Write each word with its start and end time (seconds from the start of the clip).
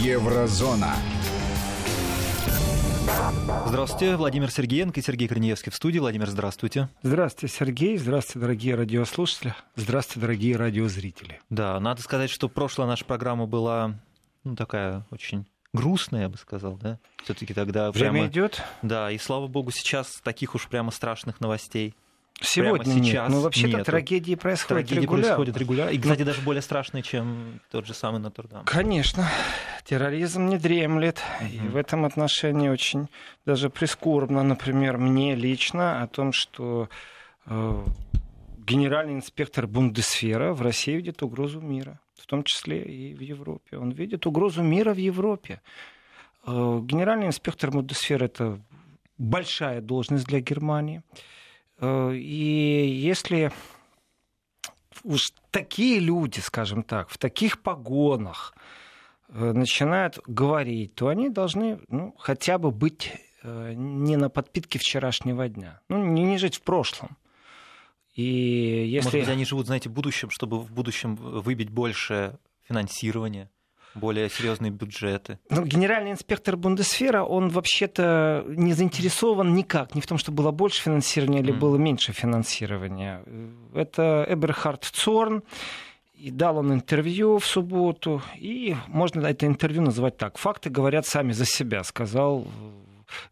Еврозона. 0.00 0.94
Здравствуйте, 3.66 4.16
Владимир 4.16 4.50
Сергеенко 4.50 5.00
и 5.00 5.02
Сергей 5.02 5.28
Корнеевский 5.28 5.70
в 5.70 5.74
студии. 5.74 5.98
Владимир, 5.98 6.28
здравствуйте. 6.28 6.88
Здравствуйте, 7.02 7.54
Сергей. 7.54 7.98
Здравствуйте, 7.98 8.38
дорогие 8.38 8.74
радиослушатели. 8.74 9.54
Здравствуйте, 9.76 10.20
дорогие 10.20 10.56
радиозрители. 10.56 11.40
Да, 11.50 11.78
надо 11.78 12.00
сказать, 12.00 12.30
что 12.30 12.48
прошлая 12.48 12.88
наша 12.88 13.04
программа 13.04 13.46
была 13.46 14.00
ну, 14.44 14.56
такая 14.56 15.06
очень 15.10 15.44
грустная, 15.74 16.22
я 16.22 16.28
бы 16.30 16.38
сказал, 16.38 16.76
да? 16.76 16.98
Все-таки 17.24 17.52
тогда 17.52 17.90
Время 17.92 18.12
прямо... 18.12 18.26
идет. 18.28 18.62
Да, 18.80 19.10
и 19.10 19.18
слава 19.18 19.46
богу, 19.46 19.70
сейчас 19.72 20.20
таких 20.22 20.54
уж 20.54 20.68
прямо 20.68 20.90
страшных 20.90 21.40
новостей 21.40 21.94
Сегодня 22.42 22.84
прямо 22.84 23.04
сейчас 23.04 23.28
нет. 23.28 23.36
Ну, 23.36 23.40
вообще-то 23.42 23.78
нету. 23.78 23.84
трагедии 23.84 24.34
происходят 24.34 24.86
Трагедии 24.88 25.02
регулярно. 25.04 25.26
происходят 25.36 25.56
регулярно. 25.56 25.90
И, 25.90 25.98
кстати, 25.98 26.22
даже 26.22 26.40
более 26.42 26.62
страшные, 26.62 27.02
чем 27.02 27.60
тот 27.70 27.86
же 27.86 27.94
самый 27.94 28.20
Нотр-Дам. 28.20 28.64
Конечно, 28.64 29.28
терроризм 29.84 30.46
не 30.46 30.58
дремлет. 30.58 31.20
И 31.52 31.58
Мгм. 31.58 31.70
в 31.70 31.76
этом 31.76 32.04
отношении 32.04 32.68
очень 32.68 33.08
даже 33.46 33.70
прискорбно, 33.70 34.42
например, 34.42 34.98
мне 34.98 35.34
лично 35.34 36.02
о 36.02 36.06
том, 36.06 36.32
что 36.32 36.88
э, 37.46 37.84
генеральный 38.58 39.14
инспектор 39.14 39.66
Бундесфера 39.66 40.52
в 40.52 40.62
России 40.62 40.92
видит 40.96 41.22
угрозу 41.22 41.60
мира, 41.60 41.98
в 42.20 42.26
том 42.26 42.44
числе 42.44 42.82
и 42.82 43.14
в 43.14 43.20
Европе. 43.20 43.76
Он 43.78 43.90
видит 43.90 44.26
угрозу 44.26 44.62
мира 44.62 44.94
в 44.94 44.98
Европе. 44.98 45.60
Э, 46.46 46.80
генеральный 46.82 47.26
инспектор 47.26 47.70
Бундесфера 47.70 48.24
это 48.26 48.60
большая 49.18 49.80
должность 49.80 50.26
для 50.26 50.40
Германии. 50.40 51.02
Э, 51.12 51.16
И 51.82 53.00
если 53.04 53.52
уж 55.02 55.32
такие 55.50 55.98
люди, 55.98 56.40
скажем 56.40 56.82
так, 56.82 57.08
в 57.08 57.18
таких 57.18 57.60
погонах 57.60 58.54
э, 59.28 59.52
начинают 59.52 60.18
говорить, 60.26 60.94
то 60.94 61.08
они 61.08 61.28
должны 61.28 61.80
ну, 61.88 62.14
хотя 62.18 62.58
бы 62.58 62.70
быть 62.70 63.12
э, 63.42 63.72
не 63.74 64.16
на 64.16 64.28
подпитке 64.28 64.78
вчерашнего 64.78 65.48
дня, 65.48 65.80
ну, 65.88 66.04
не, 66.04 66.22
не 66.22 66.38
жить 66.38 66.56
в 66.56 66.62
прошлом. 66.62 67.16
И 68.14 68.22
если... 68.22 69.06
Может 69.06 69.20
быть, 69.20 69.28
они 69.28 69.44
живут, 69.44 69.66
знаете, 69.66 69.88
в 69.88 69.92
будущем, 69.92 70.30
чтобы 70.30 70.60
в 70.60 70.70
будущем 70.70 71.16
выбить 71.16 71.70
больше 71.70 72.38
финансирования, 72.68 73.50
более 73.94 74.28
серьезные 74.30 74.70
бюджеты. 74.70 75.38
Ну, 75.50 75.64
генеральный 75.64 76.12
инспектор 76.12 76.56
Бундесфера, 76.56 77.22
он 77.24 77.48
вообще-то 77.50 78.44
не 78.48 78.72
заинтересован 78.72 79.54
никак, 79.54 79.94
ни 79.94 80.00
в 80.00 80.06
том, 80.06 80.18
что 80.18 80.32
было 80.32 80.50
больше 80.50 80.82
финансирования 80.82 81.40
или 81.40 81.50
Мгм. 81.52 81.60
было 81.60 81.76
меньше 81.76 82.12
финансирования. 82.12 83.22
Это 83.74 84.24
Эберхард 84.28 84.84
Цорн, 84.84 85.42
и 86.14 86.30
дал 86.30 86.58
он 86.58 86.72
интервью 86.72 87.38
в 87.38 87.44
субботу, 87.46 88.22
и 88.36 88.76
можно 88.86 89.26
это 89.26 89.46
интервью 89.46 89.82
называть 89.82 90.16
так. 90.16 90.38
Факты 90.38 90.70
говорят 90.70 91.04
сами 91.06 91.32
за 91.32 91.44
себя, 91.44 91.82
сказал 91.82 92.46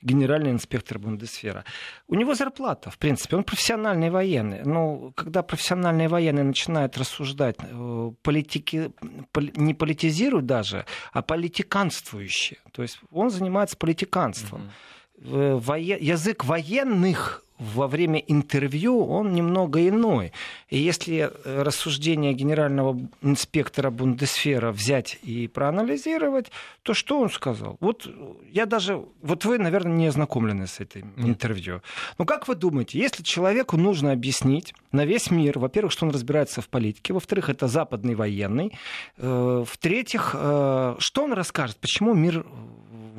генеральный 0.03 0.51
инспектор 0.51 0.99
Бундесфера. 0.99 1.65
У 2.09 2.15
него 2.15 2.35
зарплата, 2.35 2.91
в 2.91 2.99
принципе, 2.99 3.37
он 3.37 3.45
профессиональный 3.45 4.11
военный. 4.11 4.63
Но 4.65 5.13
когда 5.17 5.43
профессиональные 5.43 6.09
военные 6.09 6.45
начинают 6.45 6.97
рассуждать, 6.99 7.57
э, 7.61 8.11
политики, 8.23 8.91
поли- 9.33 9.53
не 9.57 9.75
политизируют 9.75 10.47
даже, 10.47 10.85
а 11.13 11.23
политиканствующие. 11.23 12.59
То 12.73 12.83
есть 12.83 13.01
он 13.11 13.31
занимается 13.31 13.77
политиканством. 13.77 14.71
Вое- 15.19 15.99
Язык 16.01 16.45
военных 16.45 17.45
во 17.61 17.87
время 17.89 18.19
интервью, 18.19 19.07
он 19.07 19.35
немного 19.35 19.87
иной. 19.87 20.33
И 20.71 20.79
если 20.79 21.31
рассуждения 21.45 22.33
генерального 22.33 22.99
инспектора 23.23 23.91
Бундесфера 23.91 24.73
взять 24.73 25.19
и 25.23 25.47
проанализировать, 25.47 26.51
то 26.83 26.95
что 26.95 27.21
он 27.21 27.31
сказал? 27.31 27.77
Вот 27.81 28.09
я 28.51 28.65
даже... 28.65 29.05
Вот 29.21 29.45
вы, 29.45 29.59
наверное, 29.59 29.93
не 29.93 30.07
ознакомлены 30.07 30.67
с 30.67 30.81
этим 30.81 31.13
интервью. 31.17 31.83
Но 32.19 32.25
как 32.25 32.49
вы 32.49 32.55
думаете, 32.55 32.99
если 32.99 33.23
человеку 33.23 33.77
нужно 33.77 34.13
объяснить 34.13 34.73
на 34.91 35.05
весь 35.05 35.31
мир, 35.31 35.59
во-первых, 35.59 35.93
что 35.93 36.07
он 36.07 36.13
разбирается 36.13 36.63
в 36.63 36.69
политике, 36.69 37.13
во-вторых, 37.13 37.51
это 37.51 37.69
западный 37.69 38.15
военный, 38.15 38.73
э, 39.19 39.65
в-третьих, 39.67 40.35
э, 40.35 40.97
что 40.99 41.25
он 41.25 41.35
расскажет, 41.35 41.77
почему 41.77 42.15
мир 42.15 42.47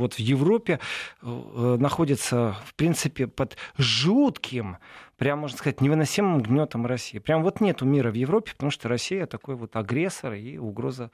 вот 0.02 0.16
в 0.16 0.20
Европе 0.20 0.80
э, 1.22 1.78
находится, 1.80 2.56
в 2.66 2.76
принципе, 2.76 3.28
под 3.28 3.58
жутким, 3.78 4.78
прям, 5.18 5.40
можно 5.40 5.58
сказать, 5.58 5.82
невыносимым 5.82 6.42
гнетом 6.42 6.86
России. 6.86 7.20
Прям 7.20 7.44
вот 7.44 7.62
нету 7.62 7.86
мира 7.86 8.10
в 8.12 8.16
Европе, 8.16 8.52
потому 8.54 8.72
что 8.72 8.90
Россия 8.90 9.26
такой 9.28 9.56
вот 9.56 9.76
агрессор 9.76 10.34
и 10.34 10.58
угроза 10.58 11.12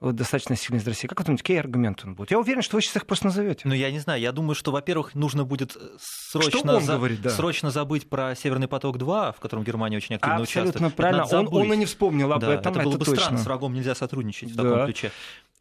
вот, 0.00 0.16
достаточно 0.16 0.56
сильная 0.56 0.82
из 0.82 0.86
России. 0.88 1.06
Как 1.06 1.20
вы 1.20 1.24
думаете, 1.24 1.42
какие 1.44 1.58
аргументы 1.58 2.06
он 2.06 2.14
будет? 2.14 2.32
Я 2.32 2.38
уверен, 2.40 2.62
что 2.62 2.76
вы 2.76 2.82
сейчас 2.82 2.96
их 2.96 3.06
просто 3.06 3.26
назовете. 3.26 3.62
Ну, 3.64 3.74
я 3.74 3.90
не 3.92 4.00
знаю. 4.00 4.20
Я 4.20 4.32
думаю, 4.32 4.56
что, 4.56 4.72
во-первых, 4.72 5.14
нужно 5.14 5.44
будет 5.44 5.76
э, 5.76 5.80
срочно, 6.00 6.76
он 6.78 6.84
говорит, 6.84 7.22
да? 7.22 7.30
срочно 7.30 7.70
забыть 7.70 8.08
про 8.08 8.34
Северный 8.34 8.66
поток-2, 8.66 9.34
в 9.36 9.40
котором 9.40 9.62
Германия 9.62 9.96
очень 9.98 10.16
активно 10.16 10.36
Абсолютно 10.38 10.70
участвует. 10.70 10.94
правильно. 10.96 11.22
Это 11.22 11.36
надо 11.36 11.48
Он, 11.50 11.62
он 11.66 11.72
и 11.72 11.76
не 11.76 11.86
вспомнил 11.86 12.32
об 12.32 12.40
Да, 12.40 12.54
этом, 12.54 12.72
это 12.72 12.82
было 12.82 12.90
это 12.90 12.98
бы 12.98 13.04
точно. 13.04 13.20
странно. 13.20 13.38
С 13.38 13.46
врагом 13.46 13.72
нельзя 13.72 13.94
сотрудничать 13.94 14.50
в 14.50 14.56
Да. 14.56 14.62
таком 14.64 14.84
ключе. 14.86 15.12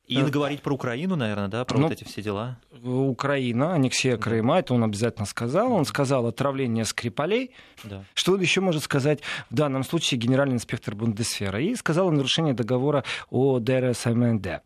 И 0.05 0.17
Да. 0.21 0.29
говорить 0.29 0.61
про 0.61 0.73
Украину, 0.73 1.15
наверное, 1.15 1.47
да, 1.47 1.63
про 1.63 1.77
Ну, 1.77 1.83
вот 1.83 1.93
эти 1.93 2.03
все 2.03 2.21
дела. 2.21 2.57
Украина, 2.83 3.73
аннексия 3.75 4.17
Крыма, 4.17 4.59
это 4.59 4.73
он 4.73 4.83
обязательно 4.83 5.25
сказал. 5.25 5.71
Он 5.71 5.85
сказал 5.85 6.27
отравление 6.27 6.83
Скрипалей. 6.83 7.51
Да. 7.85 8.03
Что 8.13 8.33
он 8.33 8.41
еще 8.41 8.59
может 8.59 8.83
сказать 8.83 9.21
в 9.49 9.55
данном 9.55 9.83
случае 9.83 10.19
генеральный 10.19 10.55
инспектор 10.55 10.93
Бундесфера? 10.93 11.61
И 11.61 11.73
сказал 11.75 12.09
о 12.09 12.11
нарушении 12.11 12.51
договора 12.51 13.05
о 13.29 13.59
ДРСМНД. 13.59 14.47
Э, 14.47 14.61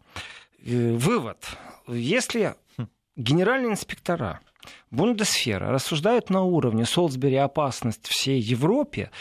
Вывод. 0.65 1.37
Если 1.87 2.55
Хм. 2.77 2.87
генеральные 3.15 3.71
инспектора 3.73 4.39
Бундесфера 4.91 5.69
рассуждают 5.71 6.29
на 6.31 6.41
уровне 6.43 6.85
Солсбери 6.85 7.35
опасность 7.35 8.07
всей 8.07 8.39
Европе, 8.39 9.11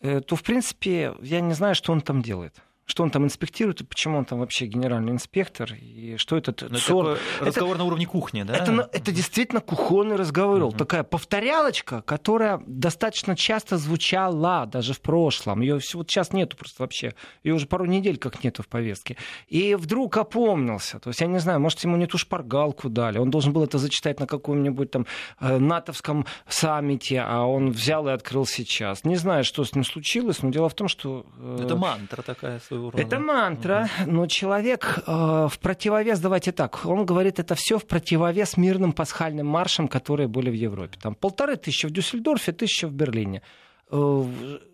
э, 0.00 0.20
то, 0.20 0.34
в 0.34 0.42
принципе, 0.42 1.14
я 1.20 1.40
не 1.40 1.52
знаю, 1.54 1.74
что 1.74 1.92
он 1.92 2.00
там 2.00 2.22
делает. 2.22 2.54
Что 2.90 3.02
он 3.02 3.10
там 3.10 3.24
инспектирует 3.24 3.82
и 3.82 3.84
почему 3.84 4.16
он 4.16 4.24
там 4.24 4.38
вообще 4.38 4.64
генеральный 4.64 5.12
инспектор, 5.12 5.70
и 5.74 6.16
что 6.16 6.38
этот 6.38 6.62
Ну, 6.62 6.68
это 6.68 6.76
Цорн- 6.78 7.16
такой 7.34 7.46
разговор 7.48 7.76
на 7.76 7.84
уровне 7.84 8.06
кухни, 8.06 8.44
да? 8.44 8.54
это, 8.56 8.72
на- 8.72 8.88
это 8.90 9.12
действительно 9.12 9.60
кухонный 9.60 10.16
разговор. 10.16 10.58
Мгм. 10.68 10.72
Такая 10.78 11.02
повторялочка, 11.02 12.00
которая 12.00 12.62
достаточно 12.66 13.36
часто 13.36 13.76
звучала 13.76 14.64
даже 14.64 14.94
в 14.94 15.00
прошлом. 15.02 15.60
Ее 15.60 15.74
вот 15.94 16.08
сейчас 16.10 16.32
нету 16.32 16.56
просто 16.56 16.82
вообще. 16.82 17.14
Ее 17.44 17.54
уже 17.54 17.66
пару 17.66 17.84
недель 17.84 18.16
как 18.16 18.42
нету 18.42 18.62
в 18.62 18.68
повестке. 18.68 19.18
И 19.48 19.74
вдруг 19.74 20.16
опомнился. 20.16 20.98
То 20.98 21.10
есть, 21.10 21.20
я 21.20 21.26
не 21.26 21.40
знаю, 21.40 21.60
может, 21.60 21.84
ему 21.84 21.96
не 21.98 22.06
ту 22.06 22.16
шпаргалку 22.16 22.88
дали. 22.88 23.18
Он 23.18 23.28
должен 23.30 23.52
был 23.52 23.64
это 23.64 23.76
зачитать 23.76 24.18
на 24.18 24.26
каком-нибудь 24.26 24.90
там 24.90 25.06
э, 25.40 25.58
натовском 25.58 26.24
саммите, 26.48 27.20
а 27.20 27.44
он 27.44 27.70
взял 27.70 28.08
и 28.08 28.12
открыл 28.12 28.46
сейчас. 28.46 29.04
Не 29.04 29.16
знаю, 29.16 29.44
что 29.44 29.62
с 29.64 29.74
ним 29.74 29.84
случилось, 29.84 30.42
но 30.42 30.48
дело 30.50 30.70
в 30.70 30.74
том, 30.74 30.88
что... 30.88 31.26
э, 31.38 31.58
Это 31.64 31.76
мантра 31.76 32.22
такая 32.22 32.58
своего 32.78 32.90
рода. 32.90 33.02
это 33.02 33.18
мантра, 33.18 33.88
но 34.06 34.26
человек 34.26 34.98
э, 35.06 35.48
в 35.50 35.58
противовес, 35.60 36.20
давайте 36.20 36.52
так, 36.52 36.84
он 36.84 37.04
говорит 37.04 37.38
это 37.38 37.54
все 37.54 37.78
в 37.78 37.86
противовес 37.86 38.56
мирным 38.56 38.92
пасхальным 38.92 39.46
маршам, 39.46 39.88
которые 39.88 40.28
были 40.28 40.50
в 40.50 40.54
Европе. 40.54 40.98
Там 41.00 41.14
полторы 41.14 41.56
тысячи 41.56 41.86
в 41.86 41.90
Дюссельдорфе, 41.90 42.52
тысяча 42.52 42.86
в 42.88 42.92
Берлине. 42.92 43.42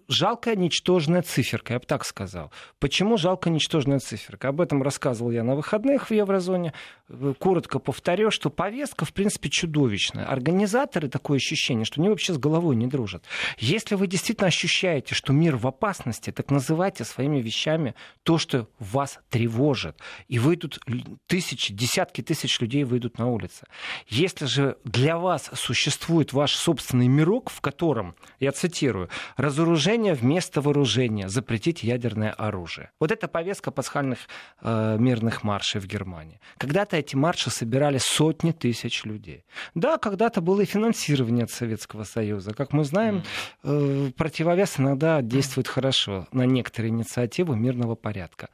Жалкая, 0.08 0.54
ничтожная 0.54 1.22
циферка, 1.22 1.74
я 1.74 1.78
бы 1.78 1.86
так 1.86 2.04
сказал. 2.04 2.52
Почему 2.78 3.16
жалкая, 3.16 3.54
ничтожная 3.54 4.00
циферка? 4.00 4.48
Об 4.48 4.60
этом 4.60 4.82
рассказывал 4.82 5.30
я 5.30 5.42
на 5.42 5.54
выходных 5.54 6.10
в 6.10 6.14
Еврозоне. 6.14 6.74
Э, 7.08 7.32
Коротко 7.38 7.78
повторю, 7.78 8.30
что 8.30 8.50
повестка, 8.50 9.06
в 9.06 9.14
принципе, 9.14 9.48
чудовищная. 9.48 10.26
Организаторы, 10.26 11.08
такое 11.08 11.38
ощущение, 11.38 11.86
что 11.86 12.00
они 12.00 12.10
вообще 12.10 12.34
с 12.34 12.38
головой 12.38 12.76
не 12.76 12.86
дружат. 12.86 13.24
Если 13.58 13.94
вы 13.94 14.06
действительно 14.06 14.48
ощущаете, 14.48 15.14
что 15.14 15.32
мир 15.32 15.56
в 15.56 15.66
опасности, 15.66 16.30
так 16.32 16.50
называйте 16.50 17.04
своими 17.04 17.40
вещами 17.40 17.94
то, 18.24 18.36
что 18.36 18.68
вас 18.78 19.20
тревожит. 19.30 19.96
И 20.28 20.38
выйдут 20.38 20.80
тысячи, 21.26 21.72
десятки 21.72 22.20
тысяч 22.20 22.60
людей 22.60 22.84
выйдут 22.84 23.18
на 23.18 23.28
улицы. 23.28 23.66
Если 24.08 24.44
же 24.44 24.76
для 24.84 25.16
вас 25.16 25.50
существует 25.54 26.34
ваш 26.34 26.54
собственный 26.54 27.08
мирок, 27.08 27.48
в 27.48 27.62
котором, 27.62 28.16
я 28.38 28.52
цитирую, 28.52 29.08
разоружение 29.38 29.93
вместо 29.96 30.60
вооружения, 30.60 31.28
запретить 31.28 31.82
ядерное 31.82 32.32
оружие. 32.32 32.90
Вот 33.00 33.12
это 33.12 33.28
повестка 33.28 33.70
пасхальных 33.70 34.18
э, 34.60 34.96
мирных 34.98 35.44
маршей 35.44 35.80
в 35.80 35.86
Германии. 35.86 36.40
Когда-то 36.58 36.96
эти 36.96 37.16
марши 37.16 37.50
собирали 37.50 37.98
сотни 37.98 38.52
тысяч 38.52 39.04
людей. 39.04 39.44
Да, 39.74 39.98
когда-то 39.98 40.40
было 40.40 40.62
и 40.62 40.64
финансирование 40.64 41.44
от 41.44 41.50
Советского 41.50 42.04
Союза. 42.04 42.52
Как 42.54 42.72
мы 42.72 42.84
знаем, 42.84 43.22
э, 43.62 44.10
противовес 44.16 44.80
иногда 44.80 45.22
действует 45.22 45.68
хорошо 45.68 46.26
на 46.32 46.46
некоторые 46.46 46.90
инициативы 46.90 47.56
мирного 47.56 47.94
порядка. 47.94 48.48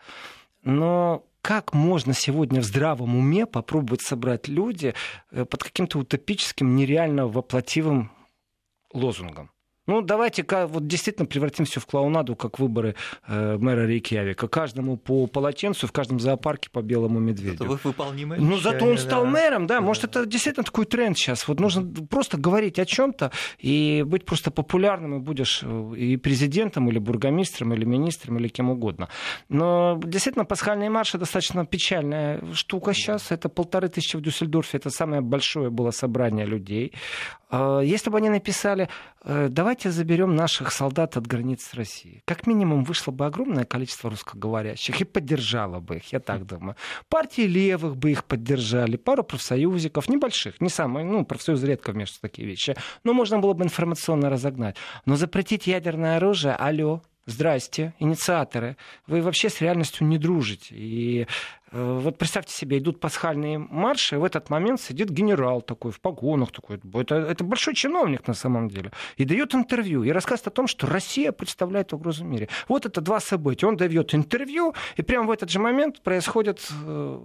Но 0.62 1.24
как 1.42 1.72
можно 1.72 2.12
сегодня 2.12 2.60
в 2.60 2.64
здравом 2.64 3.16
уме 3.16 3.46
попробовать 3.46 4.02
собрать 4.02 4.48
люди 4.48 4.94
э, 5.30 5.44
под 5.44 5.62
каким-то 5.62 5.98
утопическим, 5.98 6.76
нереально 6.76 7.26
воплотивым 7.26 8.12
лозунгом? 8.92 9.50
Ну, 9.90 10.02
давайте 10.02 10.46
вот 10.66 10.86
действительно 10.86 11.26
превратим 11.26 11.64
все 11.64 11.80
в 11.80 11.86
клоунаду, 11.86 12.36
как 12.36 12.60
выборы 12.60 12.94
э, 13.26 13.56
мэра 13.56 13.88
Рейкьявика. 13.88 14.46
Каждому 14.46 14.96
по 14.96 15.26
полотенцу, 15.26 15.88
в 15.88 15.92
каждом 15.92 16.20
зоопарке 16.20 16.70
по 16.70 16.80
белому 16.80 17.18
медведю. 17.18 17.64
Это 17.64 17.64
выполнимо. 17.64 18.36
Ну, 18.36 18.56
зато 18.58 18.86
он 18.86 18.98
стал 18.98 19.24
да. 19.24 19.30
мэром, 19.30 19.66
да. 19.66 19.80
Может, 19.80 20.04
это 20.04 20.26
действительно 20.26 20.62
такой 20.62 20.84
тренд 20.84 21.18
сейчас. 21.18 21.48
Вот 21.48 21.58
нужно 21.58 22.06
просто 22.08 22.38
говорить 22.38 22.78
о 22.78 22.84
чем-то 22.86 23.32
и 23.58 24.04
быть 24.06 24.24
просто 24.24 24.52
популярным, 24.52 25.16
и 25.16 25.18
будешь 25.18 25.60
э, 25.64 25.92
и 25.96 26.16
президентом, 26.16 26.88
или 26.88 27.00
бургомистром, 27.00 27.74
или 27.74 27.84
министром, 27.84 28.38
или 28.38 28.46
кем 28.46 28.70
угодно. 28.70 29.08
Но 29.48 30.00
действительно, 30.04 30.44
пасхальные 30.44 30.88
марши 30.88 31.18
достаточно 31.18 31.66
печальная 31.66 32.40
штука 32.52 32.94
сейчас. 32.94 33.32
Это 33.32 33.48
полторы 33.48 33.88
тысячи 33.88 34.16
в 34.16 34.20
Дюссельдорфе. 34.20 34.78
Это 34.78 34.90
самое 34.90 35.20
большое 35.20 35.68
было 35.68 35.90
собрание 35.90 36.46
людей. 36.46 36.92
А, 37.50 37.80
если 37.80 38.10
бы 38.10 38.18
они 38.18 38.30
написали, 38.30 38.88
э, 39.24 39.48
давайте 39.80 39.96
заберем 39.96 40.36
наших 40.36 40.72
солдат 40.72 41.16
от 41.16 41.26
границ 41.26 41.72
России, 41.72 42.22
как 42.26 42.46
минимум 42.46 42.84
вышло 42.84 43.12
бы 43.12 43.24
огромное 43.24 43.64
количество 43.64 44.10
русскоговорящих 44.10 45.00
и 45.00 45.04
поддержало 45.04 45.80
бы 45.80 45.96
их, 45.96 46.12
я 46.12 46.20
так 46.20 46.44
думаю. 46.44 46.76
Партии 47.08 47.46
левых 47.46 47.96
бы 47.96 48.10
их 48.10 48.24
поддержали, 48.24 48.96
пару 48.96 49.24
профсоюзиков, 49.24 50.10
небольших, 50.10 50.60
не 50.60 50.68
самые, 50.68 51.06
ну, 51.06 51.24
профсоюзы 51.24 51.66
редко 51.66 51.92
вмешиваются 51.92 52.18
в 52.18 52.20
такие 52.20 52.46
вещи, 52.46 52.76
но 53.04 53.14
можно 53.14 53.38
было 53.38 53.54
бы 53.54 53.64
информационно 53.64 54.28
разогнать. 54.28 54.76
Но 55.06 55.16
запретить 55.16 55.66
ядерное 55.66 56.18
оружие, 56.18 56.54
алло, 56.54 57.02
Здрасте, 57.26 57.94
инициаторы. 58.00 58.76
Вы 59.06 59.22
вообще 59.22 59.50
с 59.50 59.60
реальностью 59.60 60.06
не 60.06 60.18
дружите. 60.18 60.74
И 60.74 61.28
вот 61.72 62.18
представьте 62.18 62.52
себе, 62.52 62.78
идут 62.78 63.00
пасхальные 63.00 63.58
марши, 63.58 64.16
и 64.16 64.18
в 64.18 64.24
этот 64.24 64.50
момент 64.50 64.80
сидит 64.80 65.10
генерал 65.10 65.62
такой 65.62 65.92
в 65.92 66.00
погонах, 66.00 66.50
такой, 66.50 66.80
это, 66.94 67.14
это 67.14 67.44
большой 67.44 67.74
чиновник 67.74 68.26
на 68.26 68.34
самом 68.34 68.68
деле, 68.68 68.92
и 69.16 69.24
дает 69.24 69.54
интервью, 69.54 70.02
и 70.02 70.10
рассказывает 70.10 70.48
о 70.48 70.50
том, 70.50 70.66
что 70.66 70.86
Россия 70.86 71.32
представляет 71.32 71.92
угрозу 71.92 72.24
в 72.24 72.26
мире. 72.26 72.48
Вот 72.68 72.86
это 72.86 73.00
два 73.00 73.20
события. 73.20 73.66
Он 73.66 73.76
дает 73.76 74.14
интервью, 74.14 74.74
и 74.96 75.02
прямо 75.02 75.28
в 75.28 75.30
этот 75.30 75.50
же 75.50 75.58
момент 75.60 76.02
происходит 76.02 76.66
э, 76.84 77.20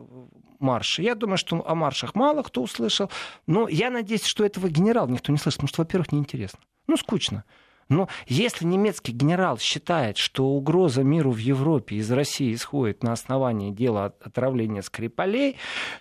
марши. 0.59 1.01
Я 1.01 1.15
думаю, 1.15 1.38
что 1.38 1.68
о 1.68 1.75
маршах 1.75 2.15
мало 2.15 2.44
кто 2.44 2.62
услышал, 2.62 3.09
но 3.48 3.68
я 3.68 3.89
надеюсь, 3.89 4.25
что 4.25 4.45
этого 4.45 4.69
генерала 4.69 5.07
никто 5.07 5.31
не 5.31 5.38
слышит, 5.38 5.57
потому 5.57 5.69
что, 5.69 5.81
во-первых, 5.81 6.12
неинтересно. 6.12 6.59
Ну, 6.88 6.98
скучно. 6.98 7.44
Но 7.87 8.07
если 8.25 8.65
немецкий 8.65 9.11
генерал 9.11 9.57
считает, 9.59 10.17
что 10.17 10.45
угроза 10.45 11.03
миру 11.03 11.31
в 11.31 11.37
Европе 11.37 11.97
из 11.97 12.11
России 12.11 12.53
исходит 12.53 13.03
на 13.03 13.11
основании 13.11 13.71
дела 13.71 14.13
отравления 14.23 14.81
Скрипалей, 14.81 15.57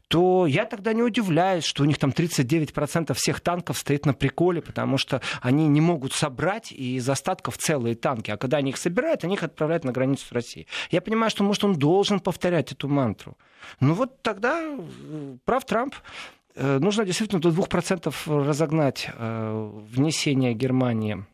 то 0.08 0.46
я 0.46 0.64
тогда 0.64 0.94
не 0.94 1.02
удивляюсь, 1.02 1.64
что 1.64 1.82
у 1.82 1.86
них 1.86 1.98
там 1.98 2.10
39% 2.10 3.12
всех 3.14 3.40
танков 3.40 3.78
стоит 3.78 4.06
на 4.06 4.14
приколе, 4.14 4.62
потому 4.62 4.96
что 4.96 5.20
они 5.42 5.69
не 5.69 5.81
могут 5.81 6.14
собрать 6.14 6.72
из 6.72 7.08
остатков 7.08 7.58
целые 7.58 7.94
танки. 7.94 8.30
А 8.30 8.37
когда 8.38 8.58
они 8.58 8.70
их 8.70 8.78
собирают, 8.78 9.25
они 9.25 9.34
их 9.34 9.42
отправляют 9.42 9.84
на 9.84 9.92
границу 9.92 10.26
с 10.26 10.32
Россией. 10.32 10.66
Я 10.90 11.02
понимаю, 11.02 11.30
что, 11.30 11.44
может, 11.44 11.64
он 11.64 11.75
должен 11.75 12.20
повторять 12.20 12.72
эту 12.72 12.88
мантру. 12.88 13.37
Ну 13.80 13.94
вот 13.94 14.22
тогда 14.22 14.62
э, 14.62 15.37
прав 15.44 15.64
Трамп. 15.66 15.94
Э, 16.54 16.78
нужно 16.78 17.04
действительно 17.04 17.40
до 17.40 17.50
2% 17.50 18.44
разогнать 18.46 19.08
э, 19.12 19.70
внесение 19.90 20.54
Германии 20.54 21.25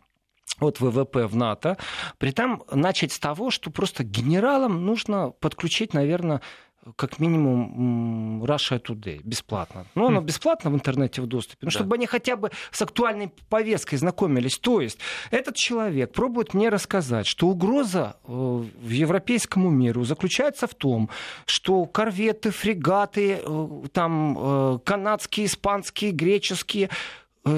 от 0.60 0.80
ВВП 0.80 1.26
в 1.26 1.36
НАТО. 1.36 1.76
При 2.18 2.30
этом 2.30 2.62
начать 2.72 3.12
с 3.12 3.18
того, 3.18 3.50
что 3.50 3.70
просто 3.70 4.04
генералам 4.04 4.84
нужно 4.84 5.30
подключить, 5.30 5.94
наверное, 5.94 6.40
как 6.96 7.18
минимум 7.18 8.42
Russia 8.44 8.80
Today 8.80 9.20
бесплатно. 9.22 9.86
Ну, 9.94 10.06
оно 10.06 10.20
хм. 10.20 10.24
бесплатно 10.24 10.70
в 10.70 10.74
интернете 10.74 11.20
в 11.20 11.26
доступе, 11.26 11.58
ну, 11.62 11.66
да. 11.66 11.70
чтобы 11.70 11.96
они 11.96 12.06
хотя 12.06 12.36
бы 12.36 12.50
с 12.70 12.80
актуальной 12.80 13.32
повесткой 13.48 13.96
знакомились. 13.96 14.58
То 14.58 14.80
есть 14.80 14.98
этот 15.30 15.56
человек 15.56 16.12
пробует 16.12 16.54
мне 16.54 16.70
рассказать, 16.70 17.26
что 17.26 17.48
угроза 17.48 18.16
э, 18.24 18.30
в 18.30 18.88
европейскому 18.88 19.70
миру 19.70 20.04
заключается 20.04 20.66
в 20.66 20.74
том, 20.74 21.10
что 21.44 21.84
корветы, 21.84 22.50
фрегаты, 22.50 23.40
э, 23.44 23.68
там 23.92 24.36
э, 24.38 24.78
канадские, 24.84 25.46
испанские, 25.46 26.12
греческие 26.12 26.88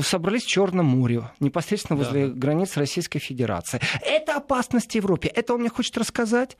собрались 0.02 0.44
в 0.44 0.48
Черном 0.48 0.86
море, 0.86 1.30
непосредственно 1.40 1.96
возле 1.96 2.28
да. 2.28 2.34
границ 2.34 2.76
Российской 2.76 3.18
Федерации. 3.18 3.80
Это 4.00 4.36
опасность 4.36 4.94
Европе. 4.94 5.28
Это 5.28 5.54
он 5.54 5.60
мне 5.60 5.68
хочет 5.68 5.96
рассказать? 5.98 6.56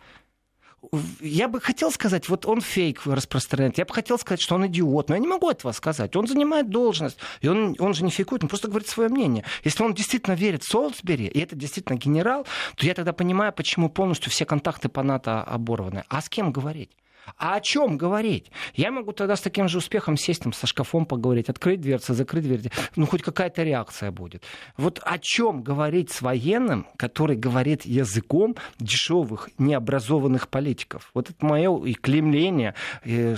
я 1.20 1.48
бы 1.48 1.60
хотел 1.60 1.92
сказать, 1.92 2.28
вот 2.28 2.44
он 2.46 2.60
фейк 2.60 3.02
распространяет, 3.06 3.78
я 3.78 3.84
бы 3.84 3.94
хотел 3.94 4.18
сказать, 4.18 4.40
что 4.40 4.56
он 4.56 4.66
идиот, 4.66 5.08
но 5.08 5.14
я 5.14 5.20
не 5.20 5.28
могу 5.28 5.50
этого 5.50 5.72
сказать. 5.72 6.16
Он 6.16 6.26
занимает 6.26 6.70
должность, 6.70 7.18
и 7.40 7.48
он, 7.48 7.76
он 7.78 7.94
же 7.94 8.04
не 8.04 8.10
фейкует, 8.10 8.42
он 8.42 8.48
просто 8.48 8.68
говорит 8.68 8.88
свое 8.88 9.08
мнение. 9.08 9.44
Если 9.64 9.82
он 9.82 9.94
действительно 9.94 10.34
верит 10.34 10.64
в 10.64 10.68
Солсбери, 10.68 11.26
и 11.26 11.40
это 11.40 11.54
действительно 11.54 11.96
генерал, 11.96 12.46
то 12.76 12.86
я 12.86 12.94
тогда 12.94 13.12
понимаю, 13.12 13.52
почему 13.52 13.88
полностью 13.88 14.30
все 14.30 14.44
контакты 14.44 14.88
по 14.88 15.02
НАТО 15.02 15.42
оборваны. 15.42 16.04
А 16.08 16.20
с 16.20 16.28
кем 16.28 16.52
говорить? 16.52 16.90
А 17.36 17.56
о 17.56 17.60
чем 17.60 17.96
говорить? 17.96 18.50
Я 18.74 18.90
могу 18.90 19.12
тогда 19.12 19.36
с 19.36 19.40
таким 19.40 19.68
же 19.68 19.78
успехом 19.78 20.16
сесть 20.16 20.42
там 20.42 20.52
со 20.52 20.66
шкафом 20.66 21.06
поговорить, 21.06 21.48
открыть 21.48 21.80
дверцы, 21.80 22.14
закрыть 22.14 22.44
дверь. 22.44 22.70
Ну, 22.96 23.06
хоть 23.06 23.22
какая-то 23.22 23.62
реакция 23.62 24.10
будет. 24.10 24.44
Вот 24.76 25.00
о 25.04 25.18
чем 25.18 25.62
говорить 25.62 26.10
с 26.10 26.22
военным, 26.22 26.86
который 26.96 27.36
говорит 27.36 27.84
языком 27.84 28.56
дешевых, 28.78 29.50
необразованных 29.58 30.48
политиков? 30.48 31.10
Вот 31.14 31.30
это 31.30 31.44
мое 31.44 31.84
и 31.84 31.94
клемление. 31.94 32.74
И 33.04 33.34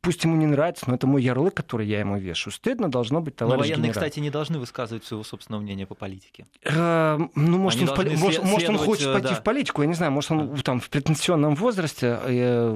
пусть 0.00 0.24
ему 0.24 0.36
не 0.36 0.46
нравится, 0.46 0.84
но 0.88 0.94
это 0.94 1.06
мой 1.06 1.22
ярлык, 1.22 1.54
который 1.54 1.86
я 1.86 2.00
ему 2.00 2.18
вешаю. 2.18 2.52
Стыдно 2.52 2.90
должно 2.90 3.20
быть, 3.20 3.36
товарищ 3.36 3.56
Но 3.56 3.62
военные, 3.62 3.88
генерал. 3.88 3.94
кстати, 3.94 4.20
не 4.20 4.30
должны 4.30 4.58
высказывать 4.58 5.04
своего 5.04 5.24
собственного 5.24 5.62
мнения 5.62 5.86
по 5.86 5.94
политике. 5.94 6.46
Э, 6.64 7.18
ну, 7.34 7.58
может, 7.58 7.88
он, 7.88 7.96
поли... 7.96 8.16
может, 8.16 8.44
может, 8.44 8.68
он 8.68 8.78
хочет 8.78 9.12
пойти 9.12 9.28
да. 9.28 9.34
в 9.34 9.42
политику, 9.42 9.82
я 9.82 9.88
не 9.88 9.94
знаю, 9.94 10.12
может, 10.12 10.30
он 10.30 10.56
там 10.58 10.80
в 10.80 10.88
претенсионном 10.90 11.54
возрасте 11.54 12.18
э, 12.24 12.70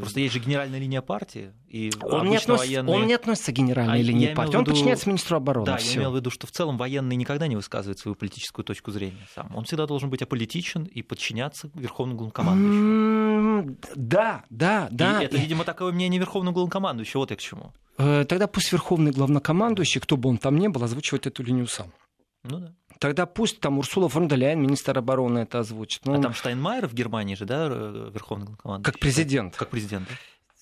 Просто 0.00 0.20
есть 0.20 0.34
же 0.34 0.40
генеральная 0.40 0.78
линия 0.78 1.02
партии. 1.02 1.52
И 1.68 1.92
он, 2.00 2.28
не 2.28 2.36
относится, 2.36 2.66
военные... 2.66 2.96
он 2.96 3.06
не 3.06 3.14
относится 3.14 3.52
к 3.52 3.54
генеральной 3.54 3.98
а 3.98 4.02
линии 4.02 4.34
партии, 4.34 4.50
виду... 4.50 4.58
он 4.58 4.64
подчиняется 4.64 5.08
министру 5.08 5.36
обороны. 5.36 5.66
Да, 5.66 5.76
Всё. 5.76 5.94
я 5.94 5.96
имел 6.00 6.12
в 6.12 6.16
виду, 6.16 6.30
что 6.30 6.46
в 6.46 6.50
целом 6.50 6.76
военный 6.76 7.16
никогда 7.16 7.46
не 7.46 7.56
высказывает 7.56 7.98
свою 7.98 8.14
политическую 8.14 8.64
точку 8.64 8.90
зрения 8.90 9.26
сам. 9.34 9.54
Он 9.54 9.64
всегда 9.64 9.86
должен 9.86 10.10
быть 10.10 10.22
аполитичен 10.22 10.84
и 10.84 11.02
подчиняться 11.02 11.70
верховному 11.74 12.18
главнокомандующему. 12.18 13.76
Да, 13.94 14.44
да, 14.50 14.88
да. 14.90 15.22
И 15.22 15.24
это, 15.26 15.36
видимо, 15.36 15.64
такое 15.64 15.92
мнение 15.92 16.20
верховного 16.20 16.54
главнокомандующего. 16.54 17.20
Вот 17.20 17.30
я 17.30 17.36
к 17.36 17.40
чему. 17.40 17.72
Э, 17.98 18.24
тогда 18.28 18.46
пусть 18.46 18.72
верховный 18.72 19.12
главнокомандующий, 19.12 20.00
кто 20.00 20.16
бы 20.16 20.28
он 20.28 20.38
там 20.38 20.58
ни 20.58 20.68
был, 20.68 20.82
озвучивает 20.82 21.26
эту 21.26 21.42
линию 21.42 21.66
сам. 21.66 21.92
Ну 22.44 22.58
да. 22.58 22.74
Тогда 22.98 23.26
пусть 23.26 23.60
там 23.60 23.78
Урсула 23.78 24.08
фон 24.08 24.28
де 24.28 24.36
Ляйен, 24.36 24.60
министр 24.60 24.98
обороны, 24.98 25.40
это 25.40 25.60
озвучит. 25.60 26.06
Ну, 26.06 26.18
а 26.18 26.22
там 26.22 26.32
Штайнмайер 26.32 26.86
в 26.86 26.94
Германии 26.94 27.34
же, 27.34 27.44
да, 27.44 27.66
верховный 27.66 28.46
главнокомандующий? 28.46 28.92
Как 28.92 29.00
президент. 29.00 29.56
Как 29.56 29.70
президент, 29.70 30.08
да? 30.08 30.14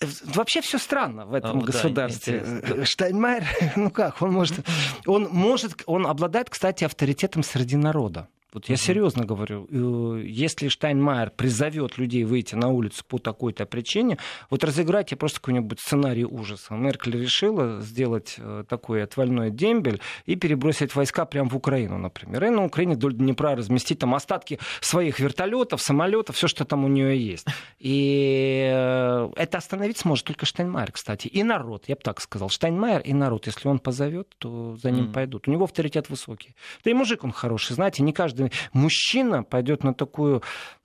Э, 0.02 0.06
вообще 0.34 0.60
все 0.60 0.78
странно 0.78 1.26
в 1.26 1.34
этом 1.34 1.60
а, 1.60 1.62
государстве. 1.62 2.44
Да, 2.66 2.84
Штайнмайер, 2.84 3.44
ну 3.76 3.90
как, 3.90 4.22
он 4.22 4.32
может, 4.32 4.66
он 5.06 5.28
может, 5.30 5.82
он 5.86 6.06
обладает, 6.06 6.50
кстати, 6.50 6.84
авторитетом 6.84 7.42
среди 7.42 7.76
народа. 7.76 8.28
Вот 8.52 8.68
я 8.68 8.76
серьезно 8.76 9.24
говорю, 9.24 9.66
э, 9.70 10.24
если 10.26 10.68
Штайнмайер 10.68 11.30
призовет 11.30 11.96
людей 11.96 12.24
выйти 12.24 12.54
на 12.54 12.68
улицу 12.68 13.02
по 13.08 13.18
такой-то 13.18 13.64
причине, 13.64 14.18
вот 14.50 14.62
разыграйте 14.62 15.16
просто 15.16 15.40
какой-нибудь 15.40 15.80
сценарий 15.80 16.26
ужаса. 16.26 16.74
Меркель 16.74 17.18
решила 17.18 17.80
сделать 17.80 18.34
э, 18.36 18.64
такой 18.68 19.04
отвальной 19.04 19.50
дембель 19.50 20.02
и 20.26 20.36
перебросить 20.36 20.94
войска 20.94 21.24
прямо 21.24 21.48
в 21.48 21.56
Украину, 21.56 21.96
например. 21.96 22.44
И 22.44 22.50
на 22.50 22.64
Украине 22.64 22.94
вдоль 22.94 23.14
Днепра 23.14 23.56
разместить 23.56 24.00
там 24.00 24.14
остатки 24.14 24.58
своих 24.82 25.18
вертолетов, 25.18 25.80
самолетов, 25.80 26.36
все, 26.36 26.46
что 26.46 26.66
там 26.66 26.84
у 26.84 26.88
нее 26.88 27.18
есть. 27.18 27.46
И 27.78 28.70
э, 28.70 29.30
это 29.36 29.58
остановить 29.58 29.96
сможет 29.96 30.26
только 30.26 30.44
Штайнмайер, 30.44 30.92
кстати. 30.92 31.26
И 31.26 31.42
народ, 31.42 31.84
я 31.86 31.94
бы 31.94 32.02
так 32.02 32.20
сказал. 32.20 32.50
Штайнмайер 32.50 33.00
и 33.00 33.14
народ, 33.14 33.46
если 33.46 33.66
он 33.68 33.78
позовет, 33.78 34.28
то 34.36 34.76
за 34.76 34.90
ним 34.90 35.06
mm. 35.06 35.12
пойдут. 35.12 35.48
У 35.48 35.50
него 35.50 35.64
авторитет 35.64 36.10
высокий. 36.10 36.54
Да 36.84 36.90
и 36.90 36.94
мужик 36.94 37.24
он 37.24 37.32
хороший, 37.32 37.72
знаете, 37.72 38.02
не 38.02 38.12
каждый 38.12 38.41
мужчина 38.72 39.42
пойдет 39.42 39.84
на 39.84 39.94
такую 39.94 40.42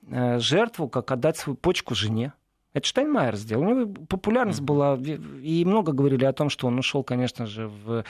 э, 0.10 0.40
жертву, 0.40 0.88
как 0.88 1.12
отдать 1.12 1.38
свою 1.38 1.56
почку 1.56 1.96
жене. 1.96 2.34
Это 2.78 2.86
Штайнмайер 2.86 3.36
сделал. 3.38 3.64
У 3.64 3.74
него 3.74 4.06
популярность 4.06 4.62
была, 4.62 4.96
и 4.98 5.66
много 5.66 5.94
говорили 5.94 6.26
о 6.26 6.34
том, 6.34 6.50
что 6.50 6.68
он 6.68 6.78
ушел, 6.78 7.04
конечно 7.04 7.48
же, 7.48 7.68
в 7.68 8.06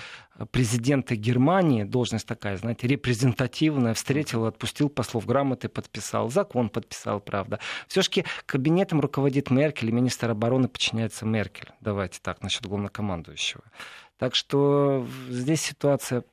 президенты 0.51 1.15
Германии, 1.15 1.83
должность 1.83 2.27
такая, 2.27 2.57
знаете, 2.57 2.85
репрезентативная, 2.85 3.93
встретил, 3.93 4.45
отпустил 4.45 4.89
послов 4.89 5.25
грамоты, 5.25 5.69
подписал, 5.69 6.29
закон 6.29 6.67
подписал, 6.67 7.21
правда. 7.21 7.59
Все-таки 7.87 8.25
кабинетом 8.45 8.99
руководит 8.99 9.51
Меркель, 9.51 9.87
и 9.87 9.93
министр 9.93 10.31
обороны 10.31 10.67
подчиняется 10.67 11.25
Меркель. 11.25 11.69
Давайте 11.79 12.19
так, 12.21 12.43
насчет 12.43 12.65
главнокомандующего. 12.65 13.63
Так 14.17 14.35
что 14.35 15.07
здесь 15.29 15.61
ситуация 15.61 16.25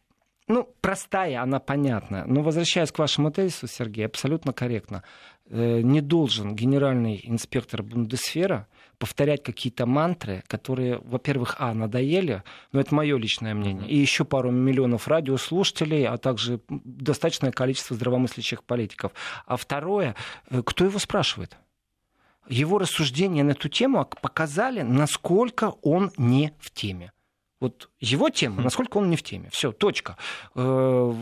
ну, 0.47 0.69
простая, 0.81 1.43
она 1.43 1.59
понятна. 1.59 2.25
Но 2.27 2.43
возвращаясь 2.43 2.93
к 2.93 2.99
вашему 2.99 3.31
тезису, 3.31 3.67
Сергей, 3.67 4.07
абсолютно 4.07 4.53
корректно. 4.53 5.03
э, 5.47 5.81
не 5.83 6.01
должен 6.01 6.55
генеральный 6.55 7.21
инспектор 7.25 7.83
Бундесфера 7.83 8.67
повторять 8.99 9.43
какие-то 9.43 9.85
мантры, 9.85 10.43
которые, 10.47 10.99
во-первых, 10.99 11.57
а, 11.59 11.75
надоели, 11.75 12.43
но 12.73 12.81
это 12.81 12.95
мое 12.95 13.19
личное 13.19 13.55
мнение, 13.55 13.87
и 13.87 13.97
еще 13.97 14.25
пару 14.25 14.51
миллионов 14.51 15.07
радиослушателей, 15.07 16.07
а 16.07 16.17
также 16.17 16.61
достаточное 16.69 17.53
количество 17.53 17.95
здравомыслящих 17.95 18.65
политиков. 18.65 19.13
А 19.47 19.57
второе, 19.57 20.15
э, 20.51 20.63
кто 20.65 20.85
его 20.85 20.99
спрашивает? 20.99 21.59
Его 22.49 22.79
рассуждения 22.79 23.43
на 23.43 23.53
эту 23.53 23.69
тему 23.69 24.05
показали, 24.21 24.83
насколько 24.83 25.75
он 25.83 26.11
не 26.17 26.53
в 26.59 26.71
теме. 26.71 27.14
Вот 27.65 27.89
его 27.99 28.29
тема, 28.29 28.63
насколько 28.63 28.99
он 28.99 29.09
не 29.09 29.17
в 29.17 29.23
теме. 29.23 29.49
Все, 29.51 29.73
точка. 29.73 30.19
Э, 30.55 31.15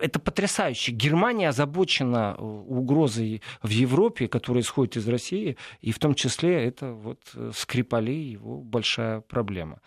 это 0.00 0.18
потрясающе. 0.18 0.92
Германия 0.92 1.50
озабочена 1.50 2.34
э, 2.38 2.42
угрозой 2.42 3.42
в 3.62 3.68
Европе, 3.68 4.26
которая 4.26 4.62
исходит 4.62 4.96
из 4.96 5.06
России, 5.06 5.58
и 5.82 5.92
в 5.92 5.98
том 5.98 6.14
числе 6.14 6.64
это 6.64 6.92
вот 6.92 7.20
э, 7.34 7.50
Скрипали, 7.54 8.10
его 8.10 8.62
большая 8.62 9.20
проблема. 9.20 9.82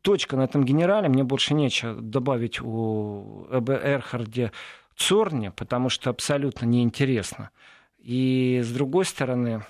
Точка 0.00 0.36
на 0.36 0.44
этом 0.44 0.64
генерале. 0.64 1.10
Мне 1.10 1.22
больше 1.22 1.52
нечего 1.52 1.92
добавить 2.00 2.58
о 2.62 3.46
Эрхарде 3.50 4.52
Цорне, 4.96 5.50
потому 5.50 5.90
что 5.90 6.08
абсолютно 6.08 6.64
неинтересно. 6.64 7.50
И 7.98 8.62
с 8.64 8.72
другой 8.72 9.04
стороны, 9.04 9.64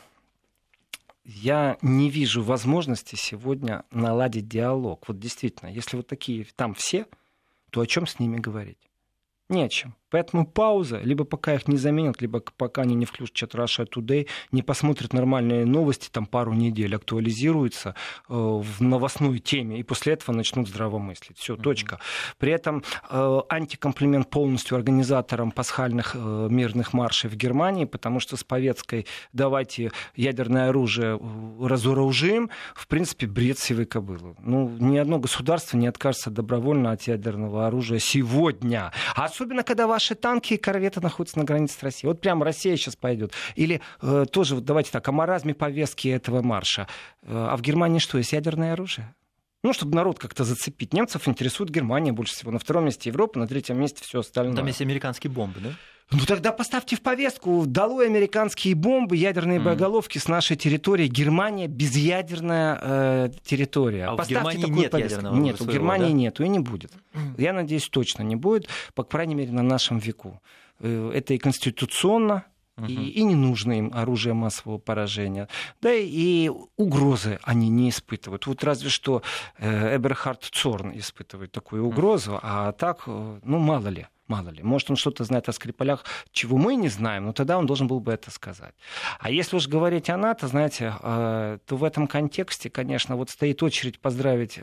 я 1.26 1.76
не 1.82 2.08
вижу 2.08 2.42
возможности 2.42 3.16
сегодня 3.16 3.84
наладить 3.90 4.46
диалог. 4.48 5.08
Вот 5.08 5.18
действительно, 5.18 5.68
если 5.68 5.96
вот 5.96 6.06
такие 6.06 6.46
там 6.54 6.74
все, 6.74 7.06
то 7.70 7.80
о 7.80 7.86
чем 7.86 8.06
с 8.06 8.20
ними 8.20 8.38
говорить? 8.38 8.78
Не 9.48 9.64
о 9.64 9.68
чем. 9.68 9.96
Поэтому 10.16 10.46
пауза, 10.46 10.98
либо 11.04 11.24
пока 11.24 11.52
их 11.52 11.68
не 11.68 11.76
заменят, 11.76 12.22
либо 12.22 12.40
пока 12.56 12.80
они 12.80 12.94
не 12.94 13.04
включат 13.04 13.54
Russia 13.54 13.86
Today, 13.86 14.26
не 14.50 14.62
посмотрят 14.62 15.12
нормальные 15.12 15.66
новости, 15.66 16.08
там 16.10 16.24
пару 16.24 16.54
недель 16.54 16.96
актуализируются 16.96 17.94
э, 18.30 18.32
в 18.32 18.80
новостной 18.80 19.40
теме, 19.40 19.78
и 19.78 19.82
после 19.82 20.14
этого 20.14 20.34
начнут 20.34 20.68
здраво 20.68 20.96
мыслить. 20.96 21.36
Все, 21.36 21.54
точка. 21.54 22.00
При 22.38 22.50
этом 22.50 22.82
э, 23.10 23.40
антикомплимент 23.50 24.30
полностью 24.30 24.78
организаторам 24.78 25.50
пасхальных 25.50 26.12
э, 26.14 26.48
мирных 26.50 26.94
маршей 26.94 27.28
в 27.28 27.36
Германии, 27.36 27.84
потому 27.84 28.18
что 28.18 28.38
с 28.38 28.42
Повецкой 28.42 29.06
давайте 29.34 29.92
ядерное 30.14 30.70
оружие 30.70 31.18
э, 31.20 31.66
разоружим, 31.66 32.48
в 32.74 32.88
принципе, 32.88 33.26
бред 33.26 33.58
сивой 33.58 33.84
кобылы. 33.84 34.34
Ну, 34.38 34.74
ни 34.80 34.96
одно 34.96 35.18
государство 35.18 35.76
не 35.76 35.88
откажется 35.88 36.30
добровольно 36.30 36.92
от 36.92 37.02
ядерного 37.02 37.66
оружия 37.66 37.98
сегодня. 37.98 38.92
Особенно, 39.14 39.62
когда 39.62 39.86
ваши 39.86 40.05
танки 40.14 40.54
и 40.54 40.56
корветы 40.56 41.00
находятся 41.00 41.38
на 41.38 41.44
границе 41.44 41.78
с 41.78 41.82
Россией. 41.82 42.08
Вот 42.08 42.20
прямо 42.20 42.44
Россия 42.44 42.76
сейчас 42.76 42.96
пойдет. 42.96 43.32
Или 43.54 43.80
э, 44.02 44.26
тоже, 44.30 44.54
вот 44.54 44.64
давайте 44.64 44.90
так, 44.90 45.06
о 45.08 45.12
маразме 45.12 45.54
повестки 45.54 46.08
этого 46.08 46.42
марша. 46.42 46.88
Э, 47.22 47.48
а 47.50 47.56
в 47.56 47.62
Германии 47.62 47.98
что, 47.98 48.18
есть 48.18 48.32
ядерное 48.32 48.74
оружие? 48.74 49.14
Ну, 49.62 49.72
чтобы 49.72 49.96
народ 49.96 50.18
как-то 50.18 50.44
зацепить. 50.44 50.92
Немцев 50.92 51.26
интересует 51.28 51.70
Германия 51.70 52.12
больше 52.12 52.34
всего. 52.34 52.50
На 52.50 52.58
втором 52.58 52.84
месте 52.84 53.10
Европа, 53.10 53.38
на 53.38 53.46
третьем 53.46 53.80
месте 53.80 54.02
все 54.04 54.20
остальное. 54.20 54.56
Там 54.56 54.66
есть 54.66 54.80
американские 54.80 55.30
бомбы, 55.30 55.60
да? 55.60 55.70
Ну 56.12 56.20
тогда 56.24 56.52
поставьте 56.52 56.94
в 56.94 57.02
повестку, 57.02 57.64
долой 57.66 58.06
американские 58.06 58.76
бомбы, 58.76 59.16
ядерные 59.16 59.58
mm. 59.58 59.62
боеголовки 59.64 60.18
с 60.18 60.28
нашей 60.28 60.56
территории. 60.56 61.08
Германия 61.08 61.66
безъядерная 61.66 62.78
э, 62.80 63.30
территория. 63.42 64.06
А 64.06 64.14
поставьте 64.14 64.34
в 64.34 64.52
Германии 64.52 64.82
нет 64.82 64.90
повестку. 64.92 65.16
ядерного 65.16 65.40
Нет, 65.42 65.56
своего, 65.56 65.72
у 65.72 65.74
Германии 65.74 66.08
да? 66.08 66.12
нету 66.12 66.44
и 66.44 66.48
не 66.48 66.60
будет. 66.60 66.92
Я 67.36 67.52
надеюсь, 67.52 67.88
точно 67.88 68.22
не 68.22 68.36
будет, 68.36 68.68
по 68.94 69.02
крайней 69.02 69.34
мере, 69.34 69.50
на 69.50 69.62
нашем 69.62 69.98
веку. 69.98 70.40
Э, 70.78 71.10
это 71.12 71.34
и 71.34 71.38
конституционно, 71.38 72.44
и, 72.86 72.92
и 72.92 73.22
не 73.22 73.34
нужно 73.34 73.78
им 73.78 73.90
оружие 73.94 74.34
массового 74.34 74.78
поражения. 74.78 75.48
Да 75.80 75.92
и 75.92 76.50
угрозы 76.76 77.38
они 77.42 77.68
не 77.68 77.88
испытывают. 77.88 78.46
Вот 78.46 78.62
разве 78.64 78.90
что 78.90 79.22
э, 79.58 79.96
Эберхард 79.96 80.42
Цорн 80.42 80.92
испытывает 80.96 81.52
такую 81.52 81.86
угрозу, 81.86 82.38
а 82.42 82.72
так, 82.72 83.04
э, 83.06 83.40
ну 83.42 83.58
мало 83.58 83.88
ли. 83.88 84.06
Мало 84.28 84.48
ли. 84.48 84.60
Может, 84.60 84.90
он 84.90 84.96
что-то 84.96 85.22
знает 85.22 85.48
о 85.48 85.52
Скрипалях, 85.52 86.04
чего 86.32 86.56
мы 86.56 86.74
не 86.74 86.88
знаем, 86.88 87.26
но 87.26 87.32
тогда 87.32 87.58
он 87.58 87.66
должен 87.66 87.86
был 87.86 88.00
бы 88.00 88.12
это 88.12 88.32
сказать. 88.32 88.74
А 89.20 89.30
если 89.30 89.54
уж 89.56 89.68
говорить 89.68 90.10
о 90.10 90.16
НАТО, 90.16 90.48
знаете, 90.48 90.94
э, 91.00 91.58
то 91.64 91.76
в 91.76 91.84
этом 91.84 92.08
контексте, 92.08 92.68
конечно, 92.68 93.14
вот 93.14 93.30
стоит 93.30 93.62
очередь 93.62 94.00
поздравить 94.00 94.58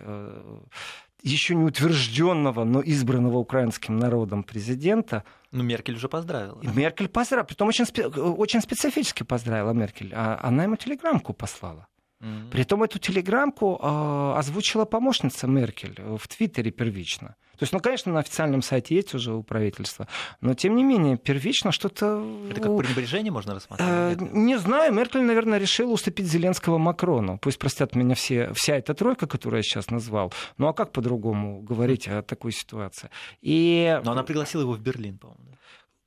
еще 1.24 1.56
не 1.56 1.64
утвержденного, 1.64 2.64
но 2.66 2.82
избранного 2.82 3.38
украинским 3.38 3.98
народом 3.98 4.44
президента. 4.44 5.24
Ну, 5.52 5.64
Меркель 5.64 5.96
уже 5.96 6.10
поздравила. 6.10 6.62
Меркель 6.62 7.08
поздравила, 7.08 7.46
притом 7.46 7.70
очень, 7.70 7.86
очень 7.86 8.62
специфически 8.62 9.24
поздравила 9.24 9.72
Меркель. 9.72 10.12
А 10.14 10.40
она 10.44 10.64
ему 10.64 10.76
телеграмку 10.76 11.34
послала. 11.34 11.88
Mm-hmm. 12.24 12.50
Притом 12.52 12.84
эту 12.84 13.00
телеграмку 13.00 13.78
э, 13.82 14.34
озвучила 14.38 14.86
помощница 14.86 15.46
Меркель 15.46 16.00
в 16.18 16.26
Твиттере 16.30 16.72
первично. 16.72 17.36
То 17.58 17.64
есть, 17.64 17.74
ну, 17.74 17.80
конечно, 17.80 18.12
на 18.12 18.20
официальном 18.20 18.62
сайте 18.62 18.96
есть 18.96 19.14
уже 19.14 19.34
у 19.34 19.44
правительства, 19.44 20.08
но, 20.42 20.54
тем 20.54 20.76
не 20.76 20.84
менее, 20.84 21.18
первично 21.18 21.72
что-то... 21.72 22.26
Это 22.50 22.62
как 22.62 22.78
пренебрежение 22.78 23.32
можно 23.32 23.54
рассматривать? 23.54 24.22
Э, 24.22 24.26
не 24.32 24.58
знаю. 24.58 24.94
Меркель, 24.94 25.22
наверное, 25.22 25.60
решила 25.60 25.92
уступить 25.92 26.26
Зеленского 26.26 26.78
Макрону. 26.78 27.38
Пусть 27.38 27.60
простят 27.60 27.96
меня 27.96 28.16
все, 28.16 28.54
вся 28.54 28.78
эта 28.78 28.94
тройка, 28.94 29.28
которую 29.28 29.60
я 29.60 29.64
сейчас 29.64 29.90
назвал. 29.92 30.34
Ну, 30.58 30.68
а 30.68 30.74
как 30.74 30.94
по-другому 30.94 31.62
говорить 31.62 32.08
о 32.08 32.22
такой 32.22 32.54
ситуации? 32.54 33.10
И... 33.42 34.00
Но 34.04 34.14
она 34.14 34.24
пригласила 34.24 34.62
его 34.62 34.74
в 34.74 34.80
Берлин, 34.80 35.18
по-моему. 35.18 35.58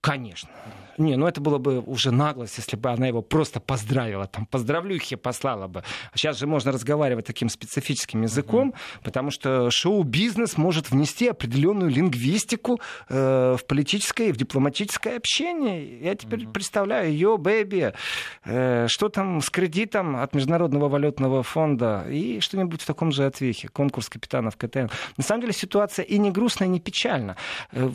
Конечно. 0.06 0.48
Не, 0.98 1.16
ну 1.16 1.26
это 1.26 1.40
было 1.40 1.58
бы 1.58 1.80
уже 1.80 2.10
наглость, 2.10 2.58
если 2.58 2.76
бы 2.76 2.90
она 2.90 3.06
его 3.06 3.22
просто 3.22 3.60
поздравила, 3.60 4.26
там, 4.26 4.46
поздравлюхи 4.46 5.16
послала 5.16 5.66
бы. 5.66 5.82
Сейчас 6.14 6.38
же 6.38 6.46
можно 6.46 6.72
разговаривать 6.72 7.26
таким 7.26 7.48
специфическим 7.48 8.22
языком, 8.22 8.70
uh-huh. 8.70 9.04
потому 9.04 9.30
что 9.30 9.68
шоу-бизнес 9.70 10.56
может 10.56 10.90
внести 10.90 11.28
определенную 11.28 11.90
лингвистику 11.90 12.80
э, 13.08 13.56
в 13.58 13.66
политическое 13.66 14.28
и 14.28 14.32
в 14.32 14.36
дипломатическое 14.36 15.16
общение. 15.16 16.00
Я 16.00 16.14
теперь 16.14 16.44
uh-huh. 16.44 16.52
представляю 16.52 17.10
ее, 17.10 17.36
бэби, 17.36 17.92
э, 18.44 18.86
что 18.88 19.08
там 19.08 19.42
с 19.42 19.50
кредитом 19.50 20.16
от 20.16 20.34
Международного 20.34 20.88
валютного 20.88 21.42
фонда 21.42 22.06
и 22.08 22.40
что-нибудь 22.40 22.80
в 22.80 22.86
таком 22.86 23.12
же 23.12 23.26
отвехе, 23.26 23.68
конкурс 23.68 24.08
капитанов 24.08 24.56
КТН. 24.56 24.86
На 25.16 25.24
самом 25.24 25.42
деле 25.42 25.52
ситуация 25.52 26.04
и 26.04 26.16
не 26.18 26.30
грустная, 26.30 26.68
и 26.68 26.70
не 26.70 26.80
печальна. 26.80 27.36
Э, 27.72 27.90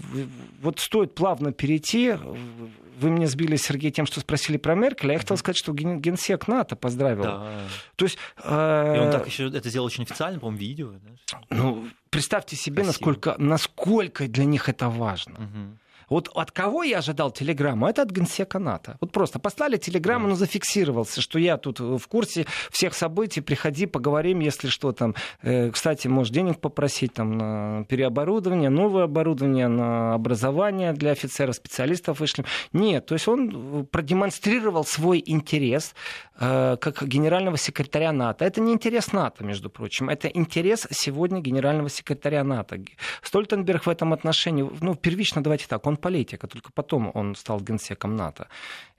вот 0.62 0.80
стоит 0.80 1.16
плавно 1.16 1.52
перейти 1.52 2.01
вы 2.10 3.10
меня 3.10 3.28
сбили, 3.28 3.56
Сергей, 3.56 3.92
тем, 3.92 4.06
что 4.06 4.20
спросили 4.20 4.58
про 4.58 4.76
Меркель, 4.76 5.10
а 5.10 5.14
я 5.14 5.20
хотел 5.20 5.38
сказать, 5.38 5.58
что 5.58 5.74
генсек 5.74 6.48
НАТО 6.48 6.76
поздравил. 6.76 7.24
Да. 7.24 7.52
То 7.96 8.06
есть, 8.06 8.18
э... 8.44 8.96
И 8.96 9.00
он 9.00 9.12
так 9.12 9.28
еще 9.28 9.50
это 9.50 9.70
сделал 9.70 9.88
очень 9.88 10.04
официально, 10.04 10.40
по-моему, 10.40 10.60
видео. 10.60 10.92
Да? 10.92 11.40
Ну, 11.50 11.88
представьте 12.10 12.56
себе, 12.56 12.84
насколько, 12.84 13.36
насколько 13.38 14.28
для 14.28 14.46
них 14.46 14.70
это 14.70 14.90
важно. 14.90 15.36
Угу. 15.36 15.78
Вот 16.12 16.30
от 16.34 16.52
кого 16.52 16.84
я 16.84 16.98
ожидал 16.98 17.32
телеграмму? 17.32 17.88
Это 17.88 18.02
от 18.02 18.12
генсека 18.12 18.60
НАТО. 18.60 18.98
Вот 19.00 19.14
просто 19.14 19.40
послали 19.40 19.78
телеграмму, 19.78 20.28
но 20.28 20.36
зафиксировался, 20.36 21.22
что 21.22 21.40
я 21.40 21.56
тут 21.56 21.80
в 21.80 22.06
курсе 22.10 22.46
всех 22.70 22.94
событий, 22.96 23.40
приходи, 23.40 23.86
поговорим, 23.86 24.42
если 24.42 24.68
что 24.68 24.92
там. 24.92 25.16
Э, 25.42 25.72
кстати, 25.72 26.10
можешь 26.10 26.34
денег 26.34 26.60
попросить 26.60 27.14
там 27.14 27.38
на 27.38 27.86
переоборудование, 27.86 28.70
новое 28.70 29.06
оборудование, 29.06 29.70
на 29.70 30.14
образование 30.14 30.92
для 30.92 31.12
офицеров, 31.12 31.56
специалистов 31.56 32.20
вышли. 32.20 32.44
Нет, 32.74 33.06
то 33.06 33.16
есть 33.16 33.30
он 33.30 33.86
продемонстрировал 33.86 34.84
свой 34.84 35.24
интерес 35.26 35.96
э, 36.38 36.76
как 36.82 37.08
генерального 37.08 37.56
секретаря 37.56 38.12
НАТО. 38.12 38.44
Это 38.44 38.60
не 38.60 38.74
интерес 38.74 39.14
НАТО, 39.14 39.46
между 39.46 39.70
прочим, 39.70 40.10
это 40.10 40.28
интерес 40.28 40.88
сегодня 40.92 41.40
генерального 41.40 41.90
секретаря 41.90 42.44
НАТО. 42.44 42.84
Стольтенберг 43.24 43.86
в 43.86 43.90
этом 43.90 44.12
отношении, 44.12 44.70
ну, 44.82 44.96
первично 44.96 45.42
давайте 45.42 45.68
так, 45.68 45.88
он 45.88 46.01
политик, 46.02 46.44
а 46.44 46.48
только 46.48 46.72
потом 46.74 47.12
он 47.14 47.36
стал 47.36 47.62
генсеком 47.62 48.16
НАТО. 48.16 48.48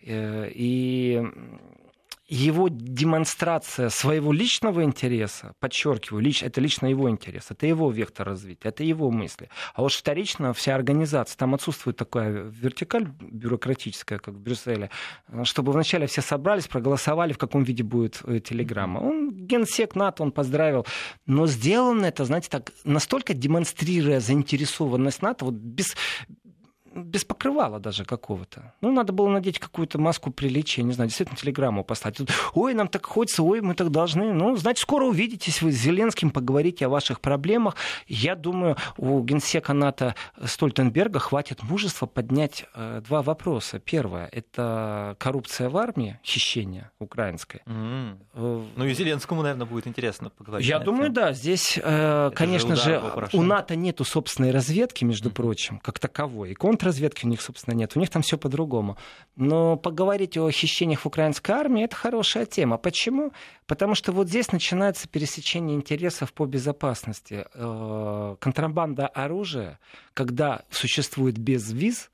Э, 0.01 0.49
и 0.51 1.23
его 2.33 2.69
демонстрация 2.71 3.91
своего 3.91 4.33
личного 4.33 4.85
интереса, 4.85 5.55
подчеркиваю, 5.61 6.23
лич, 6.23 6.43
это 6.43 6.63
лично 6.63 6.87
его 6.87 7.11
интерес, 7.11 7.51
это 7.51 7.67
его 7.67 7.91
вектор 7.91 8.27
развития, 8.27 8.71
это 8.71 8.85
его 8.85 9.11
мысли. 9.11 9.51
А 9.75 9.83
вот 9.83 9.93
вторично 9.93 10.55
вся 10.55 10.75
организация, 10.75 11.37
там 11.37 11.55
отсутствует 11.55 11.99
такая 11.99 12.51
вертикаль 12.51 13.07
бюрократическая, 13.21 14.19
как 14.19 14.35
в 14.35 14.41
Брюсселе, 14.41 14.89
чтобы 15.43 15.73
вначале 15.73 16.07
все 16.07 16.23
собрались, 16.23 16.69
проголосовали, 16.69 17.35
в 17.35 17.39
каком 17.39 17.65
виде 17.65 17.83
будет 17.83 18.23
э, 18.25 18.41
телеграмма. 18.41 19.01
Он 19.01 19.31
генсек 19.31 19.95
НАТО, 19.95 20.23
он 20.23 20.33
поздравил. 20.33 20.87
Но 21.27 21.47
сделано 21.47 22.07
это, 22.07 22.25
знаете, 22.25 22.49
так, 22.49 22.73
настолько 22.85 23.35
демонстрируя 23.35 24.21
заинтересованность 24.21 25.21
НАТО, 25.21 25.45
вот 25.45 25.55
без, 25.55 25.95
без 26.95 27.25
покрывала 27.25 27.79
даже 27.79 28.05
какого-то. 28.05 28.75
Ну, 28.81 28.93
надо 28.93 29.13
было 29.13 29.29
надеть 29.29 29.59
какую-то 29.59 29.99
маску 29.99 30.31
приличия, 30.31 30.83
не 30.83 30.93
знаю, 30.93 31.09
действительно 31.09 31.37
телеграмму 31.37 31.85
поставить. 31.85 32.29
Ой, 32.55 32.75
нам 32.75 32.89
так 32.89 33.07
хочется, 33.07 33.43
ой, 33.43 33.61
мы 33.61 33.75
так 33.75 33.91
должны. 33.91 34.33
Ну, 34.33 34.57
значит, 34.57 34.83
скоро 34.83 35.05
увидитесь 35.05 35.63
вы 35.63 35.73
с 35.73 35.77
Зеленским, 35.77 36.31
поговорите 36.31 36.87
о 36.87 36.89
ваших 36.89 37.21
проблемах. 37.21 37.77
Я 38.07 38.35
думаю, 38.35 38.77
у 38.97 39.21
генсека 39.23 39.73
НАТО 39.73 40.15
Стольтенберга 40.45 41.19
хватит 41.19 41.63
мужества 41.63 42.07
поднять 42.07 42.67
э, 42.75 43.01
два 43.07 43.23
вопроса. 43.23 43.79
Первое— 43.79 44.29
это 44.33 45.17
коррупция 45.19 45.69
в 45.69 45.77
армии, 45.77 46.19
хищение 46.25 46.91
украинское. 46.99 47.63
Mm-hmm. 47.67 48.17
Э, 48.35 48.63
ну 48.77 48.85
и 48.85 48.95
Зеленскому, 48.95 49.43
наверное, 49.43 49.67
будет 49.67 49.87
интересно 49.87 50.31
поговорить. 50.31 50.67
Я 50.67 50.79
думаю, 50.79 51.11
да. 51.11 51.33
Здесь, 51.33 51.79
э, 51.83 52.31
конечно 52.35 52.77
же, 52.77 53.03
у 53.33 53.43
НАТО 53.43 53.77
нету 53.77 54.05
собственной 54.05 54.51
разведки, 54.51 55.05
между 55.05 55.31
mm-hmm. 55.31 55.35
прочим, 55.35 55.79
как 55.79 55.99
таковой. 55.99 56.53
И 56.53 56.55
контрразведки 56.83 57.27
у 57.27 57.29
них, 57.29 57.41
собственно, 57.41 57.75
нет. 57.75 57.93
У 57.97 58.01
них 58.01 58.11
там 58.11 58.23
все 58.23 58.37
по-другому. 58.37 58.97
Но 59.37 59.77
поговорить 59.77 60.37
о 60.37 60.51
хищениях 60.51 61.01
в 61.01 61.07
украинской 61.07 61.53
армии 61.53 61.85
это 61.85 61.95
хорошая 61.95 62.45
тема. 62.45 62.77
Почему? 62.77 63.33
Потому 63.67 63.95
что 63.95 64.11
вот 64.11 64.29
здесь 64.29 64.51
начинается 64.51 65.07
пересечение 65.09 65.77
интересов 65.77 66.33
по 66.33 66.45
безопасности. 66.45 67.47
Э, 67.55 68.37
контрабанда 68.41 69.07
оружия, 69.07 69.79
когда 70.13 70.65
существует 70.71 71.39
без 71.39 71.71
виз, 71.71 72.11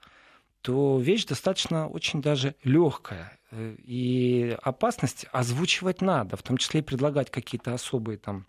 то 0.61 0.99
вещь 0.99 1.25
достаточно 1.25 1.89
очень 1.89 2.21
даже 2.21 2.55
легкая. 2.63 3.39
Э, 3.51 3.75
и 3.79 4.55
опасность 4.63 5.25
озвучивать 5.33 6.03
надо, 6.03 6.37
в 6.37 6.43
том 6.43 6.59
числе 6.59 6.81
и 6.81 6.83
предлагать 6.83 7.31
какие-то 7.31 7.73
особые 7.73 8.19
там 8.19 8.47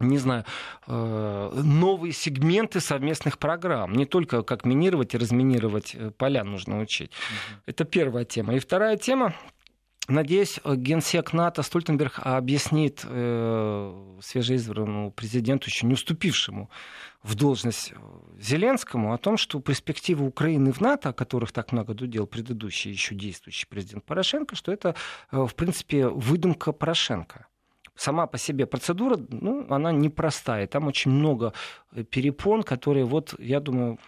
не 0.00 0.18
знаю, 0.18 0.44
э, 0.86 1.60
новые 1.62 2.12
сегменты 2.12 2.80
совместных 2.80 3.38
программ. 3.38 3.92
Не 3.92 4.06
только 4.06 4.42
как 4.42 4.64
минировать 4.64 5.14
и 5.14 5.18
разминировать 5.18 5.94
э, 5.94 6.10
поля 6.10 6.44
нужно 6.44 6.80
учить. 6.80 7.10
Угу. 7.10 7.62
Это 7.66 7.84
первая 7.84 8.24
тема. 8.24 8.54
И 8.54 8.58
вторая 8.58 8.96
тема. 8.96 9.34
Надеюсь, 10.08 10.58
генсек 10.64 11.32
НАТО 11.32 11.62
Стольтенберг 11.62 12.18
объяснит 12.24 13.02
э, 13.04 14.16
свежеизбранному 14.20 15.12
президенту, 15.12 15.68
еще 15.68 15.86
не 15.86 15.94
уступившему 15.94 16.68
в 17.22 17.36
должность 17.36 17.92
Зеленскому, 18.40 19.12
о 19.12 19.18
том, 19.18 19.36
что 19.36 19.60
перспективы 19.60 20.26
Украины 20.26 20.72
в 20.72 20.80
НАТО, 20.80 21.10
о 21.10 21.12
которых 21.12 21.52
так 21.52 21.70
много 21.70 21.94
дудел 21.94 22.26
предыдущий 22.26 22.90
еще 22.90 23.14
действующий 23.14 23.66
президент 23.68 24.04
Порошенко, 24.04 24.56
что 24.56 24.72
это, 24.72 24.96
э, 25.30 25.46
в 25.46 25.54
принципе, 25.54 26.08
выдумка 26.08 26.72
Порошенко 26.72 27.46
сама 28.00 28.26
по 28.26 28.38
себе 28.38 28.66
процедура, 28.66 29.18
ну, 29.28 29.66
она 29.68 29.92
непростая. 29.92 30.66
Там 30.66 30.86
очень 30.86 31.10
много 31.10 31.52
э, 31.92 32.02
перепон, 32.02 32.62
которые, 32.62 33.04
вот, 33.04 33.34
я 33.38 33.60
думаю, 33.60 33.98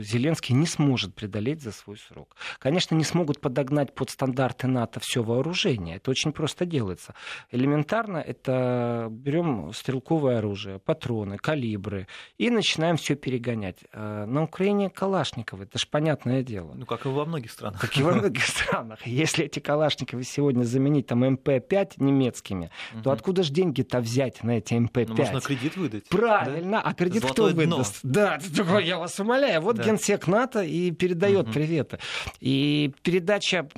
Зеленский 0.00 0.54
не 0.54 0.66
сможет 0.66 1.14
преодолеть 1.14 1.62
за 1.62 1.72
свой 1.72 1.98
срок. 1.98 2.36
Конечно, 2.58 2.94
не 2.94 3.04
смогут 3.04 3.40
подогнать 3.40 3.94
под 3.94 4.08
стандарты 4.08 4.66
НАТО 4.66 4.98
все 5.00 5.22
вооружение. 5.22 5.96
Это 5.96 6.10
очень 6.10 6.32
просто 6.32 6.64
делается. 6.64 7.14
Элементарно 7.50 8.16
это 8.16 9.08
берем 9.10 9.72
стрелковое 9.74 10.38
оружие, 10.38 10.78
патроны, 10.78 11.36
калибры 11.36 12.06
и 12.38 12.48
начинаем 12.48 12.96
все 12.96 13.14
перегонять. 13.14 13.84
А 13.92 14.24
на 14.24 14.44
Украине 14.44 14.88
Калашниковы, 14.88 15.64
это 15.64 15.78
же 15.78 15.86
понятное 15.90 16.42
дело. 16.42 16.72
Ну, 16.74 16.86
как 16.86 17.04
и 17.04 17.08
во 17.08 17.26
многих 17.26 17.50
странах. 17.50 17.80
Как 17.80 17.96
и 17.98 18.02
во 18.02 18.12
многих 18.12 18.46
странах. 18.46 19.06
Если 19.06 19.44
эти 19.44 19.60
Калашниковы 19.60 20.24
сегодня 20.24 20.64
заменить 20.64 21.06
там 21.06 21.24
МП-5 21.24 21.94
немецкими, 21.98 22.70
то 23.02 23.10
откуда 23.10 23.33
откуда 23.34 23.42
же 23.42 23.52
деньги-то 23.52 24.00
взять 24.00 24.42
на 24.44 24.58
эти 24.58 24.74
МП-5? 24.74 25.06
Ну, 25.08 25.16
можно 25.16 25.40
кредит 25.40 25.76
выдать. 25.76 26.08
Правильно, 26.08 26.80
да? 26.82 26.82
а 26.82 26.94
кредит 26.94 27.22
Золотое 27.22 27.52
кто 27.52 27.62
дно. 27.62 27.76
выдаст? 27.76 28.00
Да, 28.02 28.38
я 28.80 28.98
вас 28.98 29.18
умоляю. 29.18 29.60
Вот 29.60 29.76
да. 29.76 29.84
генсек 29.84 30.26
НАТО 30.26 30.62
и 30.62 30.90
передает 30.92 31.46
угу. 31.46 31.52
приветы. 31.52 31.98
И 32.40 32.92
передача 33.02 33.68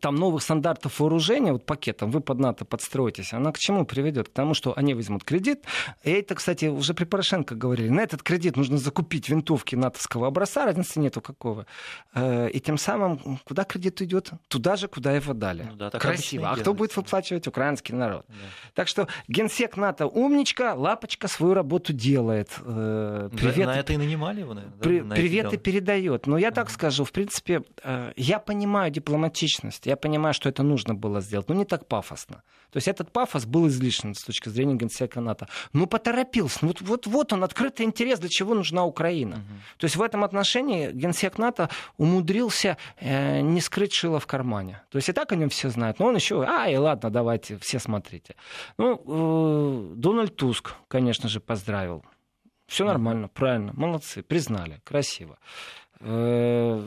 там 0.00 0.16
новых 0.16 0.42
стандартов 0.42 1.00
вооружения, 1.00 1.52
вот 1.52 1.64
пакетом, 1.64 2.10
вы 2.10 2.20
под 2.20 2.38
НАТО 2.38 2.64
подстроитесь, 2.64 3.32
она 3.32 3.52
к 3.52 3.58
чему 3.58 3.84
приведет? 3.84 4.28
К 4.28 4.32
тому, 4.32 4.54
что 4.54 4.76
они 4.76 4.94
возьмут 4.94 5.24
кредит. 5.24 5.64
И 6.02 6.10
это, 6.10 6.34
кстати, 6.34 6.66
уже 6.66 6.94
при 6.94 7.04
Порошенко 7.04 7.54
говорили, 7.54 7.88
на 7.88 8.00
этот 8.00 8.22
кредит 8.22 8.56
нужно 8.56 8.78
закупить 8.78 9.28
винтовки 9.28 9.76
натовского 9.76 10.26
образца, 10.26 10.64
разницы 10.64 11.00
нету 11.00 11.20
какого. 11.20 11.66
Э, 12.14 12.48
и 12.50 12.60
тем 12.60 12.78
самым, 12.78 13.38
куда 13.44 13.64
кредит 13.64 14.02
идет? 14.02 14.30
Туда 14.48 14.76
же, 14.76 14.88
куда 14.88 15.12
его 15.12 15.32
дали. 15.32 15.66
Ну, 15.70 15.76
да, 15.76 15.90
Красиво. 15.90 16.50
А 16.50 16.56
кто 16.56 16.74
будет 16.74 16.96
выплачивать? 16.96 17.46
Украинский 17.46 17.94
народ. 17.94 18.24
Да. 18.28 18.34
Так 18.74 18.88
что 18.88 19.08
генсек 19.28 19.76
НАТО 19.76 20.06
умничка, 20.06 20.74
лапочка 20.74 21.28
свою 21.28 21.54
работу 21.54 21.92
делает. 21.92 22.50
Э, 22.64 23.28
привет, 23.32 23.66
на 23.66 23.78
это 23.78 23.92
и 23.92 23.96
нанимали 23.96 24.40
его, 24.40 24.54
наверное. 24.54 24.78
При, 24.78 25.00
да, 25.00 25.14
привет 25.14 25.52
и 25.52 25.56
передает. 25.56 26.26
Но 26.26 26.38
я 26.38 26.50
так 26.50 26.70
скажу, 26.70 27.04
в 27.04 27.12
принципе, 27.12 27.62
э, 27.82 28.12
я 28.16 28.38
понимаю 28.38 28.90
дипломатичность 28.90 29.83
есть 29.84 29.86
я 29.86 29.96
понимаю, 29.96 30.34
что 30.34 30.48
это 30.48 30.62
нужно 30.62 30.94
было 30.94 31.20
сделать, 31.20 31.48
но 31.48 31.54
не 31.54 31.64
так 31.64 31.86
пафосно. 31.86 32.42
То 32.70 32.76
есть 32.78 32.88
этот 32.88 33.12
пафос 33.12 33.44
был 33.44 33.68
излишен 33.68 34.14
с 34.14 34.22
точки 34.22 34.48
зрения 34.48 34.74
генсека 34.74 35.20
НАТО. 35.20 35.48
Ну, 35.72 35.86
поторопился. 35.86 36.58
Ну, 36.62 36.68
вот, 36.68 36.80
вот, 36.80 37.06
вот 37.06 37.32
он, 37.32 37.44
открытый 37.44 37.86
интерес, 37.86 38.18
для 38.18 38.28
чего 38.28 38.54
нужна 38.54 38.84
Украина. 38.84 39.36
Угу. 39.36 39.44
То 39.78 39.84
есть 39.84 39.96
в 39.96 40.02
этом 40.02 40.24
отношении 40.24 40.90
генсек 40.92 41.38
НАТО 41.38 41.68
умудрился 41.96 42.76
э, 42.98 43.40
не 43.40 43.60
скрыть 43.60 43.92
шило 43.92 44.18
в 44.18 44.26
кармане. 44.26 44.82
То 44.90 44.96
есть 44.96 45.08
и 45.08 45.12
так 45.12 45.32
о 45.32 45.36
нем 45.36 45.48
все 45.48 45.68
знают. 45.68 45.98
Но 45.98 46.06
он 46.06 46.16
еще, 46.16 46.42
а, 46.42 46.68
и 46.68 46.76
ладно, 46.76 47.10
давайте, 47.10 47.58
все 47.58 47.78
смотрите. 47.78 48.36
Ну, 48.78 49.00
э, 49.06 49.94
Дональд 49.96 50.36
Туск, 50.36 50.74
конечно 50.88 51.28
же, 51.28 51.40
поздравил. 51.40 52.04
Все 52.66 52.84
нормально, 52.84 53.28
правильно, 53.28 53.72
молодцы, 53.74 54.22
признали, 54.22 54.80
красиво. 54.84 55.38
Э, 56.00 56.82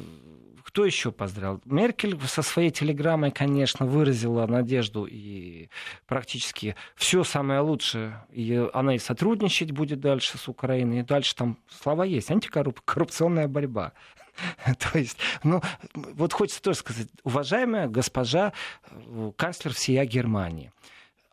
кто 0.68 0.84
еще 0.84 1.14
поздравил? 1.14 1.62
Меркель 1.64 2.20
со 2.28 2.42
своей 2.42 2.72
телеграммой, 2.72 3.32
конечно, 3.32 3.86
выразила 3.86 4.46
надежду 4.48 5.06
и 5.06 5.70
практически 6.08 6.76
все 6.98 7.24
самое 7.24 7.62
лучшее. 7.62 8.26
И 8.32 8.68
она 8.74 8.96
и 8.96 9.00
сотрудничать 9.00 9.72
будет 9.72 10.02
дальше 10.02 10.38
с 10.38 10.50
Украиной. 10.50 11.00
И 11.00 11.04
дальше 11.04 11.34
там 11.36 11.58
слова 11.70 12.04
есть. 12.04 12.30
Антикоррупционная 12.32 13.48
борьба. 13.48 13.94
То 14.92 15.00
есть, 15.00 15.18
ну, 15.42 15.62
вот 15.94 16.34
хочется 16.34 16.62
тоже 16.62 16.80
сказать, 16.80 17.08
уважаемая 17.24 17.88
госпожа 17.88 18.52
э, 18.92 19.32
канцлер 19.38 19.74
всея 19.74 20.04
Германии, 20.04 20.74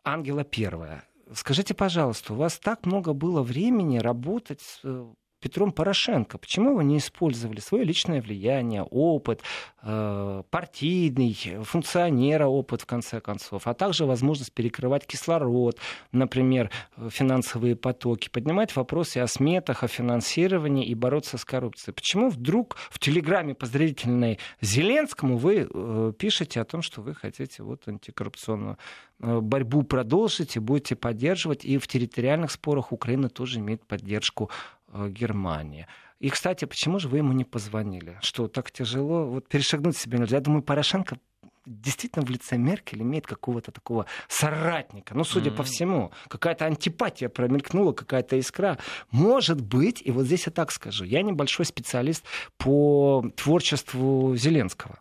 Ангела 0.05 0.45
Первая, 0.45 1.03
скажите, 1.33 1.73
пожалуйста, 1.73 2.33
у 2.33 2.37
вас 2.37 2.57
так 2.57 2.85
много 2.85 3.11
было 3.11 3.41
времени 3.43 3.97
работать 3.97 4.79
э, 4.85 5.05
Петром 5.45 5.71
Порошенко. 5.71 6.39
Почему 6.39 6.75
вы 6.75 6.83
не 6.83 6.97
использовали 6.97 7.59
свое 7.59 7.83
личное 7.83 8.19
влияние, 8.19 8.81
опыт, 8.81 9.43
э, 9.83 10.41
партийный, 10.49 11.37
функционера 11.61 12.47
опыт, 12.47 12.81
в 12.81 12.87
конце 12.87 13.21
концов, 13.21 13.67
а 13.67 13.75
также 13.75 14.07
возможность 14.07 14.51
перекрывать 14.51 15.05
кислород, 15.05 15.77
например, 16.11 16.71
финансовые 17.09 17.75
потоки, 17.75 18.27
поднимать 18.27 18.75
вопросы 18.75 19.19
о 19.19 19.27
сметах, 19.27 19.83
о 19.83 19.87
финансировании 19.87 20.87
и 20.87 20.95
бороться 20.95 21.37
с 21.37 21.45
коррупцией? 21.45 21.93
Почему 21.93 22.31
вдруг 22.31 22.77
в 22.89 22.97
телеграмме 22.97 23.53
поздравительной 23.53 24.39
Зеленскому 24.61 25.37
вы 25.37 25.67
э, 25.71 26.13
пишете 26.17 26.59
о 26.59 26.65
том, 26.65 26.81
что 26.81 27.03
вы 27.03 27.13
хотите 27.13 27.61
вот 27.61 27.87
антикоррупционную 27.87 28.79
э, 29.19 29.39
борьбу 29.41 29.83
продолжить 29.83 30.55
и 30.55 30.59
будете 30.59 30.95
поддерживать, 30.95 31.63
и 31.65 31.77
в 31.77 31.85
территориальных 31.87 32.49
спорах 32.49 32.91
Украина 32.91 33.29
тоже 33.29 33.59
имеет 33.59 33.85
поддержку 33.85 34.49
Э, 34.84 34.84
Германии. 35.09 35.87
И, 36.19 36.29
кстати, 36.29 36.65
почему 36.65 36.99
же 36.99 37.09
вы 37.09 37.17
ему 37.17 37.33
не 37.33 37.43
позвонили? 37.43 38.17
Что 38.21 38.47
так 38.47 38.71
тяжело? 38.71 39.25
Вот 39.25 39.47
перешагнуть 39.47 39.97
себе 39.97 40.17
нельзя. 40.17 40.37
Я 40.37 40.41
думаю, 40.41 40.63
Порошенко 40.63 41.17
действительно 41.65 42.25
в 42.25 42.29
лице 42.29 42.57
Меркель 42.57 43.01
имеет 43.01 43.27
какого-то 43.27 43.71
такого 43.71 44.05
соратника. 44.27 45.15
Ну, 45.15 45.23
судя 45.23 45.49
mm-hmm. 45.49 45.55
по 45.55 45.63
всему, 45.63 46.11
какая-то 46.27 46.65
антипатия 46.65 47.29
промелькнула, 47.29 47.91
какая-то 47.91 48.37
искра. 48.37 48.77
Может 49.11 49.61
быть, 49.61 50.01
и 50.03 50.11
вот 50.11 50.25
здесь 50.25 50.45
я 50.45 50.51
так 50.51 50.71
скажу, 50.71 51.05
я 51.05 51.21
небольшой 51.21 51.65
специалист 51.65 52.23
по 52.57 53.25
творчеству 53.35 54.35
Зеленского. 54.35 54.99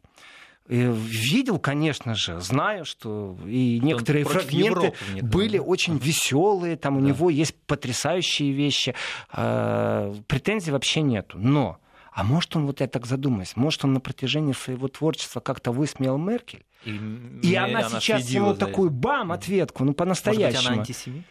Видел, 0.67 1.59
конечно 1.59 2.15
же, 2.15 2.41
знаю, 2.41 2.87
что 2.87 3.37
и 3.45 3.81
некоторые 3.83 4.25
фрагменты 4.25 4.95
были 5.21 5.59
очень 5.59 5.99
веселые, 5.99 6.77
там 6.77 6.97
у 6.97 7.01
да. 7.01 7.09
него 7.09 7.29
есть 7.29 7.55
потрясающие 7.67 8.53
вещи, 8.53 8.95
э, 9.35 10.15
претензий 10.27 10.71
вообще 10.71 11.03
нету. 11.03 11.37
Но, 11.39 11.79
а 12.13 12.25
может 12.25 12.57
он, 12.57 12.65
вот 12.65 12.81
я 12.81 12.89
так 12.89 13.05
задумаюсь, 13.05 13.57
может 13.57 13.85
он 13.85 13.93
на 13.93 14.01
протяжении 14.01 14.55
своего 14.55 14.89
творчества 14.89 15.41
как-то 15.41 15.71
высмеял 15.71 16.17
Меркель? 16.17 16.65
И, 16.87 16.99
и 17.43 17.55
она, 17.55 17.81
она 17.81 18.01
сейчас 18.01 18.31
ему 18.31 18.55
такую 18.55 18.89
бам, 18.89 19.33
ответку, 19.33 19.85
ну 19.85 19.93
по-настоящему. 19.93 20.47
Может 20.47 20.61
быть, 20.61 20.67
она 20.67 20.81
антисемит? 20.81 21.25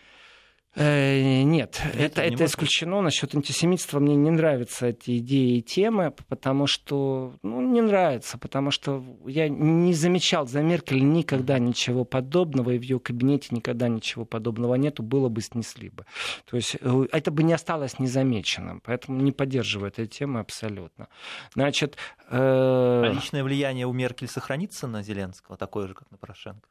Э, 0.76 1.42
нет, 1.42 1.73
это, 1.94 2.22
это, 2.22 2.34
это 2.34 2.46
исключено. 2.46 3.02
Насчет 3.02 3.36
антисемитства 3.36 4.00
мне 4.00 4.16
не 4.16 4.32
нравятся 4.32 4.88
эти 4.88 5.18
идеи 5.20 5.58
и 5.58 5.62
темы, 5.62 6.14
потому 6.28 6.68
что, 6.68 7.36
ну, 7.44 7.62
не 7.62 7.82
нравится, 7.82 8.38
потому 8.38 8.72
что 8.72 9.04
я 9.26 9.50
не 9.50 9.94
замечал 9.94 10.48
за 10.48 10.62
Меркель 10.62 11.04
никогда 11.04 11.60
ничего 11.60 12.06
подобного, 12.06 12.72
и 12.72 12.78
в 12.78 12.82
ее 12.82 13.00
кабинете 13.00 13.50
никогда 13.52 13.88
ничего 13.88 14.26
подобного 14.26 14.76
нету, 14.76 15.04
было 15.04 15.30
бы 15.30 15.42
снесли 15.42 15.90
бы. 15.90 16.06
То 16.50 16.58
есть 16.58 16.78
э, 16.80 17.06
это 17.12 17.32
бы 17.32 17.44
не 17.44 17.54
осталось 17.54 18.00
незамеченным, 18.00 18.82
поэтому 18.84 19.22
не 19.22 19.32
поддерживаю 19.32 19.90
этой 19.90 20.08
темы 20.08 20.40
абсолютно. 20.40 21.08
Значит, 21.54 21.98
э... 22.30 22.38
а 22.38 23.12
личное 23.14 23.44
влияние 23.44 23.86
у 23.86 23.94
Меркель 23.94 24.28
сохранится 24.28 24.88
на 24.88 25.04
Зеленского, 25.04 25.58
такое 25.58 25.88
же, 25.88 25.94
как 25.94 26.10
на 26.12 26.18
Порошенко? 26.18 26.68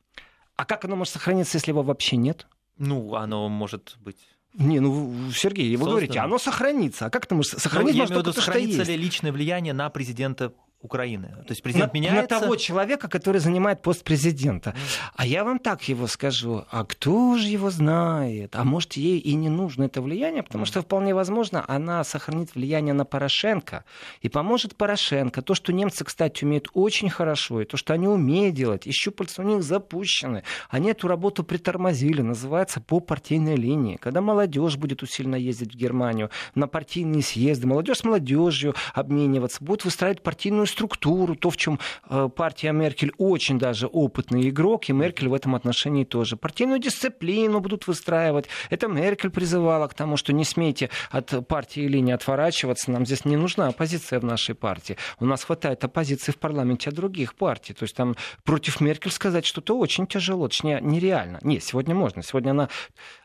А 0.56 0.64
как 0.64 0.84
оно 0.84 0.96
может 0.96 1.14
сохраниться, 1.14 1.56
если 1.56 1.70
его 1.70 1.82
вообще 1.82 2.16
нет? 2.16 2.46
Ну, 2.78 3.14
оно 3.14 3.48
может 3.48 3.96
быть 4.00 4.28
не, 4.54 4.80
ну, 4.80 5.30
Сергей, 5.34 5.74
вы 5.76 5.86
говорите, 5.86 6.18
оно 6.18 6.38
сохранится. 6.38 7.06
А 7.06 7.10
как 7.10 7.24
это 7.24 7.34
может 7.34 7.58
сохраниться? 7.60 7.96
Ну, 7.96 8.04
я 8.04 8.06
имею 8.06 8.22
в 8.22 8.26
виду, 8.26 8.32
сохранится 8.32 8.82
ли 8.82 8.96
личное 8.96 9.32
влияние 9.32 9.72
на 9.72 9.88
президента 9.88 10.52
Украины. 10.82 11.28
То 11.46 11.50
есть 11.52 11.62
президент 11.62 11.92
на, 11.92 11.96
меняется. 11.96 12.34
На 12.34 12.40
того 12.40 12.56
человека, 12.56 13.08
который 13.08 13.38
занимает 13.38 13.82
пост 13.82 14.02
президента. 14.02 14.74
А 15.14 15.24
я 15.24 15.44
вам 15.44 15.58
так 15.58 15.82
его 15.88 16.08
скажу. 16.08 16.64
А 16.70 16.84
кто 16.84 17.38
же 17.38 17.46
его 17.46 17.70
знает? 17.70 18.56
А 18.56 18.64
может, 18.64 18.94
ей 18.94 19.18
и 19.18 19.34
не 19.34 19.48
нужно 19.48 19.84
это 19.84 20.02
влияние, 20.02 20.42
потому 20.42 20.64
что 20.64 20.82
вполне 20.82 21.14
возможно, 21.14 21.64
она 21.68 22.02
сохранит 22.04 22.54
влияние 22.54 22.94
на 22.94 23.04
Порошенко 23.04 23.84
и 24.20 24.28
поможет 24.28 24.76
Порошенко. 24.76 25.40
То, 25.42 25.54
что 25.54 25.72
немцы, 25.72 26.04
кстати, 26.04 26.44
умеют 26.44 26.68
очень 26.74 27.10
хорошо, 27.10 27.60
и 27.60 27.64
то, 27.64 27.76
что 27.76 27.94
они 27.94 28.08
умеют 28.08 28.54
делать, 28.54 28.86
и 28.86 28.92
щупальца 28.92 29.42
у 29.42 29.44
них 29.44 29.62
запущены. 29.62 30.42
Они 30.68 30.90
эту 30.90 31.06
работу 31.06 31.44
притормозили, 31.44 32.22
называется 32.22 32.80
по 32.80 32.98
партийной 32.98 33.56
линии. 33.56 33.96
Когда 33.96 34.20
молодежь 34.20 34.76
будет 34.76 35.02
усиленно 35.02 35.36
ездить 35.36 35.74
в 35.74 35.76
Германию 35.76 36.30
на 36.56 36.66
партийные 36.66 37.22
съезды, 37.22 37.66
молодежь 37.68 37.98
с 37.98 38.04
молодежью 38.04 38.74
обмениваться, 38.94 39.62
будут 39.62 39.84
выстраивать 39.84 40.22
партийную 40.22 40.66
структуру, 40.72 41.36
то, 41.36 41.50
в 41.50 41.56
чем 41.56 41.78
э, 42.08 42.28
партия 42.34 42.72
Меркель 42.72 43.12
очень 43.18 43.58
даже 43.58 43.86
опытный 43.86 44.48
игрок, 44.48 44.88
и 44.88 44.92
Меркель 44.92 45.28
в 45.28 45.34
этом 45.34 45.54
отношении 45.54 46.04
тоже. 46.04 46.36
Партийную 46.36 46.78
дисциплину 46.78 47.60
будут 47.60 47.86
выстраивать. 47.86 48.46
Это 48.70 48.88
Меркель 48.88 49.30
призывала 49.30 49.86
к 49.88 49.94
тому, 49.94 50.16
что 50.16 50.32
не 50.32 50.44
смейте 50.44 50.90
от 51.10 51.46
партии 51.46 51.82
или 51.82 51.98
не 51.98 52.12
отворачиваться, 52.12 52.90
нам 52.90 53.06
здесь 53.06 53.24
не 53.24 53.36
нужна 53.36 53.68
оппозиция 53.68 54.20
в 54.20 54.24
нашей 54.24 54.54
партии. 54.54 54.96
У 55.20 55.26
нас 55.26 55.44
хватает 55.44 55.84
оппозиции 55.84 56.32
в 56.32 56.38
парламенте 56.38 56.90
от 56.90 56.96
других 56.96 57.34
партий. 57.34 57.74
То 57.74 57.84
есть 57.84 57.94
там 57.94 58.16
против 58.44 58.80
Меркель 58.80 59.10
сказать 59.10 59.46
что-то 59.46 59.78
очень 59.78 60.06
тяжело, 60.06 60.48
точнее 60.48 60.80
нереально. 60.80 61.38
Нет, 61.42 61.62
сегодня 61.62 61.94
можно. 61.94 62.22
Сегодня 62.22 62.50
она 62.50 62.68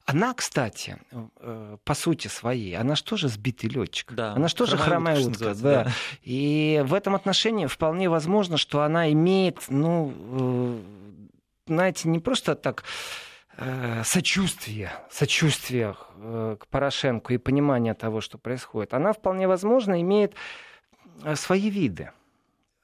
она, 0.10 0.34
кстати, 0.34 0.98
э, 1.12 1.78
по 1.84 1.94
сути 1.94 2.30
своей, 2.30 2.78
она 2.78 2.96
что 2.96 3.18
же 3.18 3.28
сбитый 3.28 3.70
летчик? 3.70 4.14
Да, 4.14 4.32
она 4.32 4.48
что 4.48 4.66
же 4.66 4.78
хромая 4.78 5.20
утка? 5.20 5.54
Да. 5.54 5.84
да. 5.84 5.92
И 6.22 6.82
в 6.86 6.94
этом 6.94 7.14
отношении 7.14 7.66
вполне 7.66 8.10
возможно, 8.10 8.56
что 8.56 8.84
она 8.84 9.12
имеет, 9.12 9.66
ну, 9.68 10.14
э, 10.16 10.80
знаете, 11.68 12.08
не 12.08 12.20
просто 12.20 12.56
так 12.56 12.86
э, 13.58 14.02
сочувствие, 14.06 14.94
сочувствие 15.12 15.98
к 16.58 16.68
Порошенко 16.70 17.34
и 17.34 17.38
понимание 17.38 17.94
того, 17.94 18.22
что 18.22 18.38
происходит. 18.38 18.94
Она 18.94 19.12
вполне 19.12 19.46
возможно 19.46 20.02
имеет 20.02 20.36
свои 21.36 21.70
виды. 21.70 22.12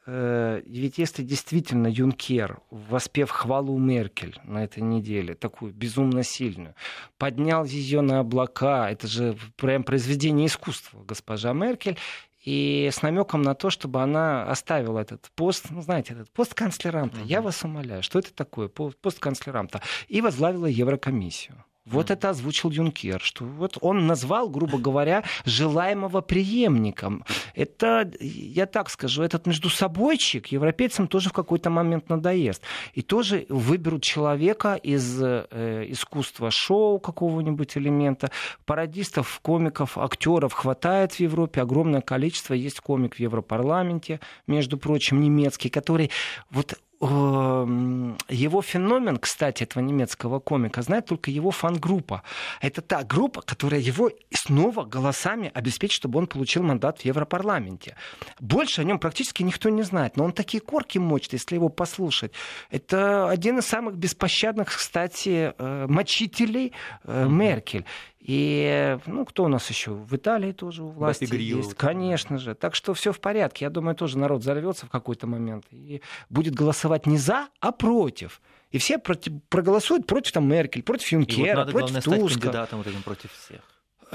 Э, 0.06 0.62
ведь 0.66 0.98
если 0.98 1.24
действительно 1.24 1.88
Юнкер, 1.88 2.60
воспев 2.70 3.30
хвалу 3.30 3.78
Меркель 3.78 4.38
на 4.44 4.64
этой 4.64 4.84
неделе, 4.84 5.34
такую 5.34 5.74
безумно 5.74 6.24
сильную, 6.24 6.76
поднял 7.18 7.64
ее 7.64 8.02
на 8.02 8.20
облака, 8.20 8.92
это 8.92 9.08
же 9.08 9.38
прям 9.56 9.84
произведение 9.84 10.48
искусства, 10.48 11.04
госпожа 11.04 11.54
Меркель, 11.54 11.98
и 12.44 12.90
с 12.92 13.02
намеком 13.02 13.42
на 13.42 13.56
то, 13.56 13.70
чтобы 13.70 14.02
она 14.02 14.44
оставила 14.44 15.00
этот 15.00 15.32
пост, 15.36 15.68
ну, 15.70 15.82
знаете, 15.82 16.14
этот 16.14 16.30
пост 16.32 16.54
канцлеранта. 16.54 17.20
Угу. 17.20 17.26
Я 17.26 17.42
вас 17.42 17.64
умоляю, 17.64 18.04
что 18.04 18.20
это 18.20 18.34
такое, 18.34 18.68
пост 18.68 19.20
канцлеранта? 19.20 19.82
И 20.10 20.20
возглавила 20.20 20.66
Еврокомиссию. 20.66 21.64
Вот 21.86 22.12
это 22.12 22.30
озвучил 22.30 22.72
Юнкер, 22.72 23.20
что 23.20 23.44
вот 23.44 23.78
он 23.82 24.08
назвал, 24.08 24.50
грубо 24.50 24.78
говоря, 24.78 25.24
желаемого 25.44 26.22
преемником. 26.22 27.26
Это, 27.56 28.10
я 28.22 28.68
так 28.68 28.90
скажу, 28.90 29.22
этот 29.22 29.46
между 29.48 29.70
собойчик 29.70 30.48
европейцам 30.48 31.10
тоже 31.10 31.30
в 31.30 31.34
какой-то 31.34 31.70
момент 31.70 32.08
надоест. 32.08 32.62
И 32.94 33.02
тоже 33.02 33.46
выберут 33.50 34.02
человека 34.02 34.76
из 34.76 35.22
э, 35.22 35.86
искусства 35.90 36.52
шоу 36.52 37.00
какого-нибудь 37.00 37.76
элемента. 37.78 38.32
Пародистов, 38.66 39.42
комиков, 39.42 39.98
актеров 39.98 40.54
хватает 40.54 41.12
в 41.12 41.20
Европе, 41.20 41.62
огромное 41.62 42.02
количество. 42.02 42.54
Есть 42.54 42.80
комик 42.80 43.16
в 43.16 43.20
Европарламенте, 43.20 44.22
между 44.48 44.78
прочим, 44.78 45.20
немецкий, 45.20 45.70
который 45.70 46.12
вот 46.50 46.76
его 47.04 48.62
феномен, 48.62 49.18
кстати, 49.18 49.64
этого 49.64 49.84
немецкого 49.84 50.40
комика, 50.40 50.82
знает 50.82 51.06
только 51.06 51.32
его 51.32 51.52
фан-группа. 51.52 52.24
Это 52.62 52.82
та 52.82 53.04
группа, 53.04 53.42
которая 53.42 53.82
его 53.82 54.12
снова 54.32 54.84
голосами 54.84 55.52
обеспечит, 55.54 55.96
чтобы 55.96 56.20
он 56.20 56.28
получил 56.28 56.64
мандат 56.64 57.00
в 57.02 57.06
Европарламенте. 57.06 57.96
Больше 58.40 58.82
о 58.82 58.84
нем 58.84 59.00
практически 59.00 59.44
никто 59.44 59.70
не 59.70 59.84
знает, 59.84 60.18
но 60.18 60.26
он 60.26 60.32
такие 60.32 60.62
корки 60.62 60.98
мочит, 60.98 61.34
если 61.34 61.56
его 61.56 61.70
послушать. 61.70 62.34
Это 62.70 63.30
один 63.30 63.60
из 63.60 63.66
самых 63.66 63.98
беспощадных, 63.98 64.70
кстати, 64.70 65.54
э, 65.58 65.86
мочителей 65.88 66.74
э, 67.04 67.28
Меркель. 67.28 67.86
И, 68.26 68.98
ну, 69.06 69.26
кто 69.26 69.44
у 69.44 69.48
нас 69.50 69.70
еще? 69.70 69.92
В 69.92 70.16
Италии 70.16 70.54
тоже 70.54 70.84
у 70.84 70.88
власти 70.88 71.26
Грилл, 71.26 71.58
есть. 71.58 71.74
Конечно 71.74 72.38
же. 72.38 72.56
Так 72.56 72.74
что 72.74 72.94
все 72.94 73.12
в 73.12 73.20
порядке. 73.20 73.66
Я 73.66 73.70
думаю, 73.70 73.96
тоже 73.96 74.18
народ 74.18 74.42
взорвется 74.42 74.86
в 74.86 74.90
какой-то 74.90 75.28
момент 75.28 75.66
и 75.72 76.02
будет 76.30 76.56
голосовать 76.56 77.06
не 77.06 77.18
за, 77.18 77.50
а 77.60 77.74
против. 77.74 78.42
И 78.72 78.78
все 78.78 78.98
против, 78.98 79.34
проголосуют 79.50 80.08
против 80.08 80.32
там, 80.32 80.48
Меркель, 80.48 80.84
против 80.84 81.12
Юнкера, 81.12 81.46
и 81.46 81.50
вот 81.50 81.56
надо, 81.58 81.72
против 81.74 81.92
главное, 81.92 82.02
Туска. 82.02 82.30
стать 82.30 82.42
кандидатом 82.42 82.78
вот 82.78 82.88
этим 82.88 83.04
против 83.04 83.32
всех. 83.34 83.60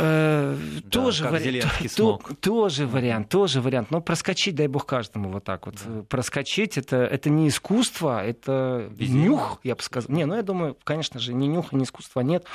Э, 0.00 0.56
да, 0.84 0.90
тоже, 0.90 1.28
вари... 1.28 1.62
то, 1.96 2.20
тоже 2.40 2.86
вариант, 2.86 3.28
тоже 3.28 3.60
вариант. 3.60 3.90
Но 3.90 4.00
проскочить, 4.00 4.54
дай 4.54 4.68
бог 4.68 4.86
каждому 4.86 5.28
вот 5.30 5.44
так 5.44 5.66
вот. 5.66 5.74
Да. 5.84 6.02
Проскочить 6.04 6.78
это, 6.78 6.96
это 6.98 7.30
не 7.30 7.48
искусство, 7.48 8.24
это 8.24 8.90
нюх, 8.96 9.58
я 9.64 9.74
бы 9.74 9.82
сказал. 9.82 10.14
Не, 10.14 10.24
ну 10.24 10.36
я 10.36 10.42
думаю, 10.42 10.76
конечно 10.84 11.18
же, 11.18 11.34
ни 11.34 11.46
нюха, 11.46 11.74
ни 11.74 11.82
искусства 11.82 12.20
нет. 12.20 12.46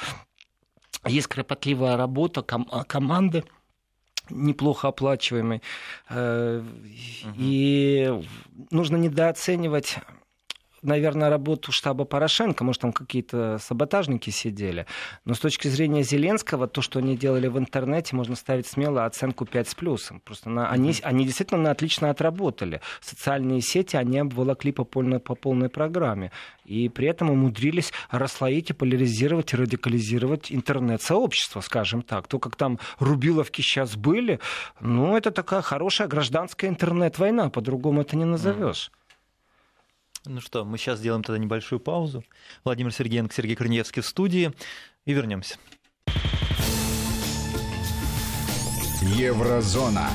Есть 1.05 1.27
кропотливая 1.27 1.97
работа 1.97 2.41
ком- 2.41 2.67
а, 2.71 2.83
команды 2.83 3.43
неплохо 4.29 4.87
оплачиваемой. 4.87 5.61
Угу. 6.09 6.65
И 7.37 8.21
нужно 8.71 8.95
недооценивать 8.97 9.97
наверное, 10.83 11.29
работу 11.29 11.71
штаба 11.71 12.05
Порошенко, 12.05 12.63
может, 12.63 12.81
там 12.81 12.93
какие-то 12.93 13.57
саботажники 13.59 14.29
сидели. 14.29 14.85
Но 15.25 15.33
с 15.33 15.39
точки 15.39 15.67
зрения 15.67 16.03
Зеленского, 16.03 16.67
то, 16.67 16.81
что 16.81 16.99
они 16.99 17.17
делали 17.17 17.47
в 17.47 17.57
интернете, 17.57 18.15
можно 18.15 18.35
ставить 18.35 18.67
смело 18.67 19.05
оценку 19.05 19.45
5 19.45 19.69
с 19.69 19.75
плюсом. 19.75 20.19
Просто 20.19 20.49
на, 20.49 20.69
они, 20.69 20.93
они 21.03 21.25
действительно 21.25 21.71
отлично 21.71 22.09
отработали. 22.09 22.81
Социальные 23.01 23.61
сети 23.61 23.95
они 23.95 24.19
обволокли 24.19 24.71
по 24.71 24.83
полной, 24.83 25.19
по 25.19 25.35
полной 25.35 25.69
программе. 25.69 26.31
И 26.65 26.89
при 26.89 27.07
этом 27.07 27.29
умудрились 27.29 27.91
расслоить 28.09 28.69
и 28.69 28.73
поляризировать, 28.73 29.53
и 29.53 29.57
радикализировать 29.57 30.51
интернет-сообщество, 30.51 31.61
скажем 31.61 32.01
так. 32.01 32.27
То, 32.27 32.39
как 32.39 32.55
там 32.55 32.79
рубиловки 32.99 33.61
сейчас 33.61 33.95
были, 33.95 34.39
ну, 34.79 35.17
это 35.17 35.31
такая 35.31 35.61
хорошая 35.61 36.07
гражданская 36.07 36.69
интернет-война, 36.69 37.49
по-другому 37.49 38.01
это 38.01 38.15
не 38.15 38.25
назовешь. 38.25 38.91
Ну 40.25 40.39
что, 40.39 40.63
мы 40.63 40.77
сейчас 40.77 40.99
сделаем 40.99 41.21
тогда 41.21 41.37
небольшую 41.37 41.79
паузу. 41.79 42.23
Владимир 42.63 42.93
Сергеенко, 42.93 43.33
Сергей 43.33 43.55
Корнеевский 43.55 44.01
в 44.01 44.07
студии. 44.07 44.53
И 45.05 45.11
вернемся. 45.11 45.57
Еврозона. 49.01 50.09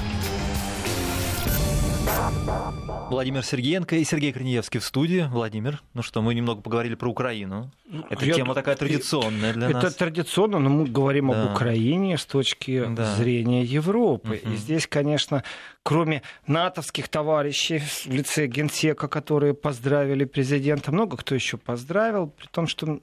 Владимир 3.11 3.43
Сергеенко 3.43 3.97
и 3.97 4.05
Сергей 4.05 4.33
Корнеевский 4.33 4.81
в 4.81 4.85
студии. 4.85 5.29
Владимир, 5.31 5.83
ну 5.95 6.03
что, 6.03 6.23
мы 6.23 6.35
немного 6.35 6.61
поговорили 6.61 6.95
про 6.95 7.09
Украину. 7.09 7.71
Это 8.11 8.25
Я... 8.25 8.35
тема 8.35 8.55
такая 8.55 8.77
традиционная 8.77 9.53
для 9.55 9.67
это 9.67 9.75
нас. 9.75 9.85
Это 9.85 9.99
традиционно, 9.99 10.59
но 10.59 10.69
мы 10.69 10.87
говорим 10.87 11.31
да. 11.31 11.43
об 11.43 11.53
Украине 11.53 12.19
с 12.19 12.27
точки 12.27 12.87
да. 12.87 13.15
зрения 13.17 13.65
Европы. 13.65 14.41
Угу. 14.43 14.53
И 14.53 14.57
здесь, 14.57 14.87
конечно, 14.87 15.43
кроме 15.83 16.23
натовских 16.47 17.09
товарищей 17.09 17.79
в 17.79 18.07
лице 18.07 18.47
генсека, 18.47 19.09
которые 19.09 19.55
поздравили 19.55 20.25
президента, 20.25 20.93
много 20.93 21.17
кто 21.17 21.35
еще 21.35 21.57
поздравил, 21.57 22.29
при 22.29 22.47
том, 22.47 22.67
что 22.67 23.01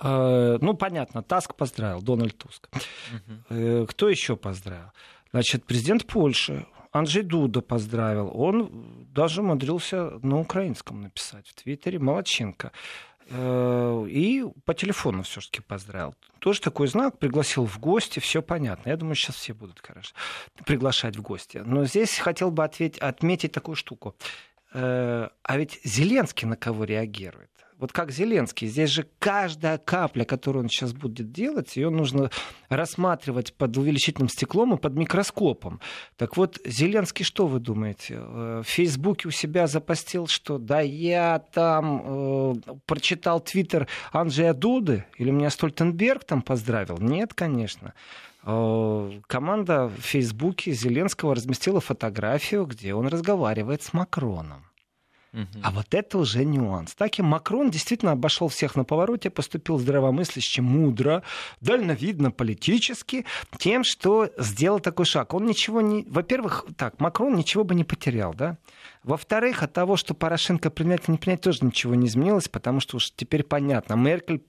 э, 0.00 0.58
ну, 0.60 0.74
понятно, 0.74 1.22
Таск 1.22 1.54
поздравил, 1.54 2.00
Дональд 2.02 2.36
Туск. 2.38 2.68
Угу. 3.50 3.86
Кто 3.88 4.08
еще 4.08 4.36
поздравил? 4.36 4.90
Значит, 5.32 5.64
президент 5.64 6.06
Польши 6.06 6.66
Анджей 6.92 7.22
Дуда 7.22 7.60
поздравил. 7.60 8.30
Он 8.34 9.06
даже 9.12 9.42
умудрился 9.42 10.18
на 10.22 10.38
украинском 10.40 11.00
написать 11.00 11.46
в 11.48 11.54
Твиттере. 11.54 11.98
Молодчинка. 11.98 12.72
Э, 13.30 14.06
и 14.08 14.44
по 14.64 14.74
телефону 14.74 15.22
все-таки 15.22 15.60
поздравил. 15.62 16.14
Тоже 16.40 16.60
такой 16.60 16.88
знак, 16.88 17.18
пригласил 17.18 17.64
в 17.64 17.78
гости, 17.78 18.18
все 18.18 18.42
понятно. 18.42 18.88
Я 18.90 18.96
думаю, 18.96 19.14
сейчас 19.14 19.36
все 19.36 19.54
будут, 19.54 19.80
хорошо, 19.80 20.14
приглашать 20.66 21.16
в 21.16 21.22
гости. 21.22 21.62
Но 21.64 21.84
здесь 21.84 22.18
хотел 22.18 22.50
бы 22.50 22.64
ответить, 22.64 22.98
отметить 22.98 23.52
такую 23.52 23.76
штуку. 23.76 24.16
Э, 24.72 25.28
а 25.42 25.56
ведь 25.56 25.80
Зеленский 25.84 26.48
на 26.48 26.56
кого 26.56 26.84
реагирует? 26.84 27.50
Вот 27.80 27.92
как 27.92 28.10
Зеленский, 28.10 28.68
здесь 28.68 28.90
же 28.90 29.06
каждая 29.18 29.78
капля, 29.78 30.24
которую 30.24 30.64
он 30.64 30.68
сейчас 30.68 30.92
будет 30.92 31.32
делать, 31.32 31.76
ее 31.76 31.88
нужно 31.88 32.30
рассматривать 32.68 33.54
под 33.54 33.76
увеличительным 33.78 34.28
стеклом 34.28 34.74
и 34.74 34.76
под 34.76 34.94
микроскопом. 34.94 35.80
Так 36.18 36.36
вот, 36.36 36.58
Зеленский, 36.66 37.24
что 37.24 37.46
вы 37.46 37.58
думаете? 37.58 38.16
Э, 38.18 38.62
в 38.62 38.68
Фейсбуке 38.68 39.28
у 39.28 39.30
себя 39.30 39.66
запостил, 39.66 40.26
что 40.26 40.58
да 40.58 40.80
я 40.80 41.38
там 41.52 42.02
э, 42.04 42.54
прочитал 42.84 43.40
твиттер 43.40 43.88
Анджея 44.12 44.52
Дуды, 44.52 45.06
или 45.16 45.30
меня 45.30 45.48
Стольтенберг 45.48 46.24
там 46.24 46.42
поздравил? 46.42 46.98
Нет, 46.98 47.32
конечно 47.32 47.94
э, 48.42 49.20
команда 49.26 49.86
в 49.88 50.00
Фейсбуке 50.02 50.72
Зеленского 50.72 51.34
разместила 51.34 51.80
фотографию, 51.80 52.66
где 52.66 52.94
он 52.94 53.06
разговаривает 53.06 53.82
с 53.82 53.94
Макроном. 53.94 54.69
А 55.62 55.70
вот 55.70 55.94
это 55.94 56.18
уже 56.18 56.44
нюанс. 56.44 56.94
Так 56.94 57.18
и 57.18 57.22
Макрон 57.22 57.70
действительно 57.70 58.12
обошел 58.12 58.48
всех 58.48 58.74
на 58.74 58.84
повороте, 58.84 59.30
поступил 59.30 59.78
здравомысляще, 59.78 60.60
мудро, 60.62 61.22
дальновидно, 61.60 62.30
политически, 62.30 63.24
тем, 63.58 63.84
что 63.84 64.30
сделал 64.38 64.80
такой 64.80 65.06
шаг. 65.06 65.32
Он 65.34 65.46
ничего 65.46 65.80
не... 65.80 66.04
Во-первых, 66.08 66.66
так, 66.76 67.00
Макрон 67.00 67.36
ничего 67.36 67.64
бы 67.64 67.74
не 67.74 67.84
потерял, 67.84 68.34
да? 68.34 68.58
Во-вторых, 69.04 69.62
от 69.62 69.72
того, 69.72 69.96
что 69.96 70.14
Порошенко 70.14 70.70
принять 70.70 71.04
или 71.04 71.12
не 71.12 71.18
принять, 71.18 71.40
тоже 71.40 71.60
ничего 71.62 71.94
не 71.94 72.08
изменилось, 72.08 72.48
потому 72.48 72.80
что 72.80 72.96
уж 72.96 73.12
теперь 73.14 73.44
понятно. 73.44 73.94
Меркель 73.94 74.42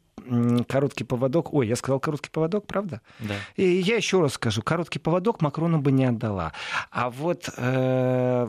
короткий 0.67 1.03
поводок. 1.03 1.53
Ой, 1.53 1.67
я 1.67 1.75
сказал 1.75 1.99
короткий 1.99 2.29
поводок, 2.29 2.67
правда? 2.67 3.01
Да. 3.19 3.35
И 3.55 3.63
я 3.63 3.95
еще 3.95 4.21
раз 4.21 4.33
скажу, 4.33 4.61
короткий 4.61 4.99
поводок 4.99 5.41
Макрону 5.41 5.79
бы 5.79 5.91
не 5.91 6.05
отдала. 6.05 6.53
А 6.89 7.09
вот 7.09 7.49
э, 7.57 8.47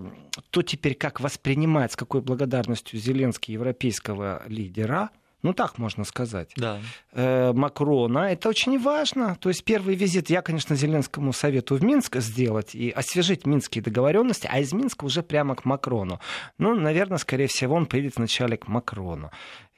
то 0.51 0.63
теперь, 0.63 0.95
как 0.95 1.21
воспринимать, 1.21 1.93
с 1.93 1.97
какой 1.97 2.21
благодарностью 2.21 2.99
Зеленский 2.99 3.55
европейского 3.55 4.43
лидера, 4.47 5.11
ну 5.43 5.53
так 5.53 5.79
можно 5.79 6.05
сказать, 6.05 6.53
да. 6.57 6.81
э, 7.13 7.53
Макрона, 7.53 8.33
это 8.33 8.49
очень 8.49 8.79
важно. 8.81 9.37
То 9.41 9.49
есть 9.49 9.65
первый 9.65 9.97
визит 9.97 10.31
я, 10.31 10.41
конечно, 10.41 10.77
Зеленскому 10.77 11.33
советую 11.33 11.81
в 11.81 11.85
Минск 11.85 12.17
сделать 12.19 12.75
и 12.75 12.91
освежить 12.91 13.45
минские 13.45 13.83
договоренности, 13.83 14.49
а 14.51 14.61
из 14.61 14.73
Минска 14.73 15.05
уже 15.05 15.23
прямо 15.23 15.57
к 15.57 15.65
Макрону. 15.65 16.21
Ну, 16.59 16.75
наверное, 16.75 17.19
скорее 17.19 17.49
всего, 17.49 17.75
он 17.75 17.87
поедет 17.87 18.17
вначале 18.17 18.57
к 18.57 18.69
Макрону. 18.69 19.31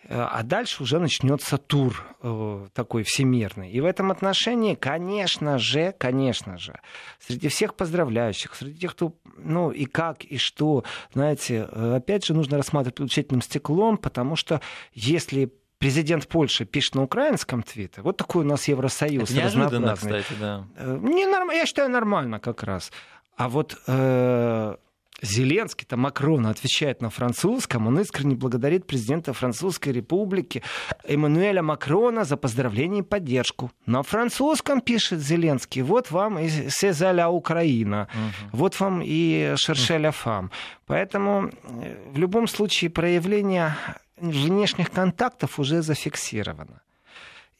Э, 0.06 0.26
а 0.30 0.42
дальше 0.42 0.82
уже 0.82 0.98
начнется 0.98 1.56
тур 1.58 2.04
э, 2.22 2.66
такой 2.74 3.02
всемирный. 3.04 3.70
И 3.70 3.80
в 3.80 3.84
этом 3.84 4.10
отношении, 4.10 4.74
конечно 4.74 5.58
же, 5.58 5.94
конечно 5.96 6.58
же, 6.58 6.78
среди 7.18 7.48
всех 7.48 7.74
поздравляющих, 7.74 8.54
среди 8.54 8.80
тех, 8.80 8.92
кто, 8.92 9.14
ну 9.38 9.70
и 9.70 9.86
как, 9.86 10.24
и 10.24 10.36
что, 10.36 10.84
знаете, 11.12 11.68
э, 11.70 11.96
опять 11.96 12.24
же 12.26 12.34
нужно 12.34 12.56
рассматривать 12.56 12.96
получительным 12.96 13.42
стеклом, 13.42 13.96
потому 13.96 14.36
что 14.36 14.60
если 14.92 15.50
президент 15.78 16.28
Польши 16.28 16.64
пишет 16.64 16.94
на 16.94 17.02
украинском 17.02 17.62
твите, 17.62 18.02
вот 18.02 18.16
такой 18.16 18.44
у 18.44 18.48
нас 18.48 18.68
Евросоюз 18.68 19.30
Это 19.30 19.38
неожиданно, 19.38 19.94
кстати, 19.96 20.32
да. 20.38 20.64
Не 20.78 21.26
норм... 21.26 21.50
Я 21.50 21.66
считаю, 21.66 21.90
нормально 21.90 22.40
как 22.40 22.62
раз. 22.62 22.92
А 23.36 23.48
вот 23.48 23.76
э, 23.86 24.76
Зеленский-то 25.22 25.96
Макрон 25.96 26.46
отвечает 26.46 27.00
на 27.00 27.08
французском, 27.08 27.86
он 27.86 28.00
искренне 28.00 28.34
благодарит 28.34 28.86
президента 28.86 29.32
Французской 29.32 29.90
Республики 29.90 30.62
Эммануэля 31.04 31.62
Макрона 31.62 32.24
за 32.24 32.36
поздравление 32.36 33.00
и 33.02 33.06
поддержку. 33.06 33.70
На 33.86 34.02
французском 34.02 34.80
пишет 34.80 35.20
Зеленский, 35.20 35.82
вот 35.82 36.10
вам 36.10 36.38
и 36.38 36.48
Сезаля 36.68 37.28
Украина, 37.28 38.08
угу. 38.12 38.58
вот 38.58 38.80
вам 38.80 39.02
и 39.04 39.54
Шершеля 39.56 40.10
Фам. 40.10 40.50
Поэтому 40.86 41.50
э, 41.62 41.96
в 42.12 42.18
любом 42.18 42.48
случае 42.48 42.90
проявление 42.90 43.76
внешних 44.16 44.90
контактов 44.90 45.58
уже 45.58 45.82
зафиксировано. 45.82 46.82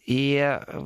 И 0.06 0.36
э, 0.36 0.80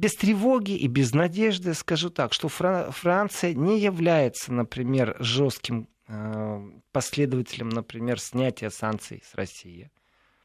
без 0.00 0.14
тревоги 0.14 0.72
и 0.72 0.88
без 0.88 1.12
надежды 1.12 1.74
скажу 1.74 2.08
так, 2.08 2.32
что 2.32 2.48
Франция 2.48 3.52
не 3.52 3.78
является, 3.78 4.50
например, 4.50 5.14
жестким 5.20 5.88
э, 6.08 6.70
последователем, 6.90 7.68
например, 7.68 8.18
снятия 8.18 8.70
санкций 8.70 9.22
с 9.30 9.34
России. 9.34 9.90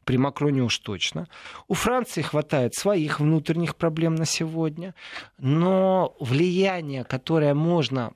При 0.04 0.18
Макроне 0.18 0.62
уж 0.62 0.78
точно. 0.78 1.26
У 1.68 1.74
Франции 1.74 2.20
хватает 2.20 2.74
своих 2.74 3.18
внутренних 3.18 3.76
проблем 3.76 4.14
на 4.14 4.26
сегодня, 4.26 4.94
но 5.38 6.14
влияние, 6.20 7.04
которое 7.04 7.54
можно, 7.54 8.12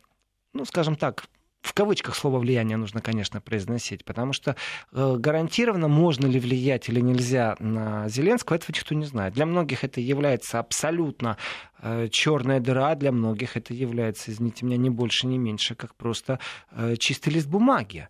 ну, 0.52 0.66
скажем 0.66 0.94
так, 0.94 1.24
в 1.60 1.74
кавычках 1.74 2.16
слово 2.16 2.38
влияние 2.38 2.76
нужно, 2.76 3.00
конечно, 3.00 3.40
произносить, 3.40 4.04
потому 4.04 4.32
что 4.32 4.56
э, 4.92 5.16
гарантированно 5.18 5.88
можно 5.88 6.26
ли 6.26 6.40
влиять 6.40 6.88
или 6.88 7.00
нельзя 7.00 7.56
на 7.58 8.08
Зеленского, 8.08 8.56
этого 8.56 8.74
никто 8.74 8.94
не 8.94 9.04
знает. 9.04 9.34
Для 9.34 9.46
многих 9.46 9.84
это 9.84 10.00
является 10.00 10.58
абсолютно 10.58 11.36
э, 11.82 12.08
черная 12.10 12.60
дыра, 12.60 12.94
для 12.94 13.12
многих 13.12 13.56
это 13.56 13.74
является, 13.74 14.30
извините 14.30 14.64
меня, 14.64 14.78
не 14.78 14.90
больше, 14.90 15.26
не 15.26 15.38
меньше, 15.38 15.74
как 15.74 15.94
просто 15.94 16.38
э, 16.72 16.96
чистый 16.98 17.30
лист 17.30 17.46
бумаги. 17.46 18.08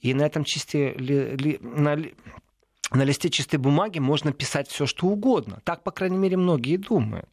И 0.00 0.14
на 0.14 0.22
этом 0.22 0.44
чисте, 0.44 0.92
ли, 0.94 1.36
ли, 1.36 1.58
на, 1.60 1.96
на 2.90 3.02
листе 3.02 3.28
чистой 3.28 3.56
бумаги 3.56 3.98
можно 3.98 4.32
писать 4.32 4.68
все, 4.68 4.86
что 4.86 5.06
угодно. 5.06 5.60
Так, 5.64 5.82
по 5.82 5.90
крайней 5.90 6.16
мере, 6.16 6.36
многие 6.36 6.76
думают. 6.76 7.28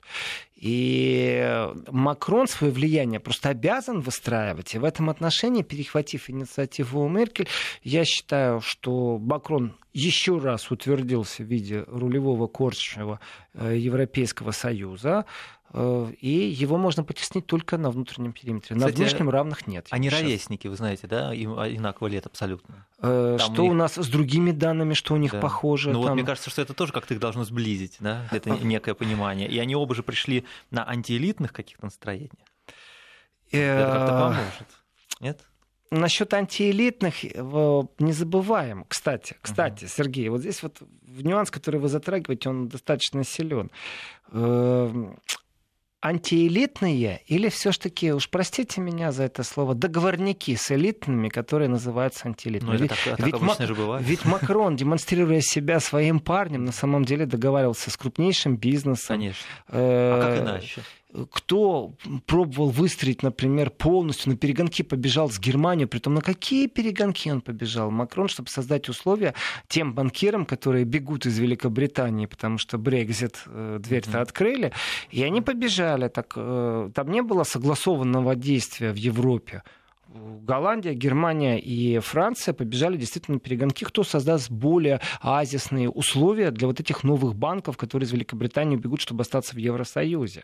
И 0.56 1.70
Макрон 1.92 2.48
свое 2.48 2.72
влияние 2.74 3.20
просто 3.20 3.50
обязан 3.50 4.00
выстраивать. 4.00 4.74
И 4.74 4.80
в 4.80 4.84
этом 4.84 5.10
отношении, 5.10 5.64
перехватив 5.64 6.30
инициативу 6.30 7.04
у 7.04 7.10
Меркель, 7.10 7.48
я 7.84 8.04
считаю, 8.06 8.62
что 8.62 9.18
Макрон 9.18 9.76
еще 9.94 10.40
раз 10.40 10.72
утвердился 10.72 11.44
в 11.44 11.48
виде 11.48 11.84
рулевого 11.88 12.48
корчного 12.48 13.20
э, 13.54 13.78
Европейского 13.78 14.52
Союза. 14.52 15.26
Э, 15.74 16.12
и 16.22 16.30
его 16.30 16.78
можно 16.78 17.04
потеснить 17.04 17.46
только 17.46 17.78
на 17.78 17.90
внутреннем 17.90 18.32
периметре. 18.32 18.76
Кстати, 18.76 18.92
на 18.92 18.98
внешнем 18.98 19.30
равных 19.30 19.68
нет. 19.68 19.88
Они 19.90 20.10
сейчас. 20.10 20.22
ровесники, 20.22 20.68
вы 20.68 20.76
знаете, 20.76 21.08
да? 21.08 21.34
Им 21.34 21.60
одинаково 21.60 22.08
лет 22.08 22.26
абсолютно. 22.26 22.88
Э, 23.00 23.38
что 23.40 23.62
у, 23.62 23.64
них... 23.64 23.72
у 23.72 23.76
нас 23.76 23.96
с 23.98 24.08
другими 24.08 24.52
данными, 24.52 24.94
что 24.94 25.14
у 25.14 25.18
них 25.18 25.32
да. 25.32 25.40
похоже? 25.40 25.90
Ну 25.90 25.96
там... 25.96 26.04
вот 26.04 26.14
мне 26.14 26.24
кажется, 26.24 26.50
что 26.50 26.62
это 26.62 26.74
тоже 26.74 26.94
как-то 26.94 27.14
их 27.14 27.20
должно 27.20 27.44
сблизить, 27.44 27.98
да? 28.00 28.28
Это 28.32 28.52
некое 28.52 28.94
понимание. 28.94 29.50
И 29.50 29.60
они 29.60 29.76
оба 29.76 29.96
же 29.96 30.04
пришли 30.04 30.46
на 30.72 30.88
антиэлитных 30.88 31.52
каких-то 31.52 31.86
настроениях. 31.86 32.32
Э, 33.52 33.80
это 33.80 33.92
как-то 33.92 34.20
поможет. 34.20 34.68
Нет? 35.20 35.42
Насчет 35.92 36.34
антиэлитных 36.34 37.24
не 37.24 38.12
забываем, 38.12 38.86
кстати, 38.88 39.38
кстати, 39.40 39.86
uh-huh. 39.86 39.96
Сергей, 39.96 40.30
вот 40.30 40.42
здесь 40.42 40.64
вот 40.64 40.82
нюанс, 41.04 41.52
который 41.52 41.80
вы 41.80 41.90
затрагиваете, 41.90 42.50
он 42.50 42.68
достаточно 42.68 43.24
силен 43.24 43.72
антиэлитные 46.06 47.22
или 47.26 47.50
все-таки, 47.50 48.14
уж 48.14 48.30
простите 48.30 48.80
меня 48.80 49.12
за 49.12 49.24
это 49.24 49.44
слово, 49.44 49.74
договорники 49.74 50.56
с 50.56 50.72
элитными, 50.72 51.30
которые 51.30 51.68
называются 51.68 52.28
антиэлитными. 52.28 52.78
Ну, 52.78 52.86
это 52.86 52.96
так, 52.96 53.18
так 53.18 53.26
ведь, 53.26 53.42
Мак... 53.42 53.60
же 53.60 53.74
бывает. 53.74 54.06
ведь 54.06 54.24
Макрон, 54.24 54.76
демонстрируя 54.76 55.42
себя 55.42 55.80
своим 55.80 56.20
парнем, 56.20 56.64
на 56.64 56.72
самом 56.72 57.06
деле 57.06 57.26
договаривался 57.26 57.90
с 57.90 57.98
крупнейшим 57.98 58.56
бизнесом. 58.56 59.18
Конечно. 59.18 59.46
А 59.70 60.22
как 60.22 60.44
иначе? 60.44 60.82
Кто 61.32 61.94
пробовал 62.26 62.70
выстроить, 62.70 63.24
например, 63.24 63.70
полностью 63.70 64.32
на 64.32 64.38
перегонки 64.38 64.82
побежал 64.82 65.30
с 65.30 65.40
Германией, 65.40 65.88
при 65.88 66.00
том 66.00 66.14
на 66.14 66.22
какие 66.22 66.68
перегонки 66.68 67.30
он 67.30 67.42
побежал? 67.42 67.92
Макрон, 67.92 68.28
чтобы 68.28 68.50
создать 68.50 68.90
условия 68.90 69.34
тем 69.68 69.94
банкирам, 69.94 70.46
которые 70.46 70.86
бегут 70.86 71.26
из 71.26 71.38
Великобритании, 71.38 72.26
потому 72.26 72.58
что 72.58 72.78
Брекзит 72.78 73.44
э, 73.46 73.80
дверь-то 73.80 74.22
открыли, 74.22 74.74
и 75.12 75.24
они 75.24 75.42
побежали. 75.42 76.08
Так, 76.08 76.34
э, 76.36 76.92
там 76.94 77.12
не 77.12 77.22
было 77.22 77.44
согласованного 77.44 78.36
действия 78.36 78.92
в 78.92 78.98
Европе. 78.98 79.64
Голландия, 80.16 80.94
Германия 80.94 81.60
и 81.60 82.00
Франция 82.00 82.54
побежали 82.54 82.98
действительно 82.98 83.36
на 83.36 83.40
перегонки, 83.40 83.84
кто 83.84 84.04
создаст 84.04 84.50
более 84.50 85.02
оазисные 85.22 85.90
условия 85.90 86.52
для 86.52 86.68
вот 86.68 86.80
этих 86.80 87.04
новых 87.04 87.36
банков, 87.36 87.78
которые 87.78 88.06
из 88.08 88.12
Великобритании 88.12 88.78
бегут, 88.78 89.02
чтобы 89.02 89.22
остаться 89.22 89.56
в 89.56 89.58
Евросоюзе. 89.58 90.44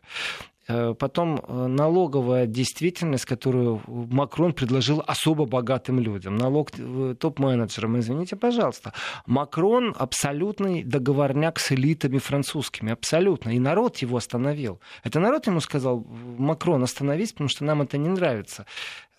Э, 0.68 0.94
потом 0.94 1.40
э, 1.40 1.68
налоговая 1.68 2.46
действительность, 2.46 3.26
которую 3.26 3.82
Макрон 3.88 4.54
предложил 4.54 5.04
особо 5.06 5.46
богатым 5.46 6.00
людям. 6.00 6.36
Налог 6.36 6.70
э, 6.78 7.16
топ-менеджерам, 7.20 8.00
извините, 8.00 8.36
пожалуйста. 8.36 8.94
Макрон 9.26 9.96
абсолютный 9.98 10.84
договорняк 10.84 11.60
с 11.60 11.72
элитами 11.72 12.20
французскими. 12.20 12.92
Абсолютно. 12.92 13.52
И 13.52 13.60
народ 13.60 13.98
его 13.98 14.18
остановил. 14.18 14.80
Это 15.04 15.20
народ 15.20 15.48
ему 15.48 15.62
сказал, 15.62 16.06
Макрон, 16.38 16.84
остановись, 16.84 17.32
потому 17.32 17.50
что 17.50 17.66
нам 17.66 17.82
это 17.82 17.98
не 17.98 18.10
нравится. 18.10 18.66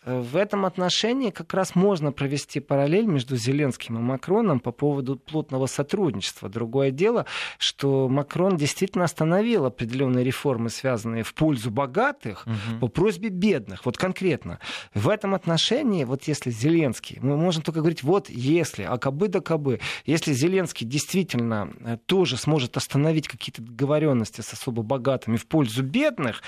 В 0.04 0.36
этом 0.36 0.66
отношении 0.66 1.30
как 1.30 1.54
раз 1.54 1.76
можно 1.76 2.10
провести 2.10 2.58
параллель 2.58 3.06
между 3.06 3.36
Зеленским 3.36 3.98
и 3.98 4.00
Макроном 4.00 4.58
по 4.58 4.72
поводу 4.72 5.16
плотного 5.16 5.66
сотрудничества. 5.66 6.48
Другое 6.48 6.90
дело, 6.90 7.26
что 7.58 8.08
Макрон 8.08 8.56
действительно 8.56 9.04
остановил 9.04 9.64
определенные 9.64 10.24
реформы, 10.24 10.70
связанные 10.70 11.22
в 11.22 11.34
пользу 11.34 11.70
богатых, 11.70 12.46
угу. 12.46 12.80
по 12.80 12.88
просьбе 12.88 13.28
бедных. 13.28 13.84
Вот 13.86 13.96
конкретно. 13.96 14.58
В 14.92 15.08
этом 15.08 15.34
отношении, 15.34 16.02
вот 16.02 16.24
если 16.24 16.50
Зеленский, 16.50 17.18
мы 17.20 17.36
можем 17.36 17.62
только 17.62 17.78
говорить, 17.78 18.02
вот 18.02 18.28
если, 18.28 18.82
а 18.82 18.98
кабы 18.98 19.28
да 19.28 19.40
кабы, 19.40 19.78
если 20.04 20.32
Зеленский 20.32 20.84
действительно 20.84 21.70
э, 21.80 21.96
тоже 22.06 22.36
сможет 22.36 22.76
остановить 22.76 23.28
какие-то 23.28 23.62
договоренности 23.62 24.40
с 24.40 24.52
особо 24.52 24.82
богатыми 24.82 25.36
в 25.36 25.46
пользу 25.46 25.84
бедных, 25.84 26.42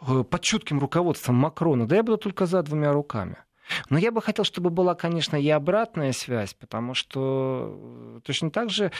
э, 0.00 0.22
под 0.22 0.42
чутким 0.42 0.78
руководством 0.78 1.34
Макрона, 1.34 1.88
да 1.88 1.96
я 1.96 2.02
буду 2.04 2.18
только 2.18 2.46
за 2.46 2.62
двумя 2.62 2.92
руками. 2.92 2.99
Но 3.88 3.98
я 3.98 4.10
бы 4.10 4.20
хотел, 4.22 4.44
чтобы 4.44 4.70
была, 4.70 4.94
конечно, 4.94 5.36
и 5.36 5.48
обратная 5.48 6.12
связь, 6.12 6.54
потому 6.54 6.94
что 6.94 8.16
э, 8.16 8.20
точно 8.24 8.50
так 8.50 8.70
же 8.70 8.90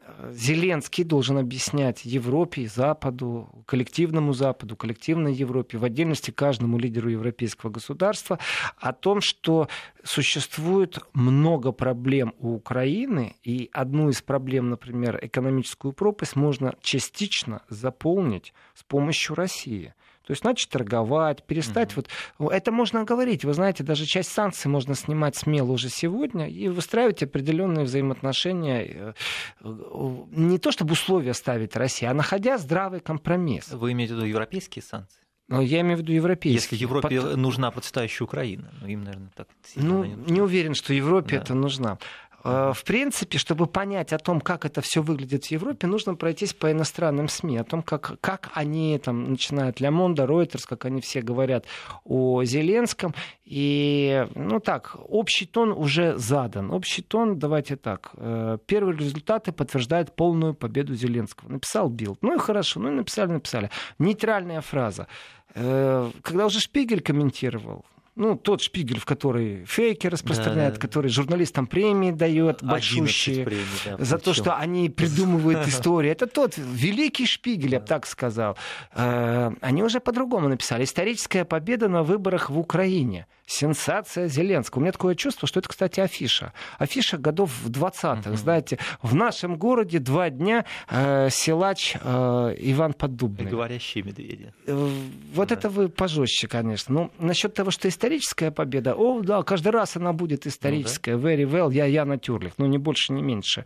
э, 0.00 0.32
Зеленский 0.32 1.04
должен 1.04 1.38
объяснять 1.38 2.04
Европе 2.04 2.68
Западу, 2.68 3.64
коллективному 3.66 4.32
Западу, 4.32 4.76
коллективной 4.76 5.34
Европе, 5.34 5.78
в 5.78 5.84
отдельности 5.84 6.30
каждому 6.30 6.78
лидеру 6.78 7.10
европейского 7.10 7.70
государства, 7.70 8.38
о 8.76 8.92
том, 8.92 9.20
что 9.20 9.68
существует 10.04 10.98
много 11.12 11.72
проблем 11.72 12.34
у 12.38 12.54
Украины, 12.54 13.36
и 13.42 13.68
одну 13.72 14.10
из 14.10 14.22
проблем, 14.22 14.70
например, 14.70 15.18
экономическую 15.22 15.92
пропасть, 15.92 16.36
можно 16.36 16.74
частично 16.80 17.62
заполнить 17.68 18.54
с 18.74 18.84
помощью 18.84 19.34
России. 19.34 19.94
То 20.26 20.30
есть 20.30 20.42
начать 20.44 20.70
торговать, 20.70 21.42
перестать 21.44 21.92
mm 21.92 22.06
вот... 22.38 22.52
Это 22.52 22.72
можно 22.72 23.04
говорить. 23.04 23.44
Вы 23.44 23.52
знаете, 23.52 23.84
даже 23.84 24.06
часть 24.06 24.32
санкций 24.32 24.70
можно 24.70 24.94
снимать 24.94 25.36
смело 25.36 25.72
уже 25.72 25.88
сегодня 25.90 26.48
и 26.48 26.68
выстраивать 26.68 27.22
определенные 27.22 27.84
взаимоотношения. 27.84 29.14
Э, 29.60 30.24
не 30.30 30.58
то 30.58 30.72
чтобы 30.72 30.92
условия 30.92 31.34
ставить 31.34 31.76
России, 31.76 32.06
а 32.06 32.14
находя 32.14 32.58
здравый 32.58 33.00
компромисс. 33.00 33.70
Вы 33.70 33.92
имеете 33.92 34.14
в 34.14 34.16
виду 34.16 34.26
европейские 34.26 34.82
санкции? 34.82 35.24
Но 35.46 35.60
я 35.60 35.80
имею 35.82 35.98
в 35.98 36.00
виду 36.00 36.12
европейские. 36.12 36.54
Если 36.54 36.76
Европе 36.76 37.20
Под... 37.20 37.36
нужна 37.36 37.70
процветающая 37.70 38.24
Украина, 38.24 38.72
ну 38.80 38.86
им, 38.86 39.04
наверное, 39.04 39.30
так. 39.36 39.46
Ну, 39.76 40.04
не, 40.04 40.14
не 40.32 40.40
уверен, 40.40 40.74
что 40.74 40.94
Европе 40.94 41.36
да. 41.36 41.42
это 41.42 41.54
нужна. 41.54 41.98
Э, 42.44 42.72
в 42.74 42.84
принципе, 42.84 43.38
чтобы 43.38 43.66
понять 43.66 44.12
о 44.12 44.18
том, 44.18 44.40
как 44.40 44.64
это 44.64 44.82
все 44.82 45.02
выглядит 45.02 45.46
в 45.46 45.50
Европе, 45.50 45.86
нужно 45.86 46.14
пройтись 46.14 46.52
по 46.52 46.70
иностранным 46.70 47.28
СМИ, 47.28 47.58
о 47.58 47.64
том, 47.64 47.82
как, 47.82 48.20
как 48.20 48.50
они 48.54 48.98
там 48.98 49.30
начинают 49.30 49.80
Le 49.80 49.90
Monde, 49.90 50.24
Reuters, 50.24 50.64
как 50.68 50.84
они 50.84 51.00
все 51.00 51.22
говорят 51.22 51.64
о 52.04 52.44
Зеленском. 52.44 53.14
И, 53.44 54.26
ну 54.34 54.60
так, 54.60 54.96
общий 55.08 55.46
тон 55.46 55.72
уже 55.72 56.16
задан. 56.18 56.70
Общий 56.70 57.02
тон, 57.02 57.38
давайте 57.38 57.76
так, 57.76 58.10
э, 58.16 58.58
первые 58.66 58.98
результаты 58.98 59.52
подтверждают 59.52 60.14
полную 60.14 60.54
победу 60.54 60.94
Зеленского. 60.94 61.48
Написал 61.48 61.88
Bild. 61.88 62.18
Ну 62.22 62.34
и 62.34 62.38
хорошо, 62.38 62.80
ну 62.80 62.88
и 62.88 62.94
написали, 62.94 63.32
написали. 63.32 63.70
Нейтральная 63.98 64.60
фраза. 64.60 65.06
Э, 65.54 66.10
когда 66.22 66.46
уже 66.46 66.60
Шпигель 66.60 67.00
комментировал, 67.00 67.84
ну, 68.16 68.36
тот 68.36 68.62
шпигель, 68.62 69.00
в 69.00 69.04
который 69.04 69.64
фейки 69.64 70.06
распространяет, 70.06 70.74
да. 70.74 70.80
который 70.80 71.10
журналистам 71.10 71.66
премии 71.66 72.12
дает 72.12 72.62
большущие 72.62 73.44
премий, 73.44 73.64
да, 73.84 73.96
за 73.98 74.18
то, 74.18 74.32
что 74.32 74.56
они 74.56 74.88
придумывают 74.88 75.66
истории. 75.66 76.10
Это 76.10 76.26
тот 76.26 76.56
великий 76.56 77.26
шпигель, 77.26 77.72
я 77.72 77.80
бы 77.80 77.86
так 77.86 78.06
сказал. 78.06 78.56
Э, 78.92 79.50
они 79.60 79.82
уже 79.82 79.98
по-другому 79.98 80.48
написали. 80.48 80.84
Историческая 80.84 81.44
победа 81.44 81.88
на 81.88 82.02
выборах 82.02 82.50
в 82.50 82.58
Украине. 82.58 83.26
Сенсация 83.46 84.28
Зеленского. 84.28 84.80
У 84.80 84.82
меня 84.82 84.92
такое 84.92 85.14
чувство, 85.14 85.46
что 85.46 85.60
это, 85.60 85.68
кстати, 85.68 86.00
афиша. 86.00 86.52
Афиша 86.78 87.18
годов 87.18 87.50
20-х. 87.66 88.30
Угу. 88.30 88.36
Знаете, 88.36 88.78
в 89.02 89.14
нашем 89.14 89.56
городе 89.56 89.98
два 89.98 90.30
дня 90.30 90.64
э, 90.88 91.28
силач 91.30 91.96
э, 91.96 92.54
Иван 92.58 92.94
Поддубный. 92.94 93.46
И 93.46 93.50
говорящие 93.50 94.04
медведи. 94.04 94.52
Э, 94.66 94.88
вот 95.34 95.48
да. 95.48 95.54
это 95.54 95.68
вы 95.68 95.88
пожестче, 95.88 96.48
конечно. 96.48 96.94
Ну, 96.94 97.10
насчет 97.18 97.54
того, 97.54 97.70
что 97.70 97.88
историческая 97.88 98.50
победа, 98.50 98.94
о, 98.94 99.20
да, 99.20 99.42
каждый 99.42 99.72
раз 99.72 99.96
она 99.96 100.12
будет 100.12 100.46
историческая. 100.46 101.16
Ну, 101.16 101.22
да. 101.22 101.34
Very 101.34 101.44
well, 101.44 101.72
я 101.72 101.84
Яна 101.84 102.18
Тюрлих. 102.18 102.54
Ну, 102.56 102.66
не 102.66 102.78
больше, 102.78 103.12
не 103.12 103.22
меньше. 103.22 103.64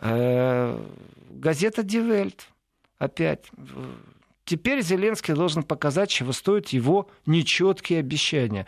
Э, 0.00 0.78
газета 1.30 1.82
Die 1.82 2.32
Опять 2.98 3.46
Теперь 4.48 4.80
Зеленский 4.80 5.34
должен 5.34 5.62
показать, 5.62 6.08
чего 6.08 6.32
стоят 6.32 6.70
его 6.70 7.10
нечеткие 7.26 8.00
обещания. 8.00 8.64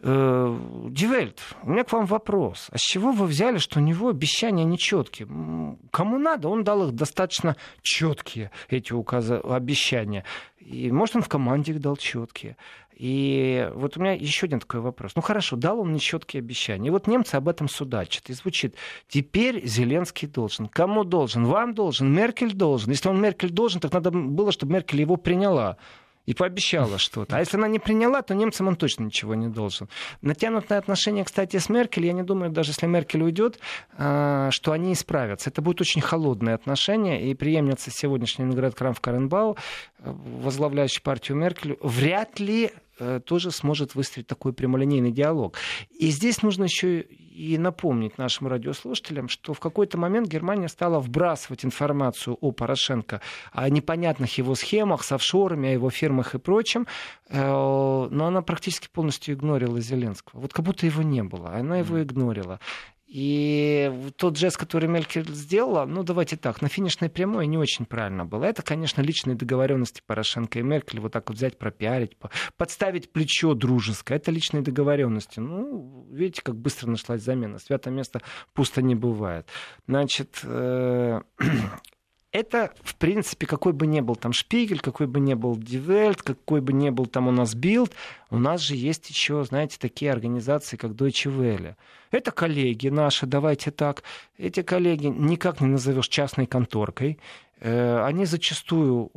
Э, 0.00 0.58
Дивельт, 0.88 1.38
у 1.64 1.70
меня 1.70 1.84
к 1.84 1.92
вам 1.92 2.06
вопрос. 2.06 2.68
А 2.72 2.78
с 2.78 2.80
чего 2.80 3.12
вы 3.12 3.26
взяли, 3.26 3.58
что 3.58 3.78
у 3.78 3.82
него 3.82 4.08
обещания 4.08 4.64
нечеткие? 4.64 5.28
Кому 5.90 6.18
надо, 6.18 6.48
он 6.48 6.64
дал 6.64 6.88
их 6.88 6.94
достаточно 6.94 7.56
четкие, 7.82 8.50
эти 8.70 8.94
указ... 8.94 9.30
обещания. 9.30 10.24
И, 10.60 10.90
может, 10.90 11.16
он 11.16 11.22
в 11.22 11.28
команде 11.28 11.72
их 11.72 11.80
дал 11.80 11.98
четкие. 11.98 12.56
И 12.98 13.70
вот 13.74 13.96
у 13.96 14.00
меня 14.00 14.12
еще 14.12 14.46
один 14.46 14.58
такой 14.58 14.80
вопрос. 14.80 15.12
Ну 15.14 15.22
хорошо, 15.22 15.54
дал 15.54 15.80
он 15.80 15.92
нечеткие 15.92 16.40
обещания. 16.40 16.88
И 16.88 16.90
вот 16.90 17.06
немцы 17.06 17.36
об 17.36 17.48
этом 17.48 17.68
судачат. 17.68 18.28
И 18.28 18.32
звучит, 18.32 18.74
теперь 19.06 19.64
Зеленский 19.64 20.26
должен. 20.26 20.66
Кому 20.66 21.04
должен? 21.04 21.44
Вам 21.44 21.74
должен, 21.74 22.12
Меркель 22.12 22.52
должен. 22.52 22.90
Если 22.90 23.08
он 23.08 23.20
Меркель 23.20 23.50
должен, 23.50 23.80
так 23.80 23.92
надо 23.92 24.10
было, 24.10 24.50
чтобы 24.50 24.72
Меркель 24.72 25.00
его 25.00 25.14
приняла 25.16 25.76
и 26.26 26.34
пообещала 26.34 26.98
что-то. 26.98 27.36
А 27.36 27.38
если 27.38 27.56
она 27.56 27.68
не 27.68 27.78
приняла, 27.78 28.20
то 28.22 28.34
немцам 28.34 28.66
он 28.66 28.74
точно 28.74 29.04
ничего 29.04 29.36
не 29.36 29.46
должен. 29.46 29.88
Натянутые 30.20 30.78
отношения, 30.78 31.22
кстати, 31.22 31.56
с 31.56 31.68
Меркель, 31.68 32.06
я 32.06 32.12
не 32.12 32.24
думаю, 32.24 32.50
даже 32.50 32.72
если 32.72 32.86
Меркель 32.86 33.22
уйдет, 33.22 33.60
а, 33.96 34.50
что 34.50 34.72
они 34.72 34.92
исправятся. 34.92 35.50
Это 35.50 35.62
будут 35.62 35.82
очень 35.82 36.00
холодные 36.00 36.56
отношения, 36.56 37.30
и 37.30 37.34
преемница 37.34 37.92
сегодняшней 37.92 38.44
Инград 38.46 38.74
Крамф 38.74 39.00
Каренбау, 39.00 39.56
возглавляющая 40.00 41.00
партию 41.00 41.38
Меркель, 41.38 41.78
вряд 41.80 42.40
ли 42.40 42.72
Э, 42.72 42.87
тоже 43.24 43.50
сможет 43.50 43.94
выстроить 43.94 44.26
такой 44.26 44.52
прямолинейный 44.52 45.12
диалог. 45.12 45.56
И 45.90 46.08
здесь 46.08 46.42
нужно 46.42 46.64
еще 46.64 47.04
и 47.38 47.56
напомнить 47.56 48.18
нашим 48.18 48.48
радиослушателям, 48.48 49.28
что 49.28 49.54
в 49.54 49.60
какой-то 49.60 49.96
момент 49.96 50.26
Германия 50.26 50.68
стала 50.68 50.98
вбрасывать 50.98 51.64
информацию 51.64 52.36
о 52.40 52.50
Порошенко, 52.50 53.20
о 53.52 53.68
непонятных 53.70 54.36
его 54.38 54.56
схемах 54.56 55.04
с 55.04 55.12
офшорами, 55.12 55.68
о 55.68 55.72
его 55.72 55.88
фирмах 55.90 56.34
и 56.34 56.38
прочем, 56.38 56.88
э, 57.28 57.38
но 57.40 58.26
она 58.26 58.42
практически 58.42 58.88
полностью 58.92 59.36
игнорила 59.36 59.80
Зеленского. 59.80 60.40
Вот 60.40 60.52
как 60.52 60.64
будто 60.64 60.86
его 60.86 61.02
не 61.02 61.22
было, 61.22 61.50
она 61.50 61.78
его 61.78 62.02
игнорила. 62.02 62.58
И 63.08 63.90
тот 64.16 64.36
жест, 64.36 64.58
который 64.58 64.86
Меркель 64.86 65.32
сделала, 65.32 65.86
ну 65.86 66.02
давайте 66.02 66.36
так, 66.36 66.60
на 66.60 66.68
финишной 66.68 67.08
прямой 67.08 67.46
не 67.46 67.56
очень 67.56 67.86
правильно 67.86 68.26
было. 68.26 68.44
Это, 68.44 68.62
конечно, 68.62 69.00
личные 69.00 69.34
договоренности 69.34 70.02
Порошенко 70.06 70.58
и 70.58 70.62
Меркель, 70.62 71.00
вот 71.00 71.12
так 71.12 71.30
вот 71.30 71.38
взять, 71.38 71.56
пропиарить, 71.56 72.18
подставить 72.58 73.10
плечо 73.10 73.54
дружеское. 73.54 74.16
Это 74.16 74.30
личные 74.30 74.62
договоренности. 74.62 75.40
Ну, 75.40 76.06
видите, 76.10 76.42
как 76.42 76.56
быстро 76.56 76.90
нашлась 76.90 77.22
замена. 77.22 77.58
Святое 77.58 77.94
место 77.94 78.20
пусто 78.52 78.82
не 78.82 78.94
бывает. 78.94 79.48
Значит, 79.86 80.40
э, 80.42 81.22
это, 82.38 82.72
в 82.82 82.94
принципе, 82.94 83.46
какой 83.46 83.72
бы 83.72 83.86
ни 83.86 84.00
был 84.00 84.16
там 84.16 84.32
Шпигель, 84.32 84.80
какой 84.80 85.06
бы 85.06 85.20
ни 85.20 85.34
был 85.34 85.56
Дивельт, 85.56 86.22
какой 86.22 86.60
бы 86.60 86.72
ни 86.72 86.90
был 86.90 87.06
там 87.06 87.28
у 87.28 87.30
нас 87.30 87.54
Билд, 87.54 87.92
у 88.30 88.38
нас 88.38 88.60
же 88.60 88.76
есть 88.76 89.10
еще, 89.10 89.44
знаете, 89.44 89.76
такие 89.78 90.12
организации, 90.12 90.76
как 90.76 90.92
Deutsche 90.92 91.30
Welle. 91.30 91.74
Это 92.10 92.30
коллеги 92.30 92.88
наши, 92.88 93.26
давайте 93.26 93.70
так. 93.70 94.02
Эти 94.36 94.62
коллеги 94.62 95.06
никак 95.06 95.60
не 95.60 95.66
назовешь 95.66 96.08
частной 96.08 96.46
конторкой. 96.46 97.18
Э, 97.60 98.04
они 98.04 98.24
зачастую 98.24 99.10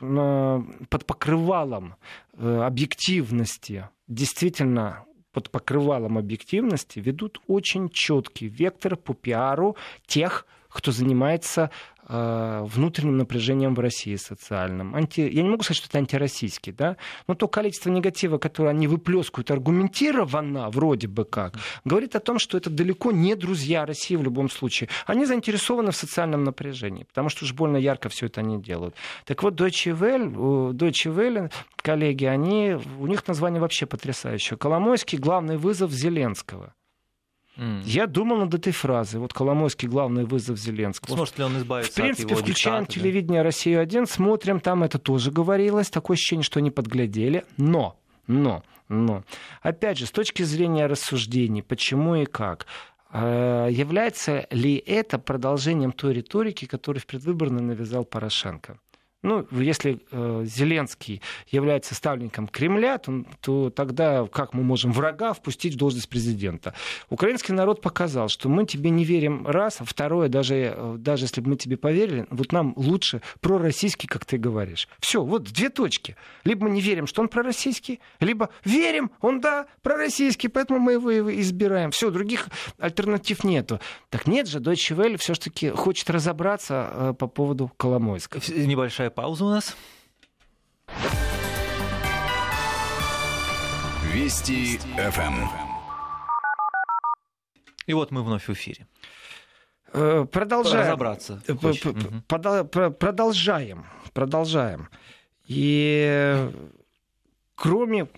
под 0.00 1.06
покрывалом 1.06 1.96
э, 2.32 2.60
объективности 2.62 3.88
действительно 4.08 5.04
под 5.32 5.50
покрывалом 5.50 6.16
объективности 6.16 7.00
ведут 7.00 7.40
очень 7.48 7.88
четкий 7.88 8.46
вектор 8.46 8.96
по 8.96 9.14
пиару 9.14 9.76
тех, 10.06 10.46
кто 10.68 10.92
занимается 10.92 11.70
внутренним 12.06 13.18
напряжением 13.18 13.74
в 13.74 13.80
России 13.80 14.16
социальным. 14.16 14.94
Анти... 14.94 15.20
Я 15.20 15.42
не 15.42 15.48
могу 15.48 15.62
сказать, 15.62 15.78
что 15.78 15.88
это 15.88 15.98
антироссийский, 15.98 16.72
да? 16.72 16.96
но 17.26 17.34
то 17.34 17.48
количество 17.48 17.90
негатива, 17.90 18.38
которое 18.38 18.70
они 18.70 18.86
выплескивают 18.86 19.50
аргументированно, 19.50 20.68
вроде 20.70 21.08
бы 21.08 21.24
как, 21.24 21.58
говорит 21.84 22.14
о 22.16 22.20
том, 22.20 22.38
что 22.38 22.58
это 22.58 22.70
далеко 22.70 23.12
не 23.12 23.34
друзья 23.34 23.86
России 23.86 24.16
в 24.16 24.22
любом 24.22 24.50
случае. 24.50 24.88
Они 25.06 25.24
заинтересованы 25.24 25.92
в 25.92 25.96
социальном 25.96 26.44
напряжении, 26.44 27.04
потому 27.04 27.28
что 27.28 27.44
уж 27.44 27.52
больно 27.52 27.76
ярко 27.76 28.08
все 28.08 28.26
это 28.26 28.40
они 28.40 28.60
делают. 28.60 28.94
Так 29.24 29.42
вот, 29.42 29.58
Deutsche 29.60 29.98
Welle, 29.98 30.72
Deutsche 30.72 31.14
Welle 31.14 31.50
коллеги, 31.76 32.24
они, 32.24 32.76
у 32.98 33.06
них 33.06 33.26
название 33.26 33.60
вообще 33.60 33.86
потрясающее. 33.86 34.58
Коломойский 34.58 35.18
главный 35.18 35.56
вызов 35.56 35.90
Зеленского. 35.90 36.74
Mm. 37.56 37.82
Я 37.84 38.06
думал 38.06 38.38
над 38.38 38.54
этой 38.54 38.72
фразой. 38.72 39.20
Вот 39.20 39.32
Коломойский 39.32 39.88
главный 39.88 40.24
вызов 40.24 40.58
Зеленского. 40.58 41.14
Сможет 41.14 41.38
ли 41.38 41.44
он 41.44 41.58
избавиться 41.58 41.92
В 41.92 41.94
принципе, 41.94 42.24
от 42.24 42.30
его 42.30 42.40
включаем 42.40 42.86
телевидение 42.86 43.42
«Россию-1», 43.42 44.06
смотрим, 44.06 44.60
там 44.60 44.82
это 44.82 44.98
тоже 44.98 45.30
говорилось. 45.30 45.90
Такое 45.90 46.16
ощущение, 46.16 46.42
что 46.42 46.58
они 46.58 46.70
подглядели. 46.70 47.44
Но 47.56 47.96
Но, 48.26 48.62
но, 48.88 49.22
опять 49.62 49.98
же, 49.98 50.06
с 50.06 50.10
точки 50.10 50.42
зрения 50.42 50.86
рассуждений, 50.86 51.62
почему 51.62 52.16
и 52.16 52.24
как, 52.24 52.66
э, 53.12 53.68
является 53.70 54.46
ли 54.50 54.76
это 54.76 55.18
продолжением 55.18 55.92
той 55.92 56.14
риторики, 56.14 56.64
которую 56.64 57.00
в 57.02 57.06
предвыборной 57.06 57.62
навязал 57.62 58.04
Порошенко? 58.04 58.78
Ну, 59.24 59.46
если 59.52 60.00
э, 60.10 60.44
Зеленский 60.44 61.22
является 61.48 61.94
ставленником 61.94 62.46
Кремля, 62.46 62.98
то, 62.98 63.24
то 63.40 63.70
тогда 63.70 64.26
как 64.26 64.52
мы 64.52 64.62
можем 64.62 64.92
врага 64.92 65.32
впустить 65.32 65.74
в 65.74 65.78
должность 65.78 66.10
президента? 66.10 66.74
Украинский 67.08 67.54
народ 67.54 67.80
показал, 67.80 68.28
что 68.28 68.50
мы 68.50 68.66
тебе 68.66 68.90
не 68.90 69.02
верим 69.02 69.46
раз, 69.46 69.80
а 69.80 69.86
второе, 69.86 70.28
даже, 70.28 70.74
э, 70.76 70.96
даже 70.98 71.24
если 71.24 71.40
бы 71.40 71.50
мы 71.50 71.56
тебе 71.56 71.78
поверили, 71.78 72.26
вот 72.28 72.52
нам 72.52 72.74
лучше 72.76 73.22
пророссийский, 73.40 74.06
как 74.08 74.26
ты 74.26 74.36
говоришь. 74.36 74.88
Все, 75.00 75.24
вот 75.24 75.44
две 75.44 75.70
точки. 75.70 76.16
Либо 76.44 76.64
мы 76.64 76.70
не 76.70 76.82
верим, 76.82 77.06
что 77.06 77.22
он 77.22 77.28
пророссийский, 77.28 78.00
либо 78.20 78.50
верим, 78.62 79.10
он 79.22 79.40
да, 79.40 79.68
пророссийский, 79.80 80.50
поэтому 80.50 80.80
мы 80.80 80.92
его 80.92 81.34
избираем. 81.40 81.92
Все, 81.92 82.10
других 82.10 82.48
альтернатив 82.78 83.42
нету. 83.42 83.80
Так 84.10 84.26
нет 84.26 84.48
же, 84.48 84.58
Deutsche 84.58 84.94
Welle 84.94 85.16
все-таки 85.16 85.70
хочет 85.70 86.10
разобраться 86.10 86.90
э, 86.92 87.14
по 87.18 87.26
поводу 87.26 87.72
Коломойска. 87.78 88.38
Небольшая 88.54 89.13
пауза 89.14 89.44
у 89.44 89.50
нас. 89.50 89.76
Вести 94.12 94.78
ФМ. 94.96 95.48
И 97.86 97.94
вот 97.94 98.10
мы 98.10 98.22
вновь 98.22 98.48
в 98.48 98.52
эфире. 98.52 98.86
Э, 99.92 100.26
Продолжаем. 100.30 100.86
Разобраться. 100.86 101.42
Продолжаем. 102.28 103.86
Продолжаем. 104.12 104.88
И 105.46 106.50
кроме, 107.54 108.08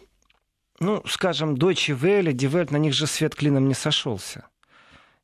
ну, 0.79 1.03
скажем, 1.07 1.55
Deutsche 1.55 1.99
Welle, 1.99 2.33
Die 2.33 2.51
Welt, 2.51 2.73
на 2.73 2.79
них 2.79 2.95
же 2.95 3.07
свет 3.07 3.35
клином 3.35 3.69
не 3.69 3.75
сошелся. 3.75 4.49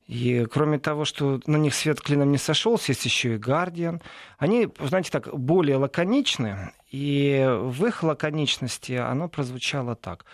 И 0.06 0.46
кроме 0.50 0.78
того, 0.78 1.04
что 1.04 1.40
на 1.46 1.56
них 1.56 1.74
свет 1.74 2.00
клином 2.00 2.32
не 2.32 2.38
сошелся, 2.38 2.92
есть 2.92 3.04
еще 3.04 3.34
и 3.34 3.38
Guardian. 3.38 4.02
Они, 4.38 4.68
знаете, 4.80 5.10
так, 5.10 5.32
более 5.32 5.76
лаконичны. 5.76 6.72
И 6.90 7.46
в 7.48 7.84
их 7.86 8.02
лаконичности 8.02 8.92
оно 8.92 9.28
прозвучало 9.28 9.94
так. 9.94 10.24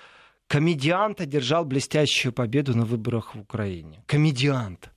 Комедиант 0.47 1.21
одержал 1.21 1.65
блестящую 1.65 2.33
победу 2.33 2.77
на 2.77 2.85
выборах 2.85 3.35
в 3.35 3.41
Украине. 3.41 4.03
Комедиант. 4.07 4.91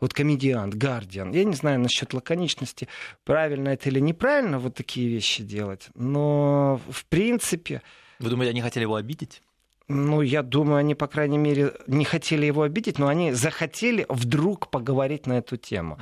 Вот 0.00 0.14
комедиант, 0.14 0.74
Гардиан. 0.74 1.32
Я 1.32 1.44
не 1.44 1.54
знаю 1.54 1.80
насчет 1.80 2.14
лаконичности, 2.14 2.88
правильно 3.24 3.70
это 3.70 3.90
или 3.90 4.00
неправильно 4.00 4.58
вот 4.58 4.74
такие 4.74 5.08
вещи 5.08 5.42
делать. 5.42 5.88
Но 5.94 6.80
в 6.88 7.04
принципе... 7.06 7.82
Вы 8.18 8.30
думаете, 8.30 8.50
они 8.50 8.62
хотели 8.62 8.84
его 8.84 8.94
обидеть? 8.94 9.42
Ну, 9.90 10.20
я 10.20 10.42
думаю, 10.42 10.76
они, 10.76 10.94
по 10.94 11.06
крайней 11.06 11.38
мере, 11.38 11.72
не 11.86 12.04
хотели 12.04 12.44
его 12.44 12.60
обидеть, 12.60 12.98
но 12.98 13.08
они 13.08 13.32
захотели 13.32 14.04
вдруг 14.10 14.68
поговорить 14.68 15.26
на 15.26 15.38
эту 15.38 15.56
тему. 15.56 15.98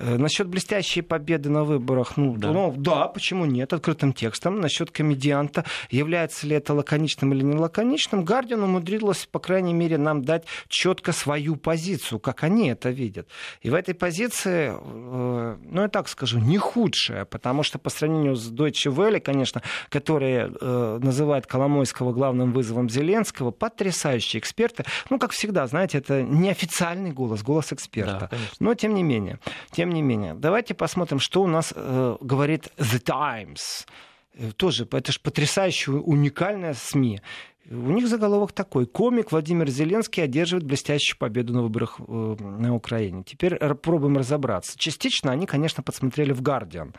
Uh-huh. 0.00 0.16
Насчет 0.16 0.48
блестящей 0.48 1.02
победы 1.02 1.50
на 1.50 1.64
выборах, 1.64 2.16
ну 2.16 2.34
да. 2.34 2.50
ну 2.50 2.72
да, 2.74 3.08
почему 3.08 3.44
нет, 3.44 3.74
открытым 3.74 4.14
текстом. 4.14 4.60
Насчет 4.60 4.90
комедианта, 4.90 5.66
является 5.90 6.46
ли 6.46 6.56
это 6.56 6.72
лаконичным 6.72 7.34
или 7.34 7.42
не 7.42 7.56
лаконичным, 7.56 8.24
Гардиан 8.24 8.62
умудрилась, 8.62 9.28
по 9.30 9.38
крайней 9.38 9.74
мере, 9.74 9.98
нам 9.98 10.22
дать 10.22 10.46
четко 10.68 11.12
свою 11.12 11.56
позицию, 11.56 12.20
как 12.20 12.42
они 12.42 12.70
это 12.70 12.88
видят. 12.88 13.28
И 13.60 13.68
в 13.68 13.74
этой 13.74 13.94
позиции, 13.94 14.72
э, 14.72 15.56
ну, 15.60 15.82
я 15.82 15.88
так 15.88 16.08
скажу, 16.08 16.38
не 16.38 16.56
худшая, 16.56 17.26
потому 17.26 17.64
что 17.64 17.78
по 17.78 17.90
сравнению 17.90 18.34
с 18.34 18.50
Deutsche 18.50 18.90
Welle, 18.90 19.20
конечно, 19.20 19.60
которые 19.90 20.50
э, 20.58 20.98
называют 21.02 21.46
Коломойского 21.46 22.14
главным 22.14 22.54
вызовом 22.54 22.88
Зеленского, 22.88 23.25
Зеленского, 23.26 23.50
потрясающие 23.50 24.40
эксперты. 24.40 24.84
Ну, 25.10 25.18
как 25.18 25.32
всегда, 25.32 25.66
знаете, 25.66 25.98
это 25.98 26.22
неофициальный 26.22 27.12
голос, 27.12 27.42
голос 27.42 27.72
эксперта. 27.72 28.28
Да, 28.30 28.38
Но 28.60 28.74
тем 28.74 28.94
не 28.94 29.02
менее, 29.02 29.38
тем 29.70 29.90
не 29.90 30.02
менее, 30.02 30.34
давайте 30.34 30.74
посмотрим, 30.74 31.18
что 31.18 31.42
у 31.42 31.46
нас 31.46 31.72
э, 31.74 32.16
говорит 32.20 32.68
The 32.76 32.98
Times. 32.98 33.86
Э, 34.34 34.52
тоже, 34.56 34.86
это 34.90 35.12
же 35.12 35.20
потрясающая, 35.20 35.94
уникальная 35.94 36.74
СМИ. 36.74 37.20
У 37.68 37.90
них 37.90 38.06
заголовок 38.06 38.52
такой. 38.52 38.86
Комик 38.86 39.32
Владимир 39.32 39.68
Зеленский 39.68 40.22
одерживает 40.22 40.64
блестящую 40.64 41.18
победу 41.18 41.52
на 41.52 41.62
выборах 41.62 41.98
э, 41.98 42.36
на 42.40 42.74
Украине. 42.74 43.24
Теперь 43.24 43.56
пробуем 43.56 44.16
разобраться. 44.16 44.78
Частично 44.78 45.32
они, 45.32 45.46
конечно, 45.46 45.82
подсмотрели 45.82 46.32
в 46.32 46.42
«Гардиан». 46.42 46.94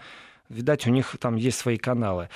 Видать, 0.49 0.87
у 0.87 0.91
них 0.91 1.15
там 1.19 1.35
есть 1.35 1.57
свои 1.57 1.77
каналы. 1.77 2.29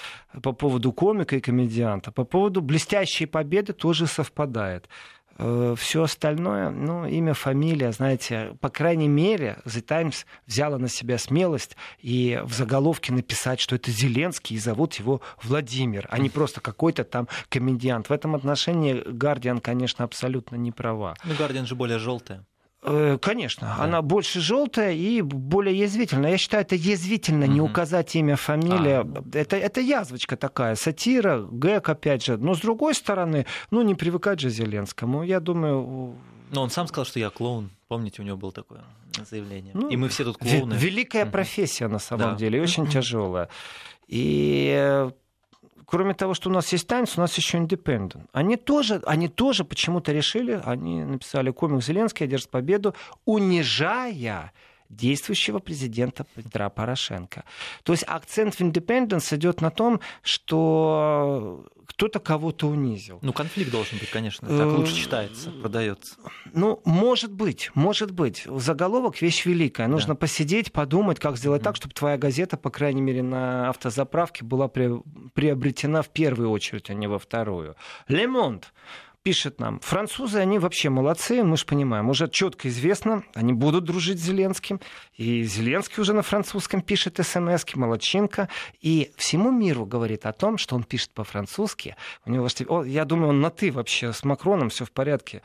По 0.44 0.52
поводу 0.52 0.92
комика 0.92 1.36
и 1.36 1.42
комедианта. 1.42 2.12
По 2.12 2.24
поводу 2.26 2.62
блестящей 2.62 3.26
победы 3.26 3.74
тоже 3.74 4.08
совпадает. 4.08 4.90
Э, 5.38 5.76
Все 5.78 6.04
остальное, 6.04 6.70
ну, 6.70 7.06
имя, 7.06 7.34
фамилия, 7.34 7.92
знаете, 7.92 8.58
по 8.60 8.70
крайней 8.70 9.08
мере, 9.08 9.58
The 9.66 9.82
Times 9.82 10.26
взяла 10.46 10.78
на 10.78 10.88
себя 10.88 11.18
смелость 11.18 11.76
и 12.00 12.42
в 12.44 12.54
заголовке 12.54 13.14
написать, 13.14 13.60
что 13.60 13.76
это 13.76 13.92
Зеленский 13.92 14.56
и 14.56 14.60
зовут 14.60 14.96
его 14.96 15.22
Владимир, 15.42 16.08
а 16.12 16.20
не 16.20 16.30
просто 16.30 16.62
какой-то 16.62 17.04
там 17.04 17.28
комедиант. 17.50 18.10
В 18.10 18.14
этом 18.14 18.36
отношении 18.36 19.02
Гардиан, 19.06 19.60
конечно, 19.60 20.04
абсолютно 20.06 20.58
не 20.58 20.72
права. 20.72 21.16
Ну, 21.24 21.34
Гардиан 21.38 21.66
же 21.66 21.76
более 21.76 21.98
желтая. 21.98 22.46
Э, 22.84 23.20
конечно, 23.22 23.76
да. 23.78 23.84
она 23.84 24.02
больше 24.02 24.40
желтая 24.40 24.94
и 24.94 25.22
более 25.22 25.78
язвительная. 25.78 26.32
Я 26.32 26.38
считаю, 26.38 26.64
это 26.64 26.76
язвительно 26.76 27.46
угу. 27.46 27.54
не 27.54 27.62
указать 27.62 28.16
имя, 28.16 28.36
фамилия. 28.36 29.02
А. 29.02 29.24
Это, 29.34 29.56
это 29.58 29.82
язвочка 29.82 30.36
такая, 30.36 30.76
сатира, 30.76 31.46
гэг, 31.52 31.90
опять 31.90 32.26
же. 32.26 32.38
Но 32.38 32.56
с 32.56 32.60
другой 32.60 32.96
стороны, 32.96 33.46
ну 33.70 33.84
не 33.84 33.94
привыкать 33.94 34.40
же 34.40 34.50
Зеленскому. 34.50 35.24
Я 35.24 35.40
думаю... 35.40 36.16
Но 36.52 36.64
он 36.64 36.70
сам 36.70 36.88
сказал, 36.88 37.06
что 37.06 37.20
я 37.20 37.30
клоун. 37.30 37.70
Помните, 37.88 38.22
у 38.22 38.26
него 38.26 38.38
было 38.38 38.52
такое 38.52 38.82
заявление. 39.30 39.72
Ну, 39.76 39.90
и 39.90 39.96
мы 39.96 40.10
все 40.10 40.24
тут 40.24 40.38
клоуны. 40.38 40.74
Великая 40.74 41.26
угу. 41.26 41.34
профессия 41.34 41.88
на 41.88 42.00
самом 42.00 42.32
да. 42.32 42.36
деле, 42.36 42.58
и 42.58 42.62
очень 42.62 42.88
тяжелая. 42.88 43.50
И 44.08 45.08
кроме 45.92 46.14
того, 46.14 46.34
что 46.34 46.50
у 46.50 46.54
нас 46.54 46.72
есть 46.72 46.88
Times, 46.88 47.18
у 47.18 47.22
нас 47.22 47.38
еще 47.38 47.58
Independent. 47.58 48.22
Они 48.32 48.56
тоже, 48.56 49.02
они 49.06 49.28
тоже 49.28 49.66
почему-то 49.66 50.14
решили, 50.14 50.62
они 50.64 51.04
написали 51.04 51.52
комик 51.52 51.84
Зеленский 51.84 52.26
одержит 52.26 52.50
победу, 52.50 52.96
унижая 53.26 54.54
действующего 54.92 55.60
президента 55.60 56.26
Петра 56.36 56.70
Порошенко. 56.70 57.44
То 57.84 57.94
есть 57.94 58.04
акцент 58.08 58.56
в 58.56 58.62
Independence 58.62 59.36
идет 59.36 59.62
на 59.62 59.72
том, 59.72 60.00
что 60.22 61.66
кто-то 61.88 62.20
кого-то 62.20 62.68
унизил. 62.68 63.20
Ну, 63.22 63.34
конфликт 63.34 63.72
должен 63.72 63.98
быть, 64.00 64.10
конечно. 64.10 64.48
Так 64.48 64.78
лучше 64.78 64.96
читается, 64.96 65.52
продается. 65.52 66.16
Ну, 66.54 66.82
может 66.86 67.32
быть, 67.32 67.72
может 67.74 68.12
быть. 68.12 68.46
Заголовок 68.46 69.22
вещь 69.22 69.46
великая. 69.46 69.88
Нужно 69.88 70.14
да. 70.14 70.20
посидеть, 70.20 70.72
подумать, 70.72 71.20
как 71.20 71.38
сделать 71.38 71.62
mm-hmm. 71.62 71.66
так, 71.66 71.76
чтобы 71.76 71.94
твоя 71.94 72.18
газета, 72.18 72.58
по 72.58 72.70
крайней 72.70 73.02
мере, 73.02 73.24
на 73.24 73.70
автозаправке 73.70 74.44
была 74.44 74.68
приобретена 74.68 76.02
в 76.02 76.10
первую 76.10 76.50
очередь, 76.50 76.90
а 76.90 76.94
не 76.94 77.08
во 77.08 77.20
вторую. 77.20 77.76
Лемонт 78.08 78.74
пишет 79.24 79.60
нам, 79.60 79.80
французы, 79.80 80.40
они 80.40 80.58
вообще 80.58 80.90
молодцы, 80.90 81.44
мы 81.44 81.58
же 81.58 81.66
понимаем, 81.66 82.10
уже 82.10 82.28
четко 82.28 82.70
известно, 82.70 83.24
они 83.36 83.54
будут 83.54 83.84
дружить 83.84 84.20
с 84.20 84.24
Зеленским, 84.24 84.80
и 85.16 85.44
Зеленский 85.44 86.02
уже 86.02 86.14
на 86.14 86.24
французском 86.24 86.82
пишет 86.82 87.20
смс 87.22 87.66
молодчинка, 87.76 88.50
и 88.80 89.12
всему 89.18 89.52
миру 89.52 89.86
говорит 89.86 90.26
о 90.26 90.34
том, 90.34 90.58
что 90.58 90.76
он 90.76 90.84
пишет 90.84 91.12
по-французски, 91.12 91.96
у 92.26 92.32
него, 92.32 92.48
я 92.84 93.06
думаю, 93.06 93.30
он 93.30 93.42
на 93.42 93.52
«ты» 93.52 93.72
вообще, 93.72 94.12
с 94.12 94.24
Макроном 94.24 94.70
все 94.70 94.86
в 94.86 94.92
порядке. 94.92 95.42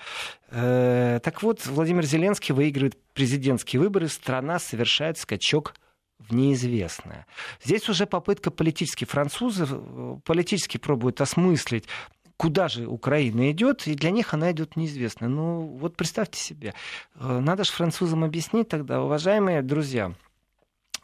Э, 0.50 1.20
так 1.22 1.42
вот, 1.42 1.66
Владимир 1.66 2.04
Зеленский 2.04 2.54
выигрывает 2.54 2.96
президентские 3.12 3.80
выборы, 3.80 4.08
страна 4.08 4.58
совершает 4.58 5.18
скачок 5.18 5.74
в 6.18 6.34
неизвестное. 6.34 7.26
Здесь 7.62 7.88
уже 7.88 8.06
попытка 8.06 8.50
политически. 8.50 9.04
Французы 9.04 9.66
э, 9.68 10.16
политически 10.24 10.78
пробуют 10.78 11.20
осмыслить 11.20 11.84
куда 12.36 12.68
же 12.68 12.86
Украина 12.86 13.50
идет, 13.50 13.86
и 13.86 13.94
для 13.94 14.10
них 14.10 14.34
она 14.34 14.52
идет 14.52 14.76
неизвестно. 14.76 15.28
Ну, 15.28 15.62
вот 15.80 15.96
представьте 15.96 16.38
себе, 16.38 16.74
э, 17.14 17.40
надо 17.40 17.64
же 17.64 17.72
французам 17.72 18.24
объяснить 18.24 18.68
тогда, 18.68 19.02
уважаемые 19.02 19.62
друзья, 19.62 20.12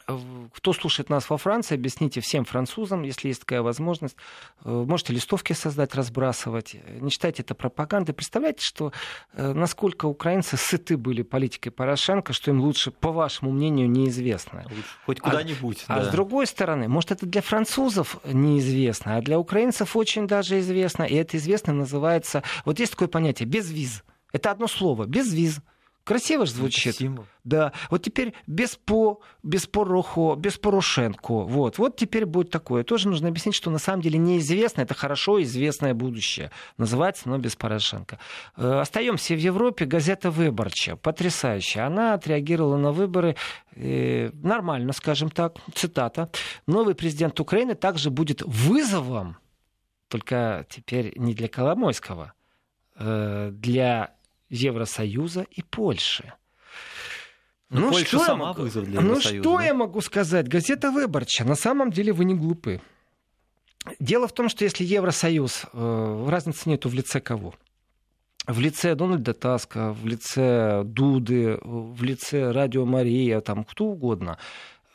кто 0.06 0.72
слушает 0.72 1.10
нас 1.10 1.30
во 1.30 1.36
Франции, 1.36 1.74
объясните 1.74 2.20
всем 2.20 2.44
французам, 2.44 3.02
если 3.02 3.28
есть 3.28 3.40
такая 3.40 3.62
возможность. 3.62 4.16
Э, 4.64 4.84
можете 4.86 5.12
листовки 5.12 5.52
создать, 5.52 5.94
разбрасывать. 5.94 6.76
Не 7.00 7.10
считайте 7.10 7.42
это 7.42 7.54
пропагандой. 7.54 8.12
Представляете, 8.12 8.62
что 8.62 8.92
э, 9.32 9.52
насколько 9.52 10.06
украинцы 10.06 10.56
сыты 10.56 10.96
были 10.96 11.22
политикой 11.22 11.70
Порошенко, 11.70 12.32
что 12.32 12.50
им 12.50 12.60
лучше, 12.60 12.90
по 12.90 13.12
вашему 13.12 13.52
мнению, 13.52 13.90
неизвестно. 13.90 14.64
Лучше 14.68 14.82
хоть 15.06 15.20
куда-нибудь. 15.20 15.84
А, 15.88 15.96
да. 15.96 16.00
а 16.00 16.04
с 16.04 16.08
другой 16.08 16.46
стороны, 16.46 16.88
может, 16.88 17.12
это 17.12 17.26
для 17.26 17.42
французов 17.42 18.18
неизвестно, 18.24 19.16
а 19.16 19.22
для 19.22 19.38
украинцев 19.38 19.96
очень 19.96 20.26
даже 20.26 20.58
известно. 20.60 21.04
И 21.04 21.14
это 21.14 21.36
известно 21.36 21.72
называется... 21.72 22.42
Вот 22.64 22.78
есть 22.78 22.92
такое 22.92 23.08
понятие 23.08 23.48
«без 23.48 23.70
виз». 23.70 24.02
Это 24.32 24.50
одно 24.50 24.66
слово 24.66 25.06
«без 25.06 25.32
виз». 25.32 25.60
Красиво 26.04 26.46
же 26.46 26.52
звучит. 26.52 26.96
Символ. 26.96 27.26
Да. 27.44 27.72
Вот 27.90 28.02
теперь 28.02 28.34
без 28.46 28.76
по, 28.76 29.20
без 29.42 29.66
Порохо, 29.66 30.34
без 30.36 30.58
Порошенко. 30.58 31.44
Вот. 31.44 31.78
вот 31.78 31.96
теперь 31.96 32.26
будет 32.26 32.50
такое. 32.50 32.82
Тоже 32.82 33.08
нужно 33.08 33.28
объяснить, 33.28 33.54
что 33.54 33.70
на 33.70 33.78
самом 33.78 34.02
деле 34.02 34.18
неизвестно, 34.18 34.82
это 34.82 34.94
хорошо 34.94 35.40
известное 35.42 35.94
будущее. 35.94 36.50
Называется, 36.76 37.28
но 37.28 37.38
без 37.38 37.54
Порошенко. 37.54 38.18
Э, 38.56 38.80
остаемся 38.80 39.34
в 39.34 39.38
Европе. 39.38 39.84
Газета 39.84 40.30
Выборча. 40.30 40.96
Потрясающая. 40.96 41.86
Она 41.86 42.14
отреагировала 42.14 42.76
на 42.76 42.90
выборы 42.90 43.36
э, 43.76 44.30
нормально, 44.34 44.92
скажем 44.92 45.30
так. 45.30 45.58
Цитата. 45.74 46.30
Новый 46.66 46.94
президент 46.94 47.38
Украины 47.38 47.74
также 47.74 48.10
будет 48.10 48.42
вызовом, 48.42 49.36
только 50.08 50.66
теперь 50.68 51.12
не 51.16 51.34
для 51.34 51.48
Коломойского, 51.48 52.32
э, 52.96 53.50
для 53.52 54.14
Евросоюза 54.52 55.46
и 55.50 55.62
Польши. 55.62 56.32
Но 57.70 57.80
ну, 57.80 57.90
Польша 57.90 58.06
что 58.06 58.18
я 58.18 58.26
сама 58.26 58.46
могу- 58.48 58.62
вызов 58.62 58.84
для 58.84 59.00
Ну 59.00 59.20
что 59.20 59.56
да? 59.58 59.64
я 59.64 59.74
могу 59.74 60.00
сказать? 60.02 60.46
Газета 60.46 60.90
Выборча. 60.90 61.44
На 61.44 61.54
самом 61.54 61.90
деле 61.90 62.12
вы 62.12 62.26
не 62.26 62.34
глупы. 62.34 62.82
Дело 63.98 64.28
в 64.28 64.32
том, 64.32 64.48
что 64.48 64.64
если 64.64 64.84
Евросоюз, 64.84 65.64
э, 65.72 66.26
разницы 66.28 66.68
нету 66.68 66.88
в 66.88 66.94
лице 66.94 67.20
кого? 67.20 67.54
В 68.46 68.60
лице 68.60 68.94
Дональда 68.94 69.34
Таска, 69.34 69.92
в 69.92 70.04
лице 70.06 70.82
Дуды, 70.84 71.58
в 71.62 72.02
лице 72.02 72.50
Радио 72.52 72.84
Мария, 72.84 73.40
там 73.40 73.64
кто 73.64 73.86
угодно. 73.86 74.36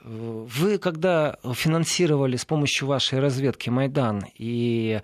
Э, 0.01 0.07
Вы, 0.47 0.77
когда 0.77 1.37
финансировали 1.53 2.35
с 2.37 2.45
помощью 2.45 2.87
вашей 2.87 3.19
разведки 3.19 3.69
Майдан 3.69 4.23
и 4.35 5.01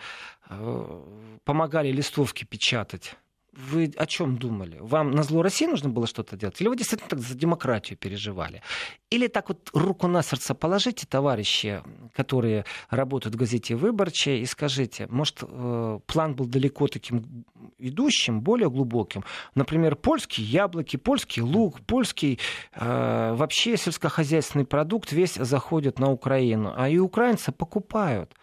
э, 0.49 1.01
помогали 1.43 1.91
листовки 1.91 2.45
печатать, 2.45 3.15
вы 3.55 3.91
о 3.97 4.05
чем 4.05 4.37
думали? 4.37 4.77
Вам 4.81 5.11
на 5.11 5.23
зло 5.23 5.41
России 5.41 5.67
нужно 5.67 5.89
было 5.89 6.07
что-то 6.07 6.35
делать? 6.35 6.59
Или 6.59 6.69
вы 6.69 6.75
действительно 6.75 7.09
так 7.09 7.19
за 7.19 7.35
демократию 7.35 7.97
переживали? 7.97 8.61
Или 9.09 9.27
так 9.27 9.49
вот 9.49 9.69
руку 9.73 10.07
на 10.07 10.23
сердце 10.23 10.55
положите, 10.55 11.05
товарищи, 11.05 11.81
которые 12.15 12.65
работают 12.89 13.35
в 13.35 13.37
газете 13.37 13.75
«Выборче», 13.75 14.39
и 14.39 14.45
скажите, 14.45 15.07
может, 15.09 15.43
э, 15.43 15.99
план 16.05 16.35
был 16.35 16.45
далеко 16.45 16.87
таким 16.87 17.45
идущим, 17.77 18.41
более 18.41 18.69
глубоким? 18.69 19.23
Например, 19.55 19.95
польские 19.95 20.47
яблоки, 20.47 20.97
польский 20.97 21.41
лук, 21.41 21.81
польский 21.81 22.39
э, 22.73 23.33
вообще 23.35 23.77
сельскохозяйственный 23.77 24.65
продукт 24.65 25.11
весь 25.11 25.35
заходит 25.35 25.99
на 25.99 26.11
Украину, 26.11 26.73
а 26.75 26.89
и 26.89 26.97
украинцы 26.97 27.51
покупают 27.51 28.33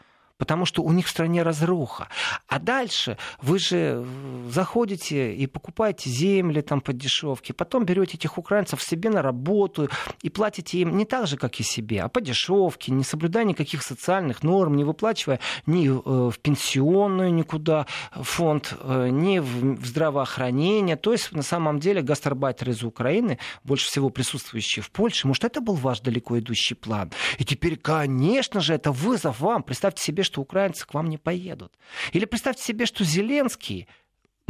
потому 0.41 0.67
что 0.67 0.83
у 0.83 0.91
них 0.91 1.07
в 1.07 1.11
стране 1.11 1.45
разруха. 1.45 2.09
А 2.49 2.59
дальше 2.59 3.17
вы 3.41 3.61
же 3.61 3.77
э, 3.77 4.05
заходите 4.51 5.33
и 5.35 5.47
покупаете 5.47 6.11
земли 6.11 6.61
там 6.61 6.81
по 6.81 6.93
дешевке, 6.93 7.53
потом 7.53 7.85
берете 7.85 8.17
этих 8.17 8.39
украинцев 8.39 8.83
себе 8.83 9.11
на 9.11 9.23
работу 9.23 9.89
и 10.23 10.31
платите 10.31 10.79
им 10.79 10.97
не 10.97 11.05
так 11.05 11.29
же, 11.29 11.37
как 11.37 11.61
и 11.61 11.63
себе, 11.63 12.03
а 12.03 12.09
по 12.09 12.21
дешевке, 12.21 12.91
не 12.91 13.05
соблюдая 13.05 13.45
никаких 13.45 13.83
социальных 13.85 14.43
норм, 14.43 14.75
не 14.75 14.83
выплачивая 14.85 15.39
ни 15.67 15.87
э, 15.87 16.31
в 16.31 16.39
пенсионную 16.41 17.33
никуда 17.33 17.87
фонд, 18.11 18.75
э, 18.81 19.09
ни 19.11 19.39
в 19.39 19.61
в 19.61 19.87
здравоохранение. 19.87 20.97
То 20.97 21.13
есть, 21.13 21.33
на 21.33 21.43
самом 21.43 21.81
деле, 21.81 22.03
гастарбайтеры 22.03 22.73
из 22.73 22.83
Украины, 22.83 23.39
больше 23.65 23.87
всего 23.87 24.11
присутствующие 24.11 24.83
в 24.83 24.91
Польше, 24.91 25.27
может, 25.27 25.45
это 25.45 25.61
был 25.61 25.75
ваш 25.75 26.01
далеко 26.01 26.39
идущий 26.39 26.75
план? 26.75 27.13
И 27.39 27.45
теперь, 27.45 27.77
конечно 27.77 28.61
же, 28.61 28.75
это 28.75 28.93
вызов 28.93 29.41
вам. 29.41 29.63
Представьте 29.63 30.03
себе, 30.03 30.23
что 30.31 30.41
украинцы 30.41 30.87
к 30.87 30.95
вам 30.95 31.09
не 31.09 31.19
поедут. 31.19 31.73
Или 32.13 32.25
представьте 32.25 32.63
себе, 32.63 32.87
что 32.87 33.05
Зеленский 33.05 33.89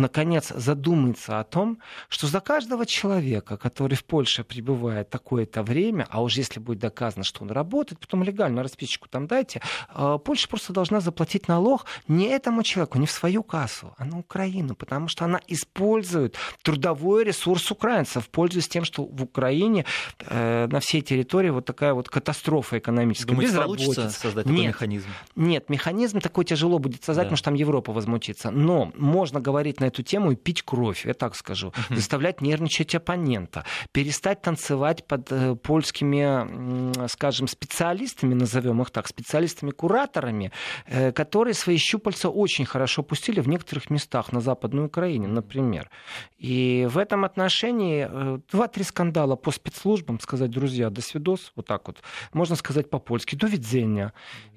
наконец 0.00 0.52
задумается 0.54 1.40
о 1.40 1.44
том, 1.44 1.78
что 2.08 2.26
за 2.26 2.40
каждого 2.40 2.86
человека, 2.86 3.56
который 3.56 3.94
в 3.94 4.04
Польше 4.04 4.44
пребывает 4.44 5.10
такое-то 5.10 5.62
время, 5.62 6.06
а 6.10 6.22
уж 6.22 6.36
если 6.36 6.60
будет 6.60 6.78
доказано, 6.78 7.24
что 7.24 7.42
он 7.42 7.50
работает, 7.50 8.00
потом 8.00 8.22
легально 8.22 8.62
расписочку 8.62 9.08
там 9.08 9.26
дайте, 9.26 9.60
э, 9.94 10.18
Польша 10.24 10.48
просто 10.48 10.72
должна 10.72 11.00
заплатить 11.00 11.48
налог 11.48 11.86
не 12.08 12.26
этому 12.26 12.62
человеку, 12.62 12.98
не 12.98 13.06
в 13.06 13.10
свою 13.10 13.42
кассу, 13.42 13.94
а 13.98 14.04
на 14.04 14.18
Украину, 14.18 14.74
потому 14.74 15.08
что 15.08 15.24
она 15.24 15.40
использует 15.48 16.36
трудовой 16.62 17.24
ресурс 17.24 17.70
украинцев, 17.70 18.28
пользуясь 18.28 18.68
тем, 18.68 18.84
что 18.84 19.04
в 19.04 19.22
Украине 19.22 19.84
э, 20.20 20.66
на 20.66 20.80
всей 20.80 21.00
территории 21.02 21.50
вот 21.50 21.64
такая 21.64 21.94
вот 21.94 22.08
катастрофа 22.08 22.78
экономическая. 22.78 23.32
Думаете, 23.32 23.54
получится 23.56 23.90
безработица. 23.90 24.20
создать 24.20 24.44
такой 24.44 24.58
Нет, 24.58 24.68
механизм? 24.68 25.06
нет, 25.36 25.68
механизм 25.70 26.20
такой 26.20 26.44
тяжело 26.44 26.78
будет 26.78 27.04
создать, 27.04 27.24
Да. 27.24 27.28
потому 27.28 27.36
что 27.36 27.44
там 27.46 27.54
Европа 27.54 27.92
возмутится. 27.92 28.50
Но 28.50 28.92
можно 28.96 29.40
говорить 29.40 29.80
на 29.80 29.89
эту 29.90 30.02
тему 30.02 30.32
и 30.32 30.36
пить 30.36 30.62
кровь, 30.62 31.06
я 31.06 31.14
так 31.14 31.36
скажу. 31.36 31.72
Заставлять 31.90 32.40
нервничать 32.40 32.94
оппонента. 32.94 33.64
Перестать 33.92 34.42
танцевать 34.42 35.06
под 35.06 35.30
э, 35.30 35.54
польскими, 35.56 37.06
скажем, 37.08 37.48
специалистами, 37.48 38.34
назовем 38.34 38.80
их 38.82 38.90
так, 38.90 39.06
специалистами-кураторами, 39.06 40.52
э, 40.86 41.12
которые 41.12 41.54
свои 41.54 41.76
щупальца 41.76 42.30
очень 42.30 42.64
хорошо 42.64 43.02
пустили 43.02 43.40
в 43.40 43.48
некоторых 43.48 43.90
местах 43.90 44.32
на 44.32 44.40
Западной 44.40 44.86
Украине, 44.86 45.28
например. 45.28 45.90
И 46.38 46.88
в 46.90 46.98
этом 46.98 47.24
отношении 47.24 48.08
э, 48.08 48.38
два-три 48.50 48.84
скандала 48.84 49.36
по 49.36 49.50
спецслужбам, 49.50 50.20
сказать, 50.20 50.50
друзья, 50.50 50.90
до 50.90 51.02
свидос, 51.02 51.52
вот 51.56 51.66
так 51.66 51.86
вот, 51.86 51.98
можно 52.32 52.56
сказать 52.56 52.88
по-польски, 52.90 53.36
до 53.36 53.46
видения. 53.46 54.12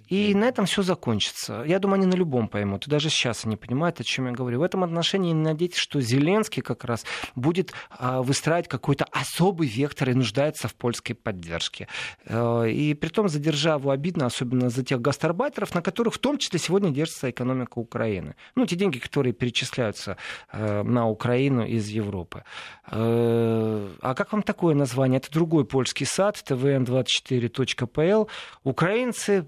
И 0.08 0.34
на 0.36 0.46
этом 0.46 0.66
все 0.66 0.82
закончится. 0.82 1.64
Я 1.66 1.80
думаю, 1.80 1.96
они 1.96 2.06
на 2.06 2.16
любом 2.16 2.48
поймут. 2.48 2.88
И 2.88 2.90
даже 2.90 3.10
сейчас 3.10 3.46
они 3.46 3.56
понимают, 3.56 4.00
о 4.00 4.04
чем 4.04 4.28
я 4.28 4.32
говорю. 4.32 4.60
В 4.60 4.64
этом 4.64 4.84
отношении 4.84 5.34
надейтесь, 5.34 5.80
что 5.80 6.02
Зеленский 6.02 6.62
как 6.62 6.84
раз 6.84 7.06
будет 7.36 7.74
а, 7.90 8.22
выстраивать 8.22 8.68
какой-то 8.68 9.06
особый 9.12 9.68
вектор 9.68 10.10
и 10.10 10.14
нуждается 10.14 10.68
в 10.68 10.76
польской 10.76 11.16
поддержке. 11.16 11.88
Э, 12.26 12.70
И 12.70 12.94
при 12.94 13.10
том, 13.10 13.30
за 13.30 13.40
державу 13.40 13.90
обидно, 13.90 14.26
особенно 14.26 14.70
за 14.70 14.84
тех 14.84 15.02
гастарбайтеров, 15.02 15.74
на 15.74 15.82
которых 15.82 16.14
в 16.16 16.20
том 16.20 16.38
числе 16.38 16.60
сегодня 16.60 16.92
держится 16.92 17.30
экономика 17.30 17.80
Украины. 17.80 18.36
Ну, 18.56 18.66
те 18.66 18.76
деньги, 18.76 19.00
которые 19.00 19.34
перечисляются 19.34 20.18
э, 20.52 20.84
на 20.84 21.08
Украину 21.08 21.66
из 21.66 21.88
Европы. 21.88 22.44
Э, 22.92 23.90
А 24.02 24.14
как 24.16 24.34
вам 24.34 24.44
такое 24.44 24.76
название? 24.76 25.18
Это 25.20 25.32
другой 25.32 25.66
польский 25.66 26.06
сад, 26.06 26.44
tvn24.pl. 26.48 28.28
Украинцы 28.64 29.46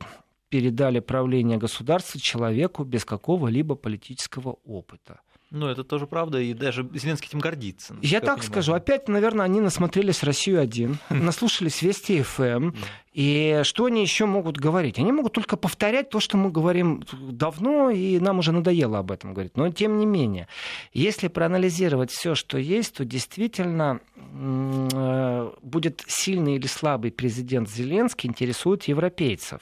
передали 0.55 1.01
правление 1.01 1.57
государства 1.57 2.17
человеку 2.17 2.85
без 2.85 3.03
какого-либо 3.03 3.75
политического 3.75 4.55
опыта. 4.63 5.19
Ну, 5.55 5.67
это 5.67 5.85
тоже 5.85 6.05
правда, 6.05 6.41
и 6.41 6.53
даже 6.53 6.85
Зеленский 6.93 7.29
этим 7.29 7.39
гордится. 7.39 7.95
Я 8.01 8.19
так 8.19 8.39
понимаю. 8.39 8.51
скажу, 8.51 8.73
опять, 8.73 9.07
наверное, 9.07 9.45
они 9.45 9.61
насмотрелись 9.61 10.21
«Россию-1», 10.21 10.97
наслушались 11.09 11.81
«Вести 11.81 12.21
ФМ», 12.23 12.71
и 13.13 13.61
что 13.63 13.85
они 13.85 14.01
еще 14.01 14.25
могут 14.25 14.57
говорить? 14.57 14.99
Они 14.99 15.13
могут 15.13 15.31
только 15.31 15.55
повторять 15.55 16.09
то, 16.09 16.19
что 16.19 16.35
мы 16.35 16.51
говорим 16.51 17.05
давно, 17.13 17.89
и 17.89 18.19
нам 18.19 18.39
уже 18.39 18.51
надоело 18.51 18.99
об 18.99 19.09
этом 19.09 19.33
говорить. 19.33 19.55
Но 19.55 19.71
тем 19.71 19.97
не 19.97 20.05
менее, 20.05 20.49
если 20.91 21.29
проанализировать 21.29 22.11
все, 22.11 22.35
что 22.35 22.57
есть, 22.57 22.95
то 22.95 23.05
действительно 23.05 24.01
э, 24.17 25.51
будет 25.61 26.03
сильный 26.05 26.55
или 26.55 26.67
слабый 26.67 27.11
президент 27.11 27.69
Зеленский 27.69 28.27
интересует 28.27 28.83
европейцев. 28.83 29.61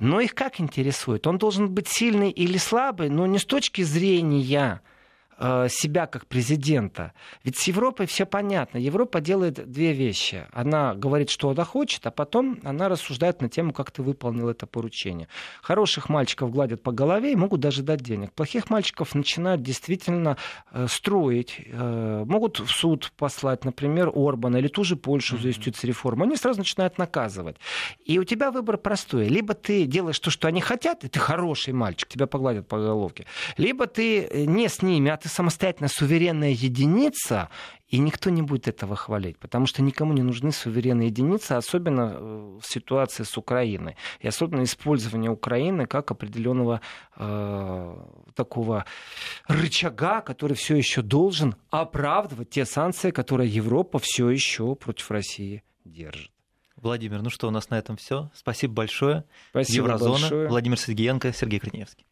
Но 0.00 0.18
их 0.18 0.34
как 0.34 0.58
интересует? 0.58 1.28
Он 1.28 1.38
должен 1.38 1.72
быть 1.72 1.86
сильный 1.86 2.32
или 2.32 2.58
слабый, 2.58 3.08
но 3.08 3.26
не 3.26 3.38
с 3.38 3.44
точки 3.44 3.82
зрения 3.82 4.80
себя 5.68 6.06
как 6.06 6.26
президента. 6.26 7.12
Ведь 7.44 7.56
с 7.56 7.64
Европой 7.68 8.06
все 8.06 8.26
понятно. 8.26 8.78
Европа 8.78 9.20
делает 9.20 9.70
две 9.70 9.92
вещи. 9.92 10.46
Она 10.52 10.94
говорит, 10.94 11.30
что 11.30 11.50
она 11.50 11.64
хочет, 11.64 12.06
а 12.06 12.10
потом 12.10 12.58
она 12.64 12.88
рассуждает 12.88 13.40
на 13.40 13.48
тему, 13.48 13.72
как 13.72 13.90
ты 13.90 14.02
выполнил 14.02 14.48
это 14.48 14.66
поручение. 14.66 15.28
Хороших 15.62 16.08
мальчиков 16.08 16.50
гладят 16.50 16.82
по 16.82 16.92
голове 16.92 17.32
и 17.32 17.36
могут 17.36 17.60
даже 17.60 17.82
дать 17.82 18.00
денег. 18.00 18.32
Плохих 18.32 18.70
мальчиков 18.70 19.14
начинают 19.14 19.62
действительно 19.62 20.36
э, 20.72 20.86
строить. 20.88 21.60
Э, 21.66 22.24
могут 22.26 22.58
в 22.58 22.70
суд 22.70 23.12
послать, 23.16 23.64
например, 23.64 24.10
Орбана 24.14 24.56
или 24.56 24.68
ту 24.68 24.84
же 24.84 24.96
Польшу 24.96 25.38
за 25.38 25.48
юстицию-реформу. 25.48 26.24
Они 26.24 26.36
сразу 26.36 26.58
начинают 26.58 26.98
наказывать. 26.98 27.56
И 28.04 28.18
у 28.18 28.24
тебя 28.24 28.50
выбор 28.50 28.78
простой. 28.78 29.28
Либо 29.28 29.54
ты 29.54 29.86
делаешь 29.86 30.18
то, 30.18 30.30
что 30.30 30.48
они 30.48 30.60
хотят, 30.60 31.04
и 31.04 31.08
ты 31.08 31.18
хороший 31.18 31.72
мальчик, 31.72 32.08
тебя 32.08 32.26
погладят 32.26 32.66
по 32.66 32.78
головке. 32.78 33.26
Либо 33.56 33.86
ты 33.86 34.22
э, 34.22 34.44
не 34.44 34.68
с 34.68 34.82
ними, 34.82 35.10
а 35.10 35.16
ты 35.16 35.27
самостоятельно 35.28 35.88
суверенная 35.88 36.50
единица, 36.50 37.48
и 37.88 37.98
никто 37.98 38.30
не 38.30 38.42
будет 38.42 38.68
этого 38.68 38.96
хвалить, 38.96 39.38
потому 39.38 39.66
что 39.66 39.82
никому 39.82 40.12
не 40.12 40.22
нужны 40.22 40.52
суверенные 40.52 41.08
единицы, 41.08 41.52
особенно 41.52 42.12
э, 42.14 42.58
в 42.60 42.66
ситуации 42.66 43.22
с 43.22 43.36
Украиной. 43.38 43.96
И 44.20 44.28
особенно 44.28 44.62
использование 44.64 45.30
Украины 45.30 45.86
как 45.86 46.10
определенного 46.10 46.80
э, 47.16 47.96
такого 48.34 48.84
рычага, 49.46 50.20
который 50.20 50.54
все 50.54 50.76
еще 50.76 51.02
должен 51.02 51.54
оправдывать 51.70 52.50
те 52.50 52.66
санкции, 52.66 53.10
которые 53.10 53.48
Европа 53.48 53.98
все 53.98 54.28
еще 54.28 54.74
против 54.74 55.10
России 55.10 55.62
держит. 55.84 56.30
Владимир, 56.76 57.22
ну 57.22 57.30
что, 57.30 57.48
у 57.48 57.50
нас 57.50 57.70
на 57.70 57.78
этом 57.78 57.96
все. 57.96 58.30
Спасибо 58.34 58.74
большое. 58.74 59.24
Спасибо 59.50 59.86
Еврозона. 59.86 60.12
большое. 60.12 60.48
Владимир 60.48 60.78
Сергеенко, 60.78 61.32
Сергей 61.32 61.58
Криневский. 61.58 62.06